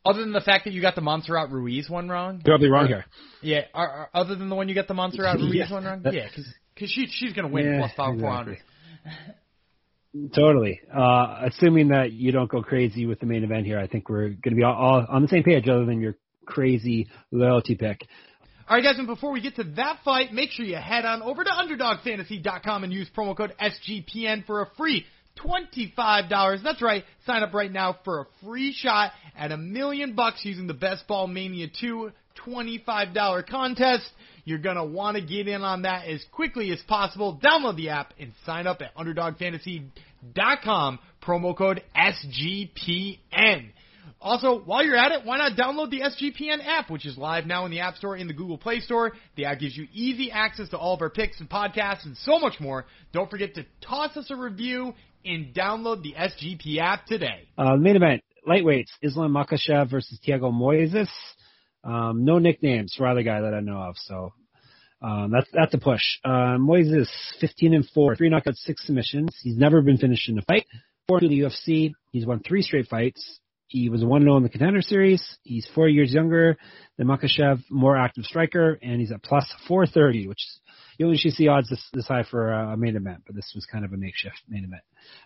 other 0.06 0.20
than 0.20 0.34
the 0.34 0.42
fact 0.42 0.66
that 0.66 0.74
you 0.74 0.82
got 0.82 0.96
the 0.96 1.02
Montserrat 1.02 1.50
Ruiz 1.52 1.90
one 1.90 2.10
wrong. 2.10 2.42
horribly 2.46 2.70
wrong 2.70 2.88
here. 2.88 3.06
Yeah, 3.42 3.62
other 4.14 4.36
than 4.36 4.50
the 4.50 4.56
one 4.56 4.68
you 4.68 4.76
got 4.76 4.90
the 4.90 4.94
Montserrat 4.94 5.38
Ruiz 5.40 5.56
Yeah. 5.56 5.72
one 5.72 5.86
wrong. 5.86 6.02
That- 6.04 6.14
Yeah, 6.14 6.28
because 6.74 6.92
she 6.92 7.08
she's 7.08 7.32
going 7.32 7.48
to 7.48 7.54
win 7.54 7.66
Yeah, 7.66 7.80
plus 7.80 7.92
five 7.96 8.20
four 8.20 8.30
hundred. 8.30 8.58
Totally. 10.36 10.82
Uh, 10.94 11.48
assuming 11.48 11.90
that 11.90 12.12
you 12.12 12.34
don't 12.34 12.50
go 12.50 12.62
crazy 12.62 13.06
with 13.06 13.22
the 13.22 13.26
main 13.26 13.46
event 13.46 13.66
here, 13.66 13.80
I 13.80 13.88
think 13.88 14.10
we're 14.10 14.30
going 14.30 14.52
to 14.52 14.56
be 14.56 14.64
all, 14.64 14.74
all 14.76 15.06
on 15.10 15.22
the 15.22 15.28
same 15.30 15.44
page, 15.44 15.68
other 15.70 15.86
than 15.86 16.02
your 16.02 16.16
crazy 16.46 17.08
loyalty 17.32 17.76
pick. 17.76 18.06
All 18.68 18.76
right, 18.76 18.84
guys, 18.84 18.98
and 18.98 19.06
before 19.06 19.32
we 19.32 19.42
get 19.42 19.58
to 19.58 19.64
that 19.76 20.00
fight, 20.04 20.34
make 20.34 20.50
sure 20.50 20.66
you 20.66 20.76
head 20.76 21.06
on 21.06 21.22
over 21.22 21.44
to 21.44 21.50
UnderdogFantasy.com 21.52 22.84
and 22.84 22.92
use 22.92 23.08
promo 23.16 23.38
code 23.38 23.54
SGPN 23.62 24.44
for 24.48 24.64
a 24.64 24.70
free 24.76 25.06
$25. 25.38 26.64
That's 26.64 26.82
right. 26.82 27.04
Sign 27.28 27.44
up 27.44 27.54
right 27.54 27.72
now 27.72 28.00
for 28.04 28.22
a 28.22 28.26
free 28.44 28.74
shot 28.74 29.12
at 29.38 29.52
a 29.52 29.58
million 29.58 30.16
bucks 30.16 30.44
using 30.44 30.66
the 30.66 30.74
Best 30.74 31.08
Ball 31.08 31.28
Mania 31.28 31.68
2 31.80 32.10
$25 32.48 33.48
contest. 33.48 34.10
You're 34.46 34.58
going 34.58 34.78
to 34.78 34.84
want 34.84 35.18
to 35.18 35.24
get 35.24 35.48
in 35.48 35.62
on 35.62 35.84
that 35.84 36.08
as 36.08 36.26
quickly 36.32 36.72
as 36.72 36.82
possible. 36.88 37.40
Download 37.44 37.76
the 37.76 37.90
app 37.90 38.16
and 38.20 38.34
sign 38.46 38.66
up 38.66 38.82
at 38.82 38.96
UnderdogFantasy.com. 38.96 41.00
Promo 41.24 41.56
code 41.56 41.84
SGPN. 41.96 43.70
Also, 44.26 44.60
while 44.66 44.84
you're 44.84 44.96
at 44.96 45.12
it, 45.12 45.24
why 45.24 45.38
not 45.38 45.52
download 45.52 45.92
the 45.92 46.02
SGPN 46.02 46.58
app, 46.66 46.90
which 46.90 47.06
is 47.06 47.16
live 47.16 47.46
now 47.46 47.66
in 47.66 47.72
the 47.72 47.82
App 47.82 47.96
Store 47.96 48.16
and 48.16 48.28
the 48.28 48.34
Google 48.34 48.58
Play 48.58 48.80
Store. 48.80 49.12
The 49.36 49.46
app 49.46 49.60
gives 49.60 49.78
you 49.78 49.88
easy 49.94 50.32
access 50.32 50.68
to 50.70 50.80
all 50.80 50.96
of 50.96 51.02
our 51.04 51.12
picks 51.12 51.40
and 51.40 51.48
podcasts 51.48 52.06
and 52.06 52.18
so 52.18 52.40
much 52.40 52.60
more. 52.60 52.88
Don't 53.14 53.30
forget 53.30 53.54
to 53.54 53.68
toss 53.82 54.18
us 54.18 54.32
a 54.32 54.36
review 54.36 54.96
and 55.24 55.54
download 55.54 56.02
the 56.02 56.16
SGP 56.16 56.80
app 56.80 57.06
today. 57.06 57.48
Uh, 57.56 57.76
main 57.76 57.96
event, 57.96 58.24
lightweights, 58.48 58.90
Islam 59.04 59.32
Makhachev 59.32 59.92
versus 59.92 60.20
Thiago 60.28 60.52
Moises. 60.52 61.10
Um, 61.84 62.26
no 62.26 62.40
nicknames 62.40 62.96
for 62.98 63.06
either 63.06 63.22
guy 63.22 63.42
that 63.42 63.54
I 63.54 63.60
know 63.60 63.78
of, 63.78 63.96
so 63.96 64.34
um, 65.04 65.30
that's 65.32 65.50
that's 65.54 65.76
a 65.76 65.78
push. 65.78 66.02
Uh, 66.26 66.58
Moises, 66.58 67.10
15 67.40 67.76
and 67.76 67.88
four, 67.94 68.16
three 68.16 68.32
knockouts, 68.32 68.56
six 68.56 68.88
submissions. 68.88 69.38
He's 69.44 69.56
never 69.56 69.84
been 69.84 69.98
finished 69.98 70.28
in 70.30 70.40
a 70.40 70.42
fight. 70.42 70.66
Four 71.08 71.20
to 71.20 71.28
the 71.28 71.42
UFC. 71.42 71.94
He's 72.12 72.26
won 72.26 72.40
three 72.40 72.64
straight 72.64 72.88
fights. 72.88 73.40
He 73.76 73.90
was 73.90 74.06
1 74.06 74.22
0 74.22 74.38
in 74.38 74.44
the 74.44 74.48
contender 74.48 74.82
series. 74.82 75.22
He's 75.44 75.68
four 75.76 75.90
years 75.90 76.14
younger 76.14 76.58
than 76.98 77.08
Makhachev, 77.08 77.60
more 77.70 77.98
active 77.98 78.24
striker, 78.24 78.80
and 78.82 79.02
he's 79.02 79.12
at 79.12 79.22
plus 79.22 79.46
430, 79.68 80.30
which 80.30 80.38
is, 80.38 80.60
you 80.98 81.06
only 81.06 81.18
usually 81.18 81.32
see 81.32 81.50
odds 81.50 81.70
this, 81.70 81.86
this 81.92 82.08
high 82.08 82.24
for 82.24 82.54
a 82.54 82.78
main 82.78 82.96
event, 82.96 83.24
but 83.26 83.36
this 83.36 83.52
was 83.54 83.66
kind 83.66 83.84
of 83.84 83.92
a 83.92 83.98
makeshift 83.98 84.42
main 84.48 84.64
event. 84.64 84.82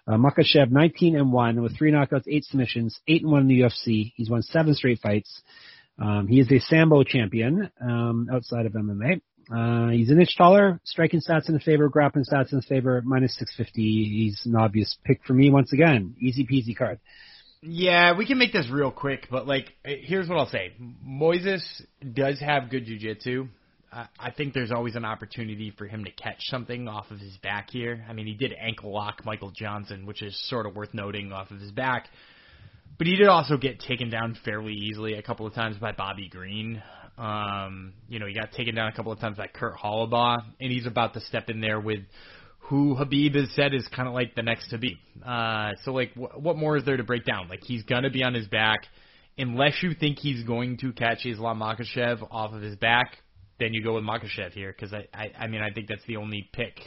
Uh, 0.08 0.18
Makhachev, 0.18 0.72
19 0.72 1.16
and 1.16 1.32
1 1.32 1.62
with 1.62 1.78
three 1.78 1.92
knockouts, 1.92 2.24
eight 2.28 2.44
submissions, 2.44 3.00
8 3.08 3.22
and 3.22 3.32
1 3.32 3.42
in 3.42 3.48
the 3.50 3.62
UFC. 3.62 4.14
He's 4.16 4.32
won 4.32 4.42
seven 4.42 4.74
straight 4.74 5.00
fights. 5.00 5.44
Um, 6.00 6.26
he 6.28 6.40
is 6.40 6.52
a 6.52 6.58
Sambo 6.58 7.04
champion 7.04 7.70
um, 7.80 8.30
outside 8.34 8.66
of 8.66 8.74
MMA. 8.74 9.22
Uh, 9.56 9.90
he's 9.92 10.10
an 10.10 10.20
inch 10.20 10.36
taller, 10.36 10.82
striking 10.86 11.22
stats 11.22 11.50
in 11.50 11.54
his 11.54 11.64
favor, 11.64 11.88
grappling 11.88 12.26
stats 12.26 12.52
in 12.52 12.58
his 12.58 12.66
favor, 12.66 13.04
minus 13.06 13.36
650. 13.38 13.80
He's 13.80 14.42
an 14.46 14.56
obvious 14.56 14.98
pick 15.04 15.22
for 15.24 15.34
me 15.34 15.52
once 15.52 15.72
again. 15.72 16.16
Easy 16.20 16.48
peasy 16.48 16.76
card. 16.76 17.00
Yeah, 17.62 18.18
we 18.18 18.26
can 18.26 18.38
make 18.38 18.54
this 18.54 18.70
real 18.72 18.92
quick, 18.92 19.28
but 19.30 19.46
like, 19.46 19.74
eh, 19.84 19.98
here's 20.02 20.30
what 20.30 20.38
I'll 20.38 20.50
say: 20.50 20.72
Moises 21.06 21.62
does 22.14 22.40
have 22.40 22.70
good 22.70 22.86
jujitsu. 22.86 23.50
I 23.92 24.08
I 24.18 24.32
think 24.32 24.54
there's 24.54 24.72
always 24.72 24.96
an 24.96 25.04
opportunity 25.04 25.74
for 25.78 25.86
him 25.86 26.06
to 26.06 26.12
catch 26.12 26.38
something 26.44 26.88
off 26.88 27.12
of 27.12 27.20
his 27.20 27.36
back 27.44 27.70
here. 27.70 28.06
I 28.10 28.14
mean, 28.14 28.28
he 28.28 28.34
did 28.34 28.54
ankle 28.54 28.94
lock 28.94 29.26
Michael 29.26 29.52
Johnson, 29.52 30.06
which 30.06 30.22
is 30.22 30.40
sort 30.50 30.68
of 30.68 30.76
worth 30.76 30.94
noting 30.94 31.34
off 31.34 31.52
of 31.52 31.60
his 31.60 31.72
back. 31.72 32.08
But 32.98 33.08
he 33.08 33.16
did 33.16 33.28
also 33.28 33.58
get 33.58 33.82
taken 33.82 34.10
down 34.10 34.38
fairly 34.46 34.74
easily 34.74 35.14
a 35.16 35.22
couple 35.22 35.46
of 35.46 35.54
times 35.54 35.78
by 35.78 35.92
Bobby 35.92 36.30
Green. 36.30 36.82
Um, 37.18 37.94
you 38.08 38.20
know, 38.20 38.26
he 38.26 38.34
got 38.34 38.54
taken 38.54 38.76
down 38.76 38.88
a 38.88 38.94
couple 38.94 39.12
of 39.12 39.20
times 39.20 39.38
by 39.38 39.48
Kurt 39.48 39.76
Holobaugh, 39.76 40.38
and 40.62 40.72
he's 40.72 40.86
about 40.86 41.14
to 41.16 41.22
step 41.22 41.50
in 41.50 41.60
there 41.60 41.80
with 41.80 42.00
who 42.70 42.96
Khabib 42.96 43.36
has 43.36 43.50
said 43.56 43.74
is 43.74 43.88
kind 43.88 44.08
of 44.08 44.14
like 44.14 44.36
the 44.36 44.44
next 44.44 44.72
Khabib. 44.72 44.98
Uh, 45.26 45.76
so 45.84 45.92
like, 45.92 46.14
wh- 46.14 46.40
what 46.40 46.56
more 46.56 46.78
is 46.78 46.86
there 46.86 46.98
to 46.98 47.04
break 47.04 47.26
down? 47.26 47.50
Like, 47.50 47.64
he's 47.64 47.84
gonna 47.84 48.12
be 48.12 48.24
on 48.24 48.34
his 48.34 48.48
back, 48.48 48.82
unless 49.38 49.82
you 49.82 49.94
think 49.94 50.20
he's 50.20 50.44
going 50.44 50.78
to 50.78 50.94
catch 50.94 51.26
Islam 51.26 51.60
Makhachev 51.60 52.28
off 52.32 52.54
of 52.54 52.62
his 52.62 52.76
back. 52.76 53.18
Then 53.60 53.74
you 53.74 53.84
go 53.84 53.96
with 53.96 54.04
Makhachev 54.04 54.54
here 54.54 54.72
because 54.72 54.94
I, 54.94 55.08
I, 55.14 55.32
I 55.46 55.48
mean, 55.48 55.62
I 55.62 55.74
think 55.74 55.88
that's 55.90 56.06
the 56.08 56.18
only 56.18 56.48
pick. 56.54 56.80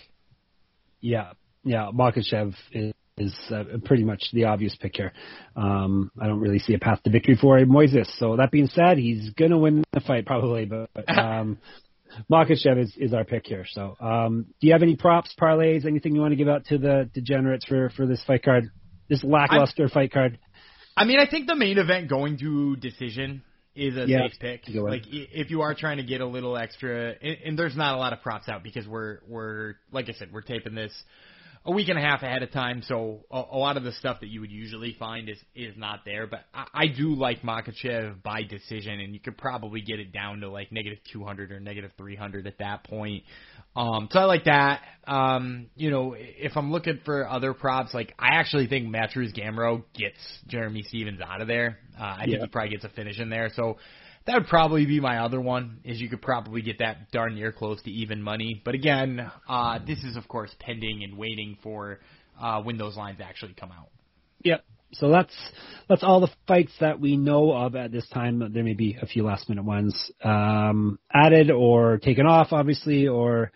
Yeah, 1.01 1.33
yeah, 1.65 1.91
Makhachev 1.93 2.55
is, 2.73 2.93
is 3.19 3.35
uh, 3.51 3.65
pretty 3.85 4.05
much 4.05 4.23
the 4.33 4.45
obvious 4.45 4.77
pick 4.81 4.97
here. 4.97 5.13
Um, 5.57 6.13
I 6.21 6.29
don't 6.29 6.41
really 6.41 6.61
see 6.61 6.75
a 6.75 6.79
path 6.79 7.03
to 7.03 7.11
victory 7.11 7.37
for 7.41 7.59
Moises. 7.59 8.07
So 8.19 8.37
that 8.37 8.53
being 8.53 8.69
said, 8.69 8.99
he's 8.99 9.31
gonna 9.31 9.59
win 9.59 9.83
the 9.93 10.01
fight 10.01 10.27
probably, 10.27 10.65
but 10.65 10.89
um, 11.09 11.59
Makhachev 12.31 12.79
is, 12.79 12.95
is 12.97 13.15
our 13.15 13.25
pick 13.25 13.47
here. 13.47 13.65
So, 13.69 13.97
um, 14.01 14.47
do 14.61 14.67
you 14.67 14.73
have 14.73 14.83
any 14.83 14.97
props, 14.97 15.35
parlays, 15.41 15.87
anything 15.87 16.15
you 16.15 16.21
want 16.21 16.33
to 16.33 16.37
give 16.37 16.49
out 16.49 16.67
to 16.67 16.79
the 16.79 17.11
degenerates 17.13 17.65
for 17.65 17.91
for 17.91 18.07
this 18.07 18.23
fight 18.25 18.43
card? 18.43 18.71
This 19.09 19.23
lackluster 19.25 19.89
fight 19.89 20.13
card. 20.13 20.39
I 20.97 21.05
mean, 21.05 21.19
I 21.19 21.29
think 21.29 21.47
the 21.47 21.55
main 21.55 21.79
event 21.79 22.09
going 22.09 22.39
to 22.39 22.77
decision 22.77 23.43
is 23.75 23.97
a 23.97 24.07
Yeah, 24.07 24.29
safe 24.29 24.39
pick. 24.41 24.63
Like 24.75 25.05
if 25.09 25.51
you 25.51 25.63
are 25.63 25.75
trying 25.75 25.97
to 25.97 26.03
get 26.03 26.21
a 26.21 26.27
little 26.27 26.57
extra, 26.57 27.15
and, 27.21 27.37
and 27.45 27.59
there's 27.59 27.77
not 27.77 27.95
a 27.95 27.99
lot 27.99 28.13
of 28.13 28.21
props 28.23 28.49
out 28.49 28.63
because 28.63 28.87
we're 28.87 29.19
we're 29.29 29.75
like 29.91 30.09
I 30.09 30.13
said, 30.13 30.29
we're 30.33 30.43
taping 30.43 30.75
this 30.75 30.93
a 31.65 31.71
week 31.71 31.89
and 31.89 31.99
a 31.99 32.03
half 32.03 32.23
ahead 32.23 32.43
of 32.43 32.51
time, 32.51 32.83
so 32.87 33.21
a, 33.31 33.43
a 33.53 33.57
lot 33.57 33.77
of 33.77 33.85
the 33.85 33.93
stuff 33.93 34.21
that 34.21 34.29
you 34.29 34.41
would 34.41 34.51
usually 34.51 34.97
find 34.99 35.29
is 35.29 35.39
is 35.55 35.77
not 35.77 36.01
there. 36.05 36.27
But 36.27 36.41
I, 36.53 36.67
I 36.75 36.87
do 36.89 37.15
like 37.15 37.43
Makhachev 37.43 38.23
by 38.23 38.43
decision, 38.43 39.01
and 39.01 39.15
you 39.15 39.21
could 39.21 39.39
probably 39.39 39.81
get 39.81 40.01
it 40.01 40.13
down 40.13 40.41
to 40.41 40.51
like 40.51 40.73
negative 40.73 40.99
200 41.13 41.53
or 41.53 41.61
negative 41.61 41.93
300 41.97 42.47
at 42.47 42.59
that 42.59 42.85
point. 42.85 43.23
Um, 43.77 44.09
so 44.11 44.19
I 44.19 44.25
like 44.25 44.45
that. 44.45 44.83
Um, 45.07 45.67
you 45.77 45.91
know, 45.91 46.15
if 46.19 46.57
I'm 46.57 46.73
looking 46.73 47.01
for 47.05 47.29
other 47.29 47.55
props, 47.55 47.95
like 47.95 48.13
I 48.19 48.35
actually 48.35 48.67
think 48.67 48.89
Mateusz 48.89 49.35
Gamrot 49.37 49.85
gets 49.95 50.19
Jeremy 50.49 50.83
Stephens 50.83 51.21
out 51.21 51.41
of 51.41 51.49
there. 51.49 51.79
Uh, 51.99 52.17
I 52.19 52.25
think 52.25 52.41
he 52.41 52.49
probably 52.49 52.71
gets 52.71 52.85
a 52.85 52.89
finish 52.89 53.21
in 53.21 53.31
there. 53.31 53.51
So 53.55 53.79
that 54.27 54.35
would 54.35 54.47
probably 54.47 54.87
be 54.87 55.01
my 55.01 55.19
other 55.19 55.41
one. 55.41 55.81
Is 55.85 56.01
you 56.01 56.09
could 56.09 56.23
probably 56.23 56.63
get 56.63 56.79
that 56.79 57.11
darn 57.11 57.35
near 57.35 57.53
close 57.53 57.83
to 57.83 57.91
even 57.91 58.23
money. 58.23 58.61
But 58.65 58.75
again, 58.75 59.31
uh, 59.49 59.79
this 59.87 59.99
is 60.05 60.17
of 60.17 60.29
course 60.29 60.55
pending 60.61 61.03
and 61.05 61.17
waiting 61.17 61.59
for 61.63 62.01
uh, 62.41 62.63
when 62.63 62.79
those 62.79 62.97
lines 62.97 63.21
actually 63.23 63.55
come 63.55 63.73
out. 63.73 63.89
Yep. 64.45 64.65
so 64.95 65.09
that's 65.09 65.35
that's 65.89 66.03
all 66.03 66.21
the 66.21 66.31
fights 66.47 66.73
that 66.81 67.01
we 67.01 67.17
know 67.17 67.53
of 67.53 67.77
at 67.77 67.93
this 67.93 68.09
time. 68.09 68.53
There 68.53 68.65
may 68.65 68.75
be 68.75 68.97
a 69.01 69.07
few 69.07 69.25
last 69.25 69.49
minute 69.49 69.65
ones 69.65 70.11
um, 70.23 70.99
added 71.13 71.51
or 71.51 71.99
taken 71.99 72.27
off, 72.27 72.49
obviously, 72.53 73.09
or 73.09 73.51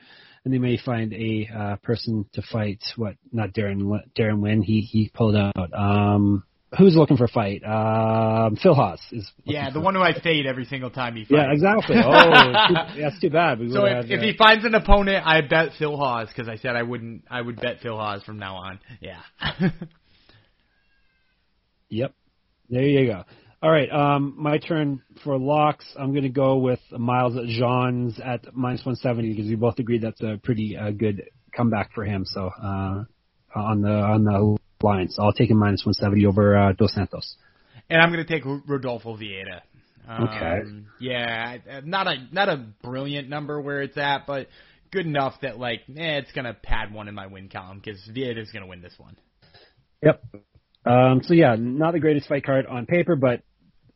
and 0.44 0.54
they 0.54 0.58
may 0.58 0.78
find 0.78 1.12
a 1.12 1.48
uh, 1.52 1.76
person 1.76 2.24
to 2.34 2.42
fight. 2.52 2.80
What? 2.96 3.16
Not 3.32 3.52
Deron 3.52 4.00
Deron 4.16 4.40
Winn. 4.40 4.62
He 4.62 4.80
he 4.80 5.10
pulled 5.12 5.36
out. 5.36 5.72
Um, 5.72 6.44
who's 6.78 6.94
looking 6.96 7.16
for 7.16 7.24
a 7.24 7.28
fight? 7.28 7.62
Um, 7.64 8.56
Phil 8.56 8.74
Hawes 8.74 9.00
is. 9.12 9.30
Yeah, 9.44 9.70
the 9.70 9.80
one 9.80 9.94
who 9.94 10.02
I 10.02 10.18
fade 10.20 10.46
every 10.46 10.64
single 10.64 10.90
time 10.90 11.16
he 11.16 11.24
fights. 11.24 11.32
Yeah, 11.32 11.52
exactly. 11.52 11.96
Oh, 12.04 12.92
too, 12.94 13.00
that's 13.00 13.20
too 13.20 13.30
bad. 13.30 13.58
We 13.58 13.70
so 13.70 13.84
if, 13.84 13.96
had, 13.96 14.10
if 14.10 14.20
uh, 14.20 14.22
he 14.22 14.36
finds 14.36 14.64
an 14.64 14.74
opponent, 14.74 15.26
I 15.26 15.40
bet 15.40 15.70
Phil 15.78 15.96
Hawes 15.96 16.28
because 16.28 16.48
I 16.48 16.56
said 16.56 16.76
I 16.76 16.82
wouldn't. 16.82 17.24
I 17.30 17.40
would 17.40 17.60
bet 17.60 17.80
Phil 17.82 17.96
Hawes 17.96 18.22
from 18.22 18.38
now 18.38 18.56
on. 18.56 18.80
Yeah. 19.00 19.20
Yep. 21.88 22.14
There 22.68 22.82
you 22.82 23.06
go. 23.06 23.24
All 23.62 23.70
right, 23.70 23.90
um, 23.90 24.34
my 24.36 24.58
turn 24.58 25.02
for 25.24 25.38
locks. 25.38 25.86
I'm 25.98 26.10
going 26.10 26.24
to 26.24 26.28
go 26.28 26.58
with 26.58 26.80
Miles 26.92 27.34
Johns 27.58 28.18
at 28.22 28.54
minus 28.54 28.84
170 28.84 29.30
because 29.30 29.48
we 29.48 29.56
both 29.56 29.78
agreed 29.78 30.02
that's 30.02 30.20
a 30.20 30.38
pretty 30.42 30.76
uh, 30.76 30.90
good 30.90 31.22
comeback 31.56 31.92
for 31.94 32.04
him. 32.04 32.24
So 32.26 32.50
uh, 32.62 33.04
on 33.54 33.80
the 33.80 33.92
on 33.92 34.24
the 34.24 34.58
line, 34.82 35.08
so 35.08 35.22
I'll 35.22 35.32
take 35.32 35.50
him 35.50 35.58
minus 35.58 35.84
170 35.84 36.26
over 36.26 36.56
uh, 36.56 36.72
Dos 36.72 36.94
Santos. 36.94 37.36
and 37.88 38.00
I'm 38.00 38.12
going 38.12 38.24
to 38.24 38.30
take 38.30 38.44
Rodolfo 38.44 39.16
Vieira. 39.16 39.62
Um, 40.08 40.28
Okay. 40.28 40.60
Yeah, 41.00 41.56
not 41.84 42.06
a 42.06 42.14
not 42.30 42.48
a 42.48 42.64
brilliant 42.82 43.28
number 43.28 43.60
where 43.60 43.82
it's 43.82 43.98
at, 43.98 44.26
but 44.26 44.46
good 44.92 45.06
enough 45.06 45.34
that 45.42 45.58
like, 45.58 45.80
eh, 45.88 46.18
it's 46.18 46.32
gonna 46.32 46.54
pad 46.54 46.92
one 46.92 47.08
in 47.08 47.14
my 47.14 47.26
win 47.26 47.48
column 47.48 47.80
because 47.84 48.00
Vieira's 48.14 48.50
gonna 48.52 48.66
win 48.66 48.82
this 48.82 48.94
one. 48.98 49.16
Yep. 50.02 50.22
Um, 50.84 51.22
so 51.24 51.34
yeah, 51.34 51.56
not 51.58 51.92
the 51.92 52.00
greatest 52.00 52.28
fight 52.28 52.44
card 52.44 52.66
on 52.66 52.86
paper, 52.86 53.16
but 53.16 53.42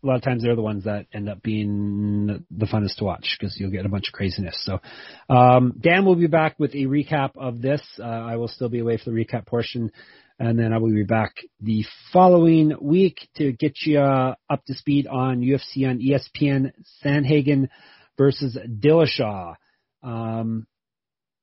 a 0.03 0.07
lot 0.07 0.17
of 0.17 0.23
times 0.23 0.43
they're 0.43 0.57
the 0.57 0.63
ones 0.63 0.85
that 0.85 1.07
end 1.13 1.29
up 1.29 1.43
being 1.43 2.45
the 2.51 2.67
funnest 2.67 2.97
to 2.97 3.05
watch 3.05 3.37
because 3.39 3.59
you'll 3.61 3.71
get 3.71 3.85
a 3.85 3.89
bunch 3.89 4.09
of 4.09 4.15
craziness. 4.15 4.57
So, 4.65 4.81
um, 5.29 5.75
Dan 5.79 6.05
will 6.05 6.17
be 6.17 6.27
back 6.27 6.59
with 6.59 6.75
a 6.75 6.87
recap 6.87 7.33
of 7.37 7.61
this. 7.61 7.83
Uh, 7.99 8.05
I 8.05 8.37
will 8.37 8.49
still 8.49 8.71
be 8.71 8.79
away 8.79 8.97
for 8.97 9.11
the 9.11 9.25
recap 9.25 9.47
portion, 9.47 9.93
and 10.41 10.59
then 10.59 10.73
I 10.73 10.79
will 10.79 10.93
be 10.93 11.05
back 11.05 11.35
the 11.61 11.85
following 12.15 12.73
week 12.81 13.29
to 13.37 13.53
get 13.53 13.75
you 13.83 14.01
uh, 14.01 14.35
up 14.49 14.65
to 14.65 14.75
speed 14.75 15.07
on 15.07 15.43
UFC 15.43 15.87
on 15.87 16.01
ESPN 16.01 16.73
Sandhagen 17.05 17.69
versus 18.17 18.57
Dillashaw. 18.67 19.55
Um, 20.03 20.67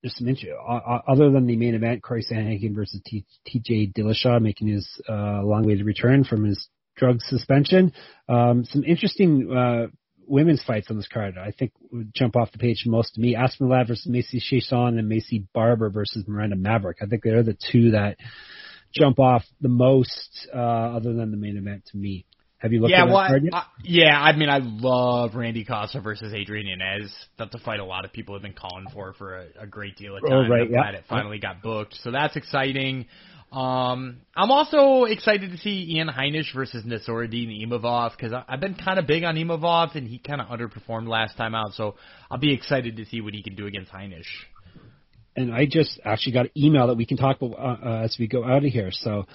there's 0.02 0.18
some. 0.18 0.28
Other 1.08 1.30
than 1.30 1.45
the 1.45 1.56
main 1.56 1.76
event, 1.76 2.02
Cory 2.02 2.26
Sandhagen 2.30 2.74
versus 2.74 3.00
TJ 3.48 3.93
Dillashaw 3.93 4.41
making 4.41 4.70
his 4.70 4.89
uh, 5.08 5.43
long-awaited 5.43 5.86
return 5.86 6.24
from 6.24 6.43
his 6.43 6.68
drug 6.95 7.22
suspension. 7.22 7.93
Um, 8.28 8.66
some 8.66 8.84
interesting 8.84 9.56
uh, 9.56 9.88
women's 10.26 10.64
fights 10.64 10.88
on 10.89 10.98
this 10.98 11.08
card. 11.08 11.36
I 11.38 11.52
think 11.52 11.72
would 11.91 12.16
jump 12.16 12.36
off 12.36 12.52
the 12.52 12.58
page 12.58 12.84
most 12.88 13.14
to 13.14 13.22
me. 13.22 13.36
Aspen 13.36 13.70
Ladd 13.70 13.89
versus 13.89 14.08
Macy 14.08 14.39
Chiasson 14.39 14.98
and 14.98 15.12
Maycee 15.12 15.45
Barber 15.54 15.91
versus 15.91 16.26
Miranda 16.28 16.56
Maverick. 16.56 16.98
I 17.04 17.06
think 17.06 17.22
they're 17.24 17.43
the 17.43 17.58
two 17.72 17.91
that 17.91 18.18
jump 18.94 19.20
off 19.20 19.44
the 19.62 19.70
most, 19.70 20.48
uh, 20.54 20.58
other 20.58 21.14
than 21.14 21.32
the 21.32 21.38
main 21.38 21.58
event 21.58 21.84
to 21.92 21.98
me. 21.98 22.26
Have 22.60 22.74
you 22.74 22.80
looked 22.80 22.92
yeah, 22.92 23.04
at 23.04 23.06
that 23.06 23.14
well, 23.14 23.28
card 23.28 23.44
yet? 23.44 23.54
I, 23.54 23.64
yeah. 23.84 24.20
I 24.20 24.36
mean, 24.36 24.50
I 24.50 24.60
love 24.62 25.36
Randy 25.36 25.64
Costa 25.64 26.02
versus 26.02 26.34
Adrian 26.34 26.66
Yanez. 26.68 27.14
That's 27.38 27.54
a 27.54 27.60
fight 27.60 27.80
a 27.80 27.86
lot 27.86 28.04
of 28.04 28.12
people 28.12 28.34
have 28.34 28.42
been 28.42 28.54
calling 28.54 28.88
for 28.92 29.14
for 29.14 29.38
a, 29.38 29.46
a 29.62 29.68
great 29.68 29.96
deal 29.96 30.16
of 30.16 30.24
time. 30.24 30.32
Oh, 30.32 30.50
right, 30.50 30.62
I'm 30.62 30.72
yeah. 30.72 30.82
glad 30.82 30.96
it 30.96 31.04
finally 31.08 31.38
got 31.38 31.62
booked. 31.62 31.96
So 32.02 32.10
that's 32.12 32.36
exciting. 32.36 33.06
Um, 33.52 34.22
I'm 34.36 34.52
also 34.52 35.06
excited 35.06 35.52
to 35.52 35.58
see 35.58 35.96
Ian 35.96 36.10
Heinisch 36.10 36.54
versus 36.54 36.84
Nassourdine 36.84 37.66
Imavov 37.66 38.12
because 38.18 38.34
I've 38.48 38.60
been 38.60 38.76
kind 38.76 39.00
of 39.00 39.08
big 39.08 39.24
on 39.24 39.36
Imavov 39.36 39.96
and 39.96 40.08
he 40.08 40.18
kind 40.18 40.42
of 40.42 40.48
underperformed 40.48 41.08
last 41.08 41.38
time 41.38 41.56
out. 41.56 41.74
So 41.74 41.96
I'll 42.30 42.40
be 42.40 42.54
excited 42.54 42.98
to 42.98 43.06
see 43.06 43.22
what 43.22 43.34
he 43.34 43.44
can 43.44 43.56
do 43.56 43.68
against 43.68 43.92
Heinisch. 43.92 44.26
And 45.38 45.54
I 45.54 45.66
just 45.70 46.00
actually 46.04 46.34
got 46.34 46.46
an 46.48 46.52
email 46.58 46.88
that 46.88 46.98
we 46.98 47.06
can 47.06 47.16
talk 47.16 47.42
about 47.42 47.58
uh, 47.60 47.88
uh, 47.90 48.02
as 48.04 48.18
we 48.20 48.28
go 48.28 48.44
out 48.44 48.66
of 48.66 48.72
here. 48.72 48.90
So, 48.92 49.26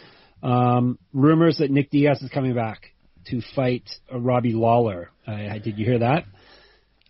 um, 0.42 0.98
rumors 1.14 1.58
that 1.58 1.70
Nick 1.70 1.90
Diaz 1.90 2.20
is 2.20 2.30
coming 2.30 2.54
back 2.54 2.88
to 3.26 3.40
fight 3.54 3.84
uh, 4.12 4.18
Robbie 4.18 4.52
Lawler. 4.52 5.10
Uh, 5.26 5.36
did 5.58 5.78
you 5.78 5.86
hear 5.86 6.00
that? 6.00 6.24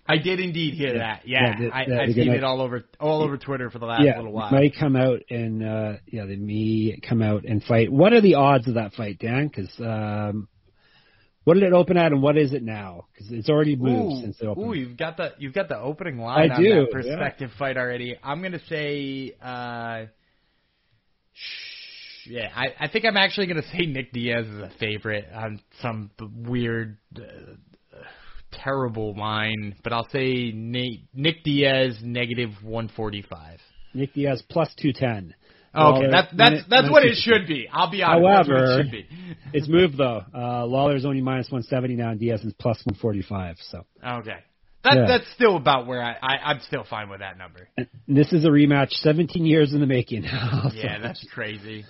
I 0.07 0.19
did 0.19 0.41
indeed 0.41 0.75
hear 0.75 0.95
Yeah. 0.95 0.99
that. 0.99 1.23
Yeah, 1.27 1.61
Yeah, 1.61 1.69
I, 1.73 1.81
I've 2.03 2.13
seen 2.13 2.33
it 2.33 2.45
all 2.45 2.61
over 2.61 2.85
all 3.01 3.23
over 3.23 3.39
Twitter 3.39 3.71
for 3.71 3.79
the 3.79 3.87
last 3.87 4.03
yeah, 4.05 4.17
little 4.17 4.33
while. 4.33 4.51
may 4.51 4.69
come 4.69 4.97
out 4.97 5.21
and 5.31 5.65
uh, 5.65 5.93
yeah, 6.07 6.27
they 6.27 6.37
may 6.37 6.99
come 7.09 7.23
out 7.23 7.45
and 7.45 7.63
fight. 7.63 7.91
What 7.91 8.13
are 8.13 8.21
the 8.21 8.35
odds 8.35 8.69
of 8.69 8.75
that 8.75 8.93
fight, 8.93 9.19
Dan? 9.19 9.49
Because 9.49 9.71
um, 9.81 10.49
what 11.45 11.55
did 11.55 11.65
it 11.65 11.73
open 11.73 11.97
at, 11.97 12.13
and 12.13 12.23
what 12.23 12.37
is 12.37 12.53
it 12.53 12.63
now? 12.63 13.07
Because 13.13 13.33
it's 13.33 13.49
already 13.49 13.75
moved 13.77 14.19
Ooh, 14.19 14.21
since 14.23 14.41
it 14.41 14.47
opened. 14.47 14.67
ooh, 14.67 14.73
you've 14.75 14.97
got 14.97 15.17
the 15.17 15.33
you've 15.39 15.55
got 15.55 15.69
the 15.69 15.79
opening 15.79 16.19
line 16.19 16.51
I 16.51 16.55
on 16.55 16.63
do, 16.63 16.69
that 16.69 16.77
yeah. 16.81 16.85
perspective 16.93 17.51
fight 17.59 17.77
already. 17.77 18.17
I'm 18.23 18.43
gonna 18.43 18.61
say, 18.69 19.35
uh, 19.43 20.05
sh- 21.33 22.27
yeah, 22.31 22.49
I, 22.55 22.67
I 22.85 22.89
think 22.89 23.05
I'm 23.05 23.17
actually 23.17 23.49
gonna 23.49 23.63
say 23.73 23.87
Nick 23.87 24.13
Diaz 24.13 24.47
is 24.47 24.59
a 24.61 24.71
favorite 24.79 25.27
on 25.35 25.61
some 25.81 26.11
weird, 26.21 26.99
uh, 27.17 27.21
terrible 28.53 29.15
line, 29.17 29.75
but 29.83 29.93
I'll 29.93 30.09
say 30.11 30.53
Nate, 30.55 31.09
Nick 31.15 31.43
Diaz 31.43 31.97
negative 32.03 32.51
145. 32.63 33.59
Nick 33.95 34.15
Diaz 34.15 34.43
plus 34.49 34.73
two 34.81 34.93
ten. 34.93 35.35
Okay, 35.75 36.11
that's 36.11 36.29
that's 36.37 36.63
that's 36.69 36.91
what 36.91 37.05
it 37.05 37.17
should 37.17 37.47
be. 37.47 37.67
I'll 37.73 37.91
be 37.91 38.03
honest. 38.03 38.49
However, 38.51 38.65
it 38.81 38.83
should 38.85 38.91
be. 38.93 39.07
It's 39.55 39.69
moved 39.69 39.99
though. 39.99 40.23
Uh, 40.35 40.65
Lawler's 40.65 41.05
only 41.05 41.21
minus 41.21 41.51
one 41.51 41.63
seventy 41.63 41.95
now, 41.95 42.11
and 42.11 42.19
Diaz 42.21 42.43
is 42.43 42.55
plus 42.59 42.81
one 42.85 42.95
forty 42.97 43.21
five. 43.23 43.57
So. 43.71 43.85
Okay, 44.03 44.39
that 44.85 44.95
Yeah. 44.97 45.05
that's 45.07 45.31
still 45.33 45.57
about 45.57 45.87
where 45.87 46.03
I, 46.03 46.13
I 46.23 46.37
I'm 46.51 46.61
still 46.61 46.85
fine 46.85 47.09
with 47.11 47.21
that 47.21 47.37
number. 47.39 47.69
And 47.77 47.87
This 48.09 48.33
is 48.33 48.45
a 48.45 48.49
rematch, 48.49 48.93
17 48.93 49.45
years 49.45 49.73
in 49.75 49.81
the 49.81 49.87
making. 49.87 50.23
So 50.31 50.71
Yeah, 50.75 50.99
that's 51.01 51.25
crazy. 51.35 51.85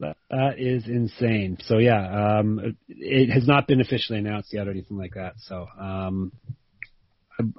that, 0.00 0.16
that 0.30 0.58
is 0.58 0.86
insane. 0.86 1.58
So 1.62 1.78
yeah, 1.78 2.38
um, 2.38 2.76
it 2.88 3.30
has 3.32 3.46
not 3.46 3.66
been 3.66 3.80
officially 3.80 4.18
announced 4.20 4.52
yet 4.52 4.68
or 4.68 4.70
anything 4.70 4.96
like 4.96 5.14
that. 5.14 5.34
So 5.38 5.66
um, 5.78 6.32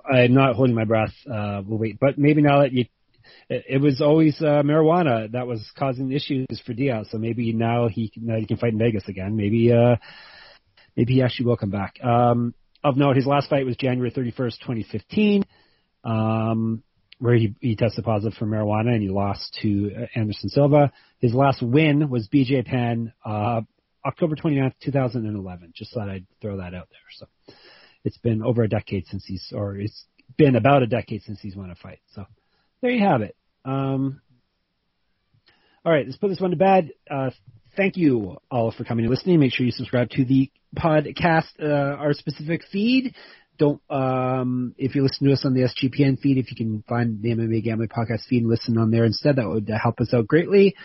I, 0.09 0.19
I'm 0.21 0.33
not 0.33 0.55
holding 0.55 0.75
my 0.75 0.85
breath. 0.85 1.13
Uh, 1.29 1.61
we'll 1.65 1.77
wait, 1.79 1.99
but 1.99 2.17
maybe 2.17 2.41
now 2.41 2.61
that 2.61 2.71
you, 2.71 2.85
it, 3.49 3.81
was 3.81 4.01
always 4.01 4.35
uh, 4.41 4.63
marijuana 4.63 5.31
that 5.31 5.47
was 5.47 5.63
causing 5.77 6.11
issues 6.11 6.47
for 6.65 6.73
Diaz. 6.73 7.07
So 7.11 7.17
maybe 7.17 7.53
now 7.53 7.87
he 7.87 8.09
can, 8.09 8.25
now 8.25 8.37
he 8.37 8.45
can 8.45 8.57
fight 8.57 8.73
in 8.73 8.79
Vegas 8.79 9.07
again. 9.07 9.35
Maybe 9.35 9.71
uh, 9.71 9.97
maybe 10.95 11.13
he 11.13 11.21
actually 11.21 11.47
will 11.47 11.57
come 11.57 11.71
back. 11.71 11.95
Um, 12.03 12.53
of 12.83 12.97
note, 12.97 13.15
his 13.15 13.25
last 13.25 13.49
fight 13.49 13.65
was 13.65 13.75
January 13.77 14.11
31st, 14.11 14.59
2015. 14.59 15.43
Um, 16.03 16.83
where 17.19 17.35
he, 17.35 17.55
he 17.61 17.75
tested 17.75 18.03
positive 18.03 18.37
for 18.37 18.45
marijuana 18.45 18.93
and 18.93 19.01
he 19.01 19.09
lost 19.09 19.57
to 19.61 19.91
uh, 19.95 20.19
Anderson 20.19 20.49
Silva. 20.49 20.91
His 21.19 21.33
last 21.33 21.61
win 21.61 22.09
was 22.09 22.27
BJ 22.27 22.65
Penn, 22.65 23.13
uh, 23.25 23.61
October 24.05 24.35
29th, 24.35 24.73
2011. 24.83 25.73
Just 25.75 25.93
thought 25.93 26.09
I'd 26.09 26.27
throw 26.41 26.57
that 26.57 26.73
out 26.73 26.89
there. 26.89 26.99
So 27.17 27.25
it's 28.03 28.17
been 28.17 28.43
over 28.43 28.63
a 28.63 28.69
decade 28.69 29.07
since 29.07 29.23
he's, 29.25 29.51
or 29.55 29.77
it's 29.77 30.05
been 30.37 30.55
about 30.55 30.83
a 30.83 30.87
decade 30.87 31.23
since 31.23 31.39
he's 31.39 31.55
won 31.55 31.71
a 31.71 31.75
fight. 31.75 31.99
So 32.13 32.25
there 32.81 32.91
you 32.91 33.05
have 33.05 33.21
it. 33.21 33.35
Um, 33.63 34.21
all 35.83 35.91
right, 35.91 36.05
let's 36.05 36.17
put 36.17 36.29
this 36.29 36.39
one 36.39 36.51
to 36.51 36.57
bed. 36.57 36.91
Uh, 37.09 37.29
thank 37.77 37.97
you 37.97 38.37
all 38.49 38.71
for 38.71 38.83
coming 38.83 39.05
and 39.05 39.11
listening. 39.13 39.39
Make 39.39 39.53
sure 39.53 39.65
you 39.65 39.71
subscribe 39.71 40.09
to 40.11 40.25
the 40.25 40.51
podcast, 40.75 41.49
uh, 41.61 41.65
our 41.65 42.13
specific 42.13 42.61
feed. 42.71 43.15
Don't, 43.57 43.81
um, 43.89 44.75
if 44.77 44.95
you 44.95 45.03
listen 45.03 45.27
to 45.27 45.33
us 45.33 45.45
on 45.45 45.53
the 45.53 45.61
SGPN 45.61 46.19
feed, 46.19 46.37
if 46.37 46.51
you 46.51 46.57
can 46.57 46.83
find 46.89 47.21
the 47.21 47.29
MMA 47.29 47.63
Gambling 47.63 47.89
Podcast 47.89 48.25
feed 48.27 48.41
and 48.41 48.49
listen 48.49 48.77
on 48.77 48.91
there 48.91 49.05
instead, 49.05 49.37
that 49.37 49.47
would 49.47 49.69
help 49.69 50.01
us 50.01 50.13
out 50.13 50.27
greatly. 50.27 50.75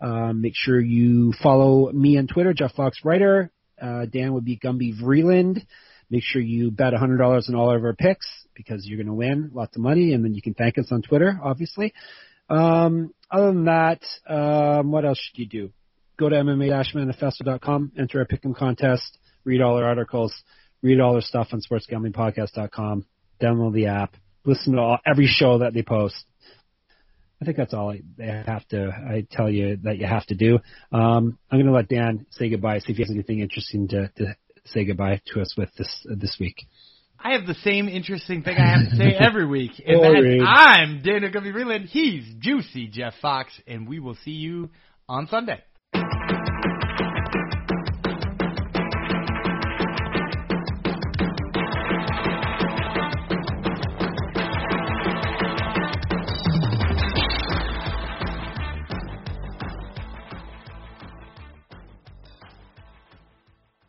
Um, 0.00 0.42
make 0.42 0.52
sure 0.54 0.78
you 0.80 1.32
follow 1.42 1.90
me 1.92 2.18
on 2.18 2.26
Twitter, 2.26 2.52
Jeff 2.52 2.74
Fox 2.74 2.98
Writer. 3.04 3.50
Uh, 3.80 4.06
Dan 4.06 4.34
would 4.34 4.44
be 4.44 4.58
Gumby 4.58 5.00
Vreeland. 5.00 5.64
Make 6.10 6.22
sure 6.22 6.42
you 6.42 6.70
bet 6.70 6.92
$100 6.92 7.48
on 7.48 7.54
all 7.54 7.74
of 7.74 7.82
our 7.82 7.94
picks 7.94 8.26
because 8.58 8.84
you're 8.84 8.98
going 8.98 9.06
to 9.06 9.14
win 9.14 9.50
lots 9.54 9.74
of 9.76 9.82
money 9.82 10.12
and 10.12 10.22
then 10.22 10.34
you 10.34 10.42
can 10.42 10.52
thank 10.52 10.76
us 10.76 10.88
on 10.90 11.00
Twitter, 11.00 11.40
obviously. 11.42 11.94
Um, 12.50 13.14
other 13.30 13.46
than 13.46 13.64
that, 13.66 14.02
um, 14.28 14.90
what 14.90 15.04
else 15.04 15.18
should 15.18 15.38
you 15.38 15.46
do? 15.46 15.70
Go 16.18 16.28
to 16.28 16.34
MMA-manifesto.com, 16.34 17.92
enter 17.96 18.18
our 18.18 18.26
pick'em 18.26 18.54
contest, 18.54 19.18
read 19.44 19.62
all 19.62 19.76
our 19.76 19.84
articles, 19.84 20.34
read 20.82 21.00
all 21.00 21.14
our 21.14 21.20
stuff 21.20 21.48
on 21.52 21.60
sportsgamblingpodcast.com, 21.62 23.06
download 23.40 23.72
the 23.72 23.86
app, 23.86 24.16
listen 24.44 24.72
to 24.72 24.80
all, 24.80 24.98
every 25.06 25.26
show 25.26 25.58
that 25.58 25.72
they 25.72 25.82
post. 25.82 26.16
I 27.40 27.44
think 27.44 27.56
that's 27.56 27.72
all 27.72 27.90
I, 27.92 28.24
have 28.24 28.66
to, 28.68 28.88
I 28.88 29.24
tell 29.30 29.48
you 29.48 29.76
that 29.84 29.98
you 29.98 30.06
have 30.06 30.26
to 30.26 30.34
do. 30.34 30.58
Um, 30.90 31.38
I'm 31.50 31.58
going 31.58 31.66
to 31.66 31.72
let 31.72 31.88
Dan 31.88 32.26
say 32.32 32.50
goodbye, 32.50 32.80
see 32.80 32.90
if 32.90 32.96
he 32.96 33.04
has 33.04 33.12
anything 33.12 33.38
interesting 33.38 33.86
to, 33.88 34.10
to 34.16 34.36
say 34.66 34.84
goodbye 34.84 35.20
to 35.32 35.40
us 35.40 35.54
with 35.56 35.70
this, 35.78 36.06
uh, 36.10 36.16
this 36.16 36.36
week. 36.40 36.66
I 37.20 37.32
have 37.32 37.46
the 37.46 37.54
same 37.64 37.88
interesting 37.88 38.42
thing 38.42 38.56
I 38.56 38.78
have 38.78 38.90
to 38.90 38.96
say 38.96 39.14
every 39.20 39.46
week, 39.46 39.72
and 39.84 40.02
that's 40.02 40.46
I'm 40.46 41.02
Daniel 41.02 41.32
Gumby 41.32 41.52
Freeland. 41.52 41.86
He's 41.86 42.24
Juicy 42.38 42.86
Jeff 42.86 43.14
Fox, 43.20 43.52
and 43.66 43.88
we 43.88 43.98
will 43.98 44.16
see 44.24 44.30
you 44.30 44.70
on 45.08 45.26
Sunday. 45.26 45.60